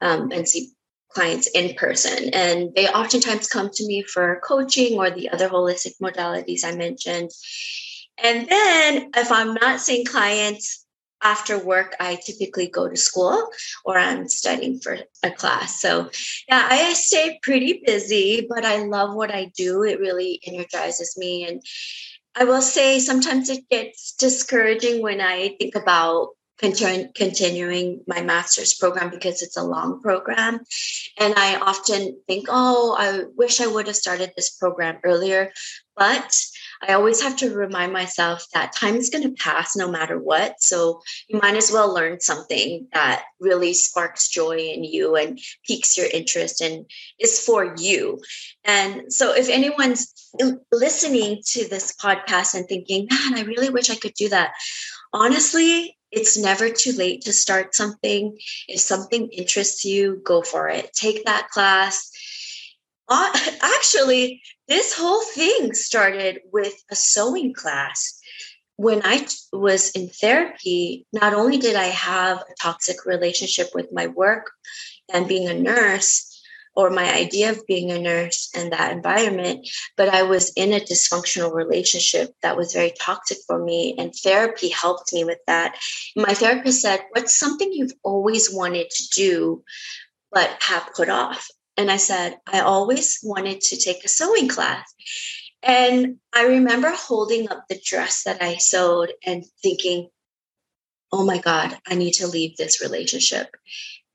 um, 0.00 0.32
and 0.32 0.48
see 0.48 0.70
clients 1.12 1.48
in 1.48 1.74
person. 1.74 2.30
And 2.32 2.74
they 2.74 2.88
oftentimes 2.88 3.48
come 3.48 3.70
to 3.72 3.86
me 3.86 4.02
for 4.02 4.40
coaching 4.44 4.98
or 4.98 5.10
the 5.10 5.28
other 5.30 5.48
holistic 5.48 5.98
modalities 6.00 6.64
I 6.64 6.76
mentioned. 6.76 7.30
And 8.22 8.48
then 8.48 9.10
if 9.16 9.32
I'm 9.32 9.54
not 9.54 9.80
seeing 9.80 10.04
clients 10.04 10.86
after 11.22 11.58
work, 11.58 11.96
I 12.00 12.16
typically 12.16 12.68
go 12.68 12.88
to 12.88 12.96
school 12.96 13.48
or 13.84 13.98
I'm 13.98 14.28
studying 14.28 14.80
for 14.80 14.98
a 15.22 15.30
class. 15.30 15.80
So, 15.80 16.10
yeah, 16.48 16.66
I 16.70 16.92
stay 16.94 17.38
pretty 17.42 17.82
busy, 17.84 18.46
but 18.48 18.64
I 18.64 18.84
love 18.84 19.14
what 19.14 19.34
I 19.34 19.52
do. 19.56 19.82
It 19.82 20.00
really 20.00 20.40
energizes 20.46 21.16
me. 21.18 21.46
And 21.46 21.62
I 22.34 22.44
will 22.44 22.62
say 22.62 23.00
sometimes 23.00 23.50
it 23.50 23.68
gets 23.68 24.12
discouraging 24.12 25.02
when 25.02 25.20
I 25.20 25.56
think 25.58 25.74
about 25.74 26.30
continu- 26.62 27.14
continuing 27.14 28.00
my 28.06 28.22
master's 28.22 28.74
program 28.74 29.10
because 29.10 29.42
it's 29.42 29.56
a 29.56 29.64
long 29.64 30.00
program. 30.00 30.60
And 31.18 31.34
I 31.36 31.56
often 31.56 32.20
think, 32.26 32.46
oh, 32.48 32.96
I 32.98 33.24
wish 33.36 33.60
I 33.60 33.66
would 33.66 33.86
have 33.86 33.96
started 33.96 34.32
this 34.36 34.50
program 34.50 34.98
earlier. 35.04 35.52
But 35.96 36.34
I 36.82 36.94
always 36.94 37.20
have 37.20 37.36
to 37.38 37.54
remind 37.54 37.92
myself 37.92 38.46
that 38.54 38.74
time 38.74 38.96
is 38.96 39.10
going 39.10 39.24
to 39.24 39.42
pass 39.42 39.76
no 39.76 39.90
matter 39.90 40.18
what. 40.18 40.62
So 40.62 41.02
you 41.28 41.38
might 41.38 41.56
as 41.56 41.70
well 41.70 41.92
learn 41.92 42.20
something 42.20 42.86
that 42.94 43.24
really 43.38 43.74
sparks 43.74 44.28
joy 44.28 44.56
in 44.56 44.84
you 44.84 45.14
and 45.16 45.38
piques 45.66 45.98
your 45.98 46.06
interest 46.06 46.62
and 46.62 46.86
is 47.18 47.44
for 47.44 47.74
you. 47.76 48.20
And 48.64 49.12
so 49.12 49.34
if 49.34 49.50
anyone's 49.50 50.30
listening 50.72 51.42
to 51.48 51.68
this 51.68 51.94
podcast 51.96 52.54
and 52.54 52.66
thinking, 52.66 53.08
man, 53.10 53.34
I 53.34 53.42
really 53.42 53.68
wish 53.68 53.90
I 53.90 53.96
could 53.96 54.14
do 54.14 54.30
that. 54.30 54.52
Honestly, 55.12 55.98
it's 56.12 56.36
never 56.36 56.70
too 56.70 56.92
late 56.92 57.22
to 57.22 57.32
start 57.32 57.74
something. 57.74 58.36
If 58.68 58.80
something 58.80 59.28
interests 59.28 59.84
you, 59.84 60.20
go 60.24 60.42
for 60.42 60.68
it. 60.68 60.92
Take 60.92 61.24
that 61.24 61.48
class. 61.50 62.10
Actually, 63.10 64.42
this 64.68 64.92
whole 64.92 65.22
thing 65.24 65.74
started 65.74 66.40
with 66.52 66.74
a 66.90 66.96
sewing 66.96 67.52
class. 67.52 68.20
When 68.76 69.02
I 69.04 69.26
was 69.52 69.90
in 69.90 70.08
therapy, 70.08 71.06
not 71.12 71.34
only 71.34 71.58
did 71.58 71.76
I 71.76 71.86
have 71.86 72.38
a 72.38 72.54
toxic 72.60 73.04
relationship 73.04 73.68
with 73.74 73.92
my 73.92 74.06
work 74.06 74.50
and 75.12 75.28
being 75.28 75.48
a 75.48 75.54
nurse, 75.54 76.29
or 76.76 76.90
my 76.90 77.12
idea 77.12 77.50
of 77.50 77.66
being 77.66 77.90
a 77.90 77.98
nurse 77.98 78.50
and 78.54 78.72
that 78.72 78.92
environment, 78.92 79.68
but 79.96 80.08
I 80.08 80.22
was 80.22 80.52
in 80.56 80.72
a 80.72 80.80
dysfunctional 80.80 81.52
relationship 81.52 82.34
that 82.42 82.56
was 82.56 82.72
very 82.72 82.92
toxic 82.98 83.38
for 83.46 83.62
me, 83.62 83.94
and 83.98 84.14
therapy 84.14 84.68
helped 84.68 85.12
me 85.12 85.24
with 85.24 85.38
that. 85.46 85.76
My 86.16 86.34
therapist 86.34 86.80
said, 86.80 87.00
What's 87.10 87.38
something 87.38 87.72
you've 87.72 87.94
always 88.02 88.52
wanted 88.52 88.90
to 88.90 89.08
do, 89.14 89.64
but 90.32 90.56
have 90.60 90.88
put 90.94 91.08
off? 91.08 91.48
And 91.76 91.90
I 91.90 91.96
said, 91.96 92.36
I 92.46 92.60
always 92.60 93.20
wanted 93.22 93.60
to 93.62 93.76
take 93.76 94.04
a 94.04 94.08
sewing 94.08 94.48
class. 94.48 94.92
And 95.62 96.16
I 96.32 96.46
remember 96.46 96.90
holding 96.90 97.50
up 97.50 97.64
the 97.68 97.80
dress 97.84 98.24
that 98.24 98.42
I 98.42 98.56
sewed 98.56 99.12
and 99.24 99.44
thinking, 99.62 100.08
oh 101.12 101.24
my 101.24 101.38
God, 101.38 101.76
I 101.86 101.94
need 101.94 102.12
to 102.14 102.26
leave 102.26 102.56
this 102.56 102.80
relationship. 102.80 103.48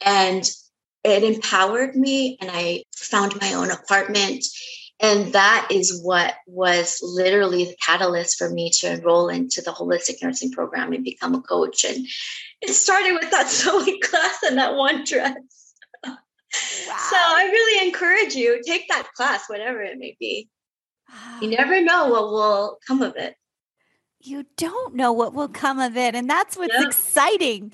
And 0.01 0.49
it 1.05 1.23
empowered 1.23 1.95
me 1.95 2.37
and 2.41 2.49
I 2.51 2.83
found 2.95 3.39
my 3.39 3.53
own 3.53 3.69
apartment. 3.69 4.43
And 4.99 5.33
that 5.33 5.67
is 5.69 6.01
what 6.01 6.33
was 6.47 6.99
literally 7.03 7.65
the 7.65 7.75
catalyst 7.85 8.37
for 8.37 8.49
me 8.49 8.71
to 8.79 8.93
enroll 8.93 9.29
into 9.29 9.61
the 9.61 9.71
holistic 9.71 10.23
nursing 10.23 10.51
program 10.51 10.93
and 10.93 11.03
become 11.03 11.35
a 11.35 11.41
coach. 11.41 11.83
And 11.83 12.07
it 12.61 12.73
started 12.73 13.13
with 13.13 13.29
that 13.29 13.49
sewing 13.49 13.99
class 14.01 14.39
and 14.43 14.57
that 14.57 14.75
one 14.75 15.03
dress. 15.03 15.35
Wow. 16.03 16.97
So 17.09 17.17
I 17.17 17.49
really 17.51 17.87
encourage 17.87 18.33
you 18.33 18.61
take 18.65 18.87
that 18.87 19.09
class, 19.15 19.47
whatever 19.47 19.81
it 19.81 19.97
may 19.99 20.15
be. 20.19 20.49
Ah. 21.11 21.39
You 21.41 21.49
never 21.49 21.81
know 21.81 22.07
what 22.07 22.31
will 22.31 22.79
come 22.87 23.01
of 23.01 23.15
it. 23.17 23.35
you 24.21 24.45
don't 24.57 24.95
know 24.95 25.11
what 25.11 25.33
will 25.33 25.49
come 25.49 25.79
of 25.79 25.97
it. 25.97 26.15
And 26.15 26.27
that's 26.27 26.57
what's 26.57 26.73
yeah. 26.73 26.87
exciting. 26.87 27.73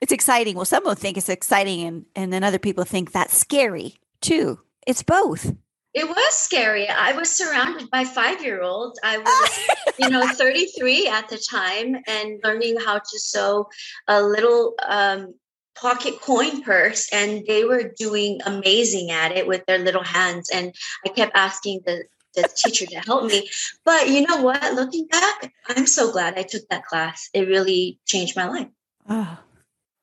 It's 0.00 0.12
exciting. 0.12 0.56
Well, 0.56 0.64
some 0.64 0.84
will 0.84 0.94
think 0.94 1.16
it's 1.16 1.28
exciting, 1.28 1.82
and, 1.82 2.06
and 2.14 2.32
then 2.32 2.44
other 2.44 2.58
people 2.58 2.84
think 2.84 3.12
that's 3.12 3.36
scary 3.36 3.96
too. 4.20 4.60
It's 4.86 5.02
both. 5.02 5.54
It 5.96 6.06
was 6.06 6.34
scary. 6.34 6.86
I 6.90 7.12
was 7.12 7.30
surrounded 7.30 7.88
by 7.88 8.04
five 8.04 8.44
year 8.44 8.60
olds. 8.60 9.00
I 9.02 9.16
was, 9.18 9.96
you 9.98 10.10
know, 10.10 10.28
33 10.28 11.08
at 11.08 11.30
the 11.30 11.38
time 11.38 11.96
and 12.06 12.38
learning 12.44 12.76
how 12.84 12.98
to 12.98 13.18
sew 13.18 13.70
a 14.06 14.22
little 14.22 14.74
um, 14.86 15.34
pocket 15.74 16.20
coin 16.20 16.62
purse. 16.62 17.08
And 17.14 17.46
they 17.46 17.64
were 17.64 17.94
doing 17.98 18.40
amazing 18.44 19.10
at 19.10 19.32
it 19.32 19.46
with 19.46 19.64
their 19.64 19.78
little 19.78 20.04
hands. 20.04 20.50
And 20.50 20.74
I 21.06 21.08
kept 21.08 21.34
asking 21.34 21.80
the, 21.86 22.04
the 22.34 22.46
teacher 22.54 22.84
to 22.84 22.96
help 22.96 23.24
me. 23.24 23.48
But 23.86 24.10
you 24.10 24.26
know 24.26 24.42
what? 24.42 24.74
Looking 24.74 25.06
back, 25.06 25.50
I'm 25.66 25.86
so 25.86 26.12
glad 26.12 26.38
I 26.38 26.42
took 26.42 26.68
that 26.68 26.84
class. 26.84 27.30
It 27.32 27.48
really 27.48 27.98
changed 28.04 28.36
my 28.36 28.46
life. 28.46 28.68
Oh, 29.08 29.38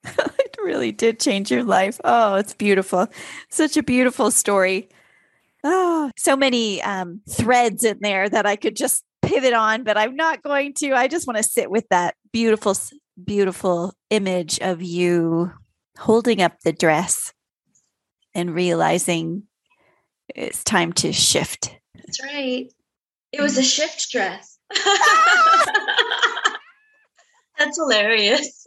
it 0.39 0.57
really 0.63 0.91
did 0.91 1.19
change 1.19 1.51
your 1.51 1.63
life. 1.63 1.99
Oh, 2.03 2.35
it's 2.35 2.53
beautiful. 2.53 3.07
Such 3.49 3.77
a 3.77 3.83
beautiful 3.83 4.31
story. 4.31 4.89
Oh, 5.63 6.11
so 6.17 6.35
many 6.35 6.81
um, 6.81 7.21
threads 7.29 7.83
in 7.83 7.99
there 8.01 8.27
that 8.27 8.45
I 8.45 8.55
could 8.55 8.75
just 8.75 9.03
pivot 9.21 9.53
on, 9.53 9.83
but 9.83 9.97
I'm 9.97 10.15
not 10.15 10.43
going 10.43 10.73
to. 10.75 10.93
I 10.93 11.07
just 11.07 11.25
want 11.25 11.37
to 11.37 11.43
sit 11.43 11.71
with 11.71 11.87
that 11.89 12.15
beautiful, 12.31 12.75
beautiful 13.23 13.93
image 14.09 14.59
of 14.59 14.81
you 14.81 15.51
holding 15.97 16.41
up 16.41 16.59
the 16.61 16.73
dress 16.73 17.33
and 18.35 18.53
realizing 18.53 19.43
it's 20.35 20.63
time 20.63 20.91
to 20.93 21.13
shift. 21.13 21.77
That's 21.95 22.21
right. 22.23 22.67
It 23.31 23.41
was 23.41 23.57
a 23.57 23.63
shift 23.63 24.11
dress. 24.11 24.57
That's 27.57 27.77
hilarious. 27.77 28.62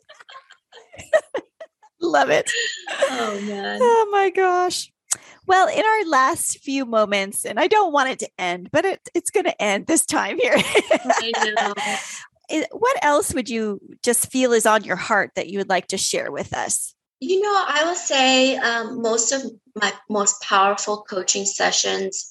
Love 2.01 2.31
it. 2.31 2.51
Oh, 3.11 3.41
man. 3.41 3.79
Oh, 3.83 4.09
my 4.13 4.31
gosh. 4.31 4.93
Well, 5.47 5.69
in 5.69 5.85
our 5.85 6.05
last 6.11 6.59
few 6.59 6.85
moments, 6.85 7.45
and 7.45 7.59
I 7.59 7.69
don't 7.69 7.93
want 7.93 8.11
it 8.11 8.19
to 8.21 8.31
end, 8.39 8.71
but 8.73 8.85
it, 8.85 9.09
it's 9.15 9.31
going 9.31 9.45
to 9.45 9.63
end 9.63 9.87
this 9.87 10.05
time 10.05 10.39
here. 10.39 10.59
what 12.73 13.05
else 13.05 13.33
would 13.33 13.49
you 13.49 13.81
just 14.03 14.31
feel 14.31 14.53
is 14.53 14.67
on 14.67 14.85
your 14.85 14.97
heart 14.97 15.31
that 15.37 15.49
you 15.49 15.59
would 15.59 15.69
like 15.69 15.89
to 15.89 15.99
share 15.99 16.31
with 16.33 16.53
us? 16.53 16.95
You 17.21 17.41
know, 17.41 17.65
I 17.67 17.85
will 17.85 17.95
say 17.95 18.57
um, 18.57 19.01
most 19.01 19.33
of 19.33 19.43
my 19.75 19.93
most 20.11 20.43
powerful 20.43 21.05
coaching 21.09 21.47
sessions 21.47 22.29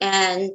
and 0.00 0.54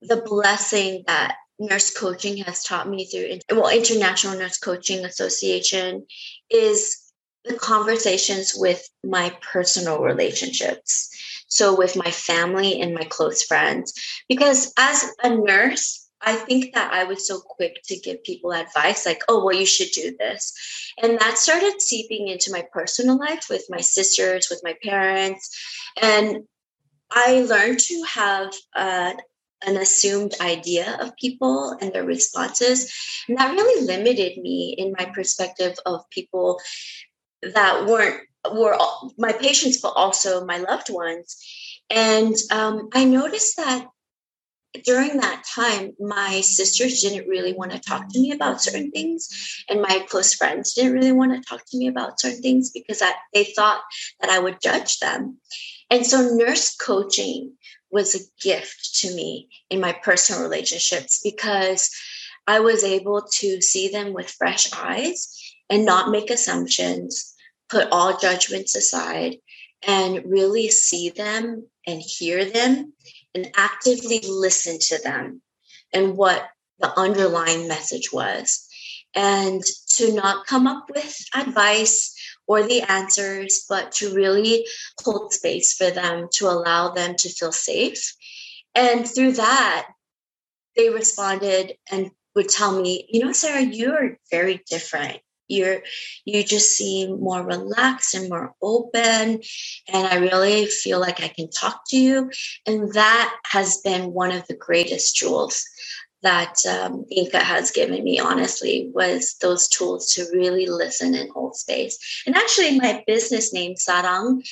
the 0.00 0.22
blessing 0.24 1.04
that 1.06 1.36
nurse 1.58 1.96
coaching 1.96 2.38
has 2.38 2.64
taught 2.64 2.88
me 2.88 3.06
through 3.06 3.38
well 3.56 3.70
international 3.70 4.36
nurse 4.36 4.58
coaching 4.58 5.04
association 5.04 6.04
is 6.50 7.12
the 7.44 7.54
conversations 7.54 8.54
with 8.56 8.88
my 9.04 9.36
personal 9.40 10.00
relationships 10.00 11.10
so 11.54 11.76
with 11.76 11.94
my 11.94 12.10
family 12.10 12.80
and 12.80 12.94
my 12.94 13.04
close 13.04 13.44
friends. 13.44 13.94
Because 14.28 14.72
as 14.76 15.04
a 15.22 15.30
nurse, 15.30 16.08
I 16.20 16.34
think 16.34 16.74
that 16.74 16.92
I 16.92 17.04
was 17.04 17.28
so 17.28 17.40
quick 17.40 17.80
to 17.84 17.96
give 17.96 18.24
people 18.24 18.52
advice 18.52 19.06
like, 19.06 19.22
oh, 19.28 19.44
well, 19.44 19.54
you 19.54 19.66
should 19.66 19.90
do 19.92 20.16
this. 20.18 20.52
And 21.00 21.16
that 21.20 21.38
started 21.38 21.80
seeping 21.80 22.26
into 22.26 22.50
my 22.50 22.64
personal 22.72 23.18
life 23.18 23.46
with 23.48 23.66
my 23.68 23.80
sisters, 23.80 24.48
with 24.50 24.62
my 24.64 24.74
parents. 24.82 25.48
And 26.00 26.38
I 27.12 27.42
learned 27.42 27.78
to 27.80 28.02
have 28.02 28.52
uh, 28.74 29.12
an 29.66 29.76
assumed 29.76 30.34
idea 30.40 30.98
of 31.00 31.16
people 31.16 31.76
and 31.80 31.92
their 31.92 32.04
responses. 32.04 32.92
And 33.28 33.38
that 33.38 33.52
really 33.52 33.86
limited 33.86 34.38
me 34.38 34.74
in 34.76 34.94
my 34.98 35.06
perspective 35.06 35.76
of 35.86 36.08
people 36.10 36.60
that 37.42 37.86
weren't 37.86 38.20
were 38.52 38.76
my 39.16 39.32
patients, 39.32 39.80
but 39.80 39.94
also 39.96 40.44
my 40.44 40.58
loved 40.58 40.90
ones. 40.90 41.38
And 41.90 42.34
um, 42.50 42.88
I 42.92 43.04
noticed 43.04 43.56
that 43.56 43.86
during 44.84 45.18
that 45.18 45.44
time, 45.54 45.92
my 46.00 46.40
sisters 46.40 47.00
didn't 47.00 47.28
really 47.28 47.52
want 47.52 47.70
to 47.72 47.78
talk 47.78 48.08
to 48.08 48.20
me 48.20 48.32
about 48.32 48.60
certain 48.60 48.90
things, 48.90 49.64
and 49.68 49.80
my 49.80 50.04
close 50.08 50.34
friends 50.34 50.74
didn't 50.74 50.94
really 50.94 51.12
want 51.12 51.32
to 51.32 51.48
talk 51.48 51.64
to 51.68 51.78
me 51.78 51.86
about 51.86 52.18
certain 52.18 52.42
things 52.42 52.70
because 52.70 53.00
I, 53.00 53.12
they 53.32 53.44
thought 53.44 53.82
that 54.20 54.30
I 54.30 54.40
would 54.40 54.60
judge 54.60 54.98
them. 54.98 55.38
And 55.90 56.04
so, 56.04 56.34
nurse 56.34 56.74
coaching 56.74 57.52
was 57.94 58.16
a 58.16 58.42
gift 58.42 58.96
to 58.96 59.14
me 59.14 59.48
in 59.70 59.80
my 59.80 59.92
personal 59.92 60.42
relationships 60.42 61.20
because 61.22 61.90
I 62.46 62.58
was 62.58 62.82
able 62.82 63.22
to 63.22 63.62
see 63.62 63.88
them 63.88 64.12
with 64.12 64.28
fresh 64.28 64.70
eyes 64.74 65.32
and 65.70 65.86
not 65.86 66.10
make 66.10 66.28
assumptions 66.28 67.34
put 67.70 67.88
all 67.92 68.18
judgments 68.18 68.74
aside 68.74 69.36
and 69.86 70.24
really 70.26 70.68
see 70.68 71.10
them 71.10 71.68
and 71.86 72.02
hear 72.02 72.44
them 72.44 72.92
and 73.32 73.50
actively 73.56 74.20
listen 74.26 74.78
to 74.80 75.00
them 75.02 75.40
and 75.92 76.16
what 76.16 76.48
the 76.80 76.98
underlying 76.98 77.68
message 77.68 78.12
was. 78.12 78.66
And 79.14 79.62
to 79.96 80.12
not 80.12 80.46
come 80.46 80.66
up 80.66 80.86
with 80.92 81.16
advice 81.34 82.13
or 82.46 82.62
the 82.64 82.82
answers, 82.82 83.66
but 83.68 83.92
to 83.92 84.14
really 84.14 84.66
hold 85.04 85.32
space 85.32 85.74
for 85.74 85.90
them 85.90 86.28
to 86.34 86.46
allow 86.48 86.90
them 86.90 87.16
to 87.16 87.28
feel 87.30 87.52
safe. 87.52 88.14
And 88.74 89.08
through 89.08 89.32
that, 89.34 89.88
they 90.76 90.90
responded 90.90 91.74
and 91.90 92.10
would 92.36 92.48
tell 92.48 92.80
me, 92.80 93.08
you 93.10 93.24
know, 93.24 93.32
Sara, 93.32 93.62
you 93.62 93.92
are 93.94 94.18
very 94.30 94.62
different 94.68 95.18
you're 95.48 95.82
you 96.24 96.42
just 96.44 96.70
seem 96.76 97.20
more 97.20 97.42
relaxed 97.44 98.14
and 98.14 98.28
more 98.30 98.54
open 98.62 99.42
and 99.92 100.06
i 100.08 100.16
really 100.16 100.66
feel 100.66 101.00
like 101.00 101.22
i 101.22 101.28
can 101.28 101.50
talk 101.50 101.82
to 101.86 101.96
you 101.98 102.30
and 102.66 102.92
that 102.94 103.34
has 103.44 103.78
been 103.82 104.12
one 104.12 104.32
of 104.32 104.46
the 104.46 104.56
greatest 104.56 105.16
jewels 105.16 105.64
that 106.24 106.56
um, 106.66 107.04
INCA 107.16 107.40
has 107.40 107.70
given 107.70 108.02
me, 108.02 108.18
honestly, 108.18 108.90
was 108.94 109.36
those 109.40 109.68
tools 109.68 110.12
to 110.14 110.26
really 110.32 110.66
listen 110.66 111.14
and 111.14 111.30
hold 111.30 111.54
space. 111.56 112.22
And 112.26 112.34
actually, 112.34 112.78
my 112.78 113.04
business 113.06 113.52
name, 113.52 113.74
Sarang, 113.74 114.42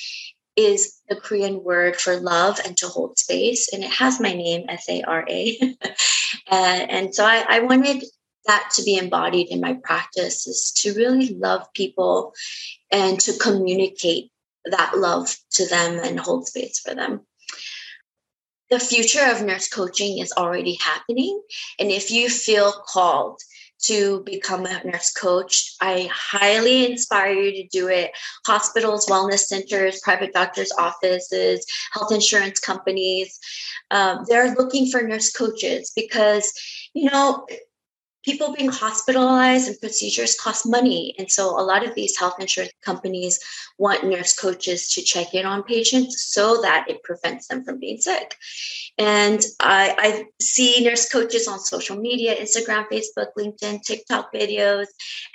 is 0.55 1.01
the 1.09 1.15
Korean 1.15 1.63
word 1.63 1.95
for 1.95 2.15
love 2.15 2.59
and 2.63 2.77
to 2.77 2.87
hold 2.87 3.17
space. 3.17 3.73
And 3.73 3.83
it 3.83 3.89
has 3.89 4.19
my 4.19 4.33
name, 4.33 4.65
S 4.69 4.87
A 4.87 5.01
R 5.01 5.25
A. 5.27 5.75
And 6.51 7.13
so 7.13 7.25
I, 7.25 7.45
I 7.47 7.59
wanted 7.59 8.03
that 8.45 8.71
to 8.75 8.83
be 8.83 8.97
embodied 8.97 9.49
in 9.49 9.61
my 9.61 9.73
practice 9.83 10.47
is 10.47 10.71
to 10.77 10.93
really 10.93 11.33
love 11.35 11.65
people 11.73 12.33
and 12.91 13.19
to 13.21 13.37
communicate 13.37 14.31
that 14.65 14.97
love 14.97 15.35
to 15.51 15.67
them 15.67 15.99
and 16.03 16.19
hold 16.19 16.47
space 16.47 16.79
for 16.79 16.93
them. 16.93 17.21
The 18.69 18.79
future 18.79 19.25
of 19.25 19.41
nurse 19.41 19.67
coaching 19.67 20.19
is 20.19 20.33
already 20.35 20.75
happening. 20.81 21.41
And 21.79 21.91
if 21.91 22.09
you 22.11 22.29
feel 22.29 22.71
called 22.87 23.39
to 23.83 24.23
become 24.23 24.65
a 24.65 24.83
nurse 24.83 25.11
coach, 25.11 25.75
I 25.81 26.09
highly 26.11 26.89
inspire 26.89 27.33
you 27.33 27.51
to 27.63 27.67
do 27.67 27.89
it. 27.89 28.11
Hospitals, 28.47 29.07
wellness 29.07 29.47
centers, 29.47 29.99
private 30.01 30.33
doctors' 30.33 30.71
offices, 30.77 31.65
health 31.91 32.11
insurance 32.11 32.59
companies, 32.59 33.37
um, 33.91 34.25
they're 34.27 34.55
looking 34.55 34.89
for 34.89 35.01
nurse 35.03 35.31
coaches 35.31 35.91
because, 35.95 36.53
you 36.93 37.11
know, 37.11 37.45
people 38.23 38.53
being 38.53 38.69
hospitalized 38.69 39.67
and 39.67 39.79
procedures 39.79 40.35
cost 40.35 40.65
money. 40.65 41.13
And 41.17 41.31
so 41.31 41.49
a 41.59 41.61
lot 41.61 41.85
of 41.85 41.93
these 41.95 42.17
health 42.17 42.35
insurance 42.39 42.73
companies 42.81 43.39
want 43.77 44.05
nurse 44.05 44.33
coaches 44.33 44.89
to 44.93 45.01
check 45.01 45.33
in 45.33 45.45
on 45.45 45.63
patients 45.63 46.23
so 46.23 46.61
that 46.61 46.85
it 46.89 47.03
prevents 47.03 47.47
them 47.47 47.63
from 47.63 47.79
being 47.79 47.97
sick. 47.97 48.35
And 48.97 49.41
I, 49.59 49.95
I 49.97 50.25
see 50.41 50.83
nurse 50.83 51.09
coaches 51.09 51.47
on 51.47 51.59
social 51.59 51.97
media 51.97 52.35
Instagram, 52.35 52.87
Facebook, 52.89 53.27
LinkedIn, 53.37 53.81
TikTok 53.83 54.31
videos, 54.33 54.85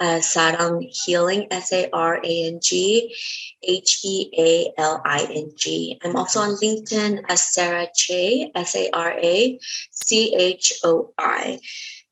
uh, 0.00 0.20
Sarang 0.20 0.88
Healing, 0.90 1.46
S 1.50 1.72
A 1.72 1.88
R 1.92 2.20
A 2.24 2.46
N 2.46 2.60
G 2.62 3.14
H 3.62 4.00
E 4.04 4.30
A 4.36 4.80
L 4.80 5.00
I 5.04 5.26
N 5.30 5.52
G. 5.56 5.98
I'm 6.02 6.16
also 6.16 6.40
on 6.40 6.56
LinkedIn 6.56 7.22
as 7.28 7.52
Sara 7.52 7.88
Choi, 7.94 8.50
S 8.54 8.74
A 8.74 8.90
R 8.90 9.12
A 9.12 9.58
C 9.90 10.34
H 10.34 10.72
O 10.84 11.12
I. 11.18 11.60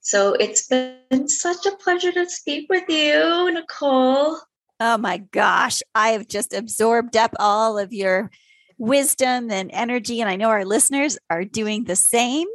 So 0.08 0.32
it's 0.32 0.66
been 0.66 1.28
such 1.28 1.66
a 1.66 1.76
pleasure 1.76 2.10
to 2.12 2.26
speak 2.30 2.70
with 2.70 2.84
you, 2.88 3.52
Nicole. 3.52 4.38
Oh 4.80 4.96
my 4.96 5.18
gosh, 5.18 5.82
I 5.94 6.12
have 6.12 6.26
just 6.26 6.54
absorbed 6.54 7.14
up 7.14 7.34
all 7.38 7.76
of 7.76 7.92
your 7.92 8.30
wisdom 8.78 9.50
and 9.50 9.70
energy. 9.70 10.22
And 10.22 10.30
I 10.30 10.36
know 10.36 10.48
our 10.48 10.64
listeners 10.64 11.18
are 11.28 11.44
doing 11.44 11.84
the 11.84 11.94
same. 11.94 12.46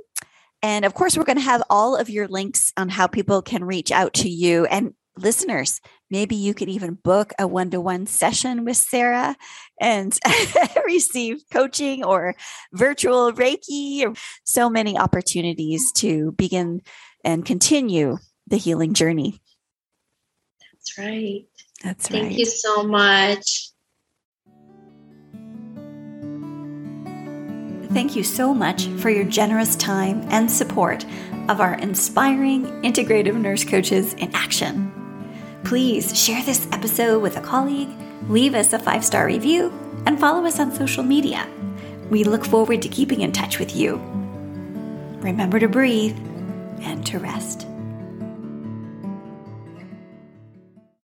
And 0.63 0.83
of 0.83 0.95
course, 0.95 1.15
we're 1.15 1.25
going 1.25 1.37
to 1.37 1.43
have 1.43 1.61
all 1.69 1.95
of 1.95 2.09
your 2.09 2.27
links 2.27 2.73
on 2.75 2.89
how 2.89 3.05
people 3.05 3.43
can 3.43 3.63
reach 3.63 3.91
out 3.91 4.15
to 4.15 4.29
you. 4.29 4.65
And 4.65 4.95
listeners, 5.15 5.79
maybe 6.09 6.35
you 6.35 6.55
could 6.55 6.69
even 6.69 6.95
book 6.95 7.33
a 7.37 7.47
one 7.47 7.69
to 7.69 7.79
one 7.79 8.07
session 8.07 8.65
with 8.65 8.77
Sara 8.77 9.35
and 9.79 10.17
receive 10.87 11.43
coaching 11.51 12.03
or 12.03 12.33
virtual 12.71 13.31
Reiki, 13.31 14.07
or 14.07 14.15
so 14.43 14.71
many 14.71 14.97
opportunities 14.97 15.91
to 15.97 16.31
begin 16.31 16.81
and 17.23 17.45
continue 17.45 18.17
the 18.47 18.57
healing 18.57 18.93
journey. 18.93 19.41
That's 20.61 20.97
right. 20.97 21.45
That's 21.83 22.07
Thank 22.07 22.23
right. 22.23 22.29
Thank 22.29 22.39
you 22.39 22.45
so 22.45 22.83
much. 22.83 23.69
Thank 27.93 28.15
you 28.15 28.23
so 28.23 28.53
much 28.53 28.87
for 28.87 29.09
your 29.11 29.23
generous 29.23 29.75
time 29.75 30.25
and 30.29 30.49
support 30.49 31.05
of 31.47 31.61
our 31.61 31.75
inspiring 31.75 32.65
integrative 32.81 33.39
nurse 33.39 33.63
coaches 33.63 34.13
in 34.15 34.33
action. 34.33 34.91
Please 35.63 36.17
share 36.17 36.41
this 36.43 36.67
episode 36.71 37.21
with 37.21 37.37
a 37.37 37.41
colleague, 37.41 37.89
leave 38.27 38.55
us 38.55 38.73
a 38.73 38.79
five 38.79 39.05
star 39.05 39.27
review, 39.27 39.71
and 40.05 40.19
follow 40.19 40.43
us 40.45 40.59
on 40.59 40.71
social 40.73 41.03
media. 41.03 41.47
We 42.09 42.23
look 42.23 42.45
forward 42.45 42.81
to 42.81 42.89
keeping 42.89 43.21
in 43.21 43.31
touch 43.31 43.59
with 43.59 43.75
you. 43.75 43.97
Remember 45.21 45.59
to 45.59 45.67
breathe 45.67 46.17
and 46.83 47.05
to 47.07 47.19
rest. 47.19 47.72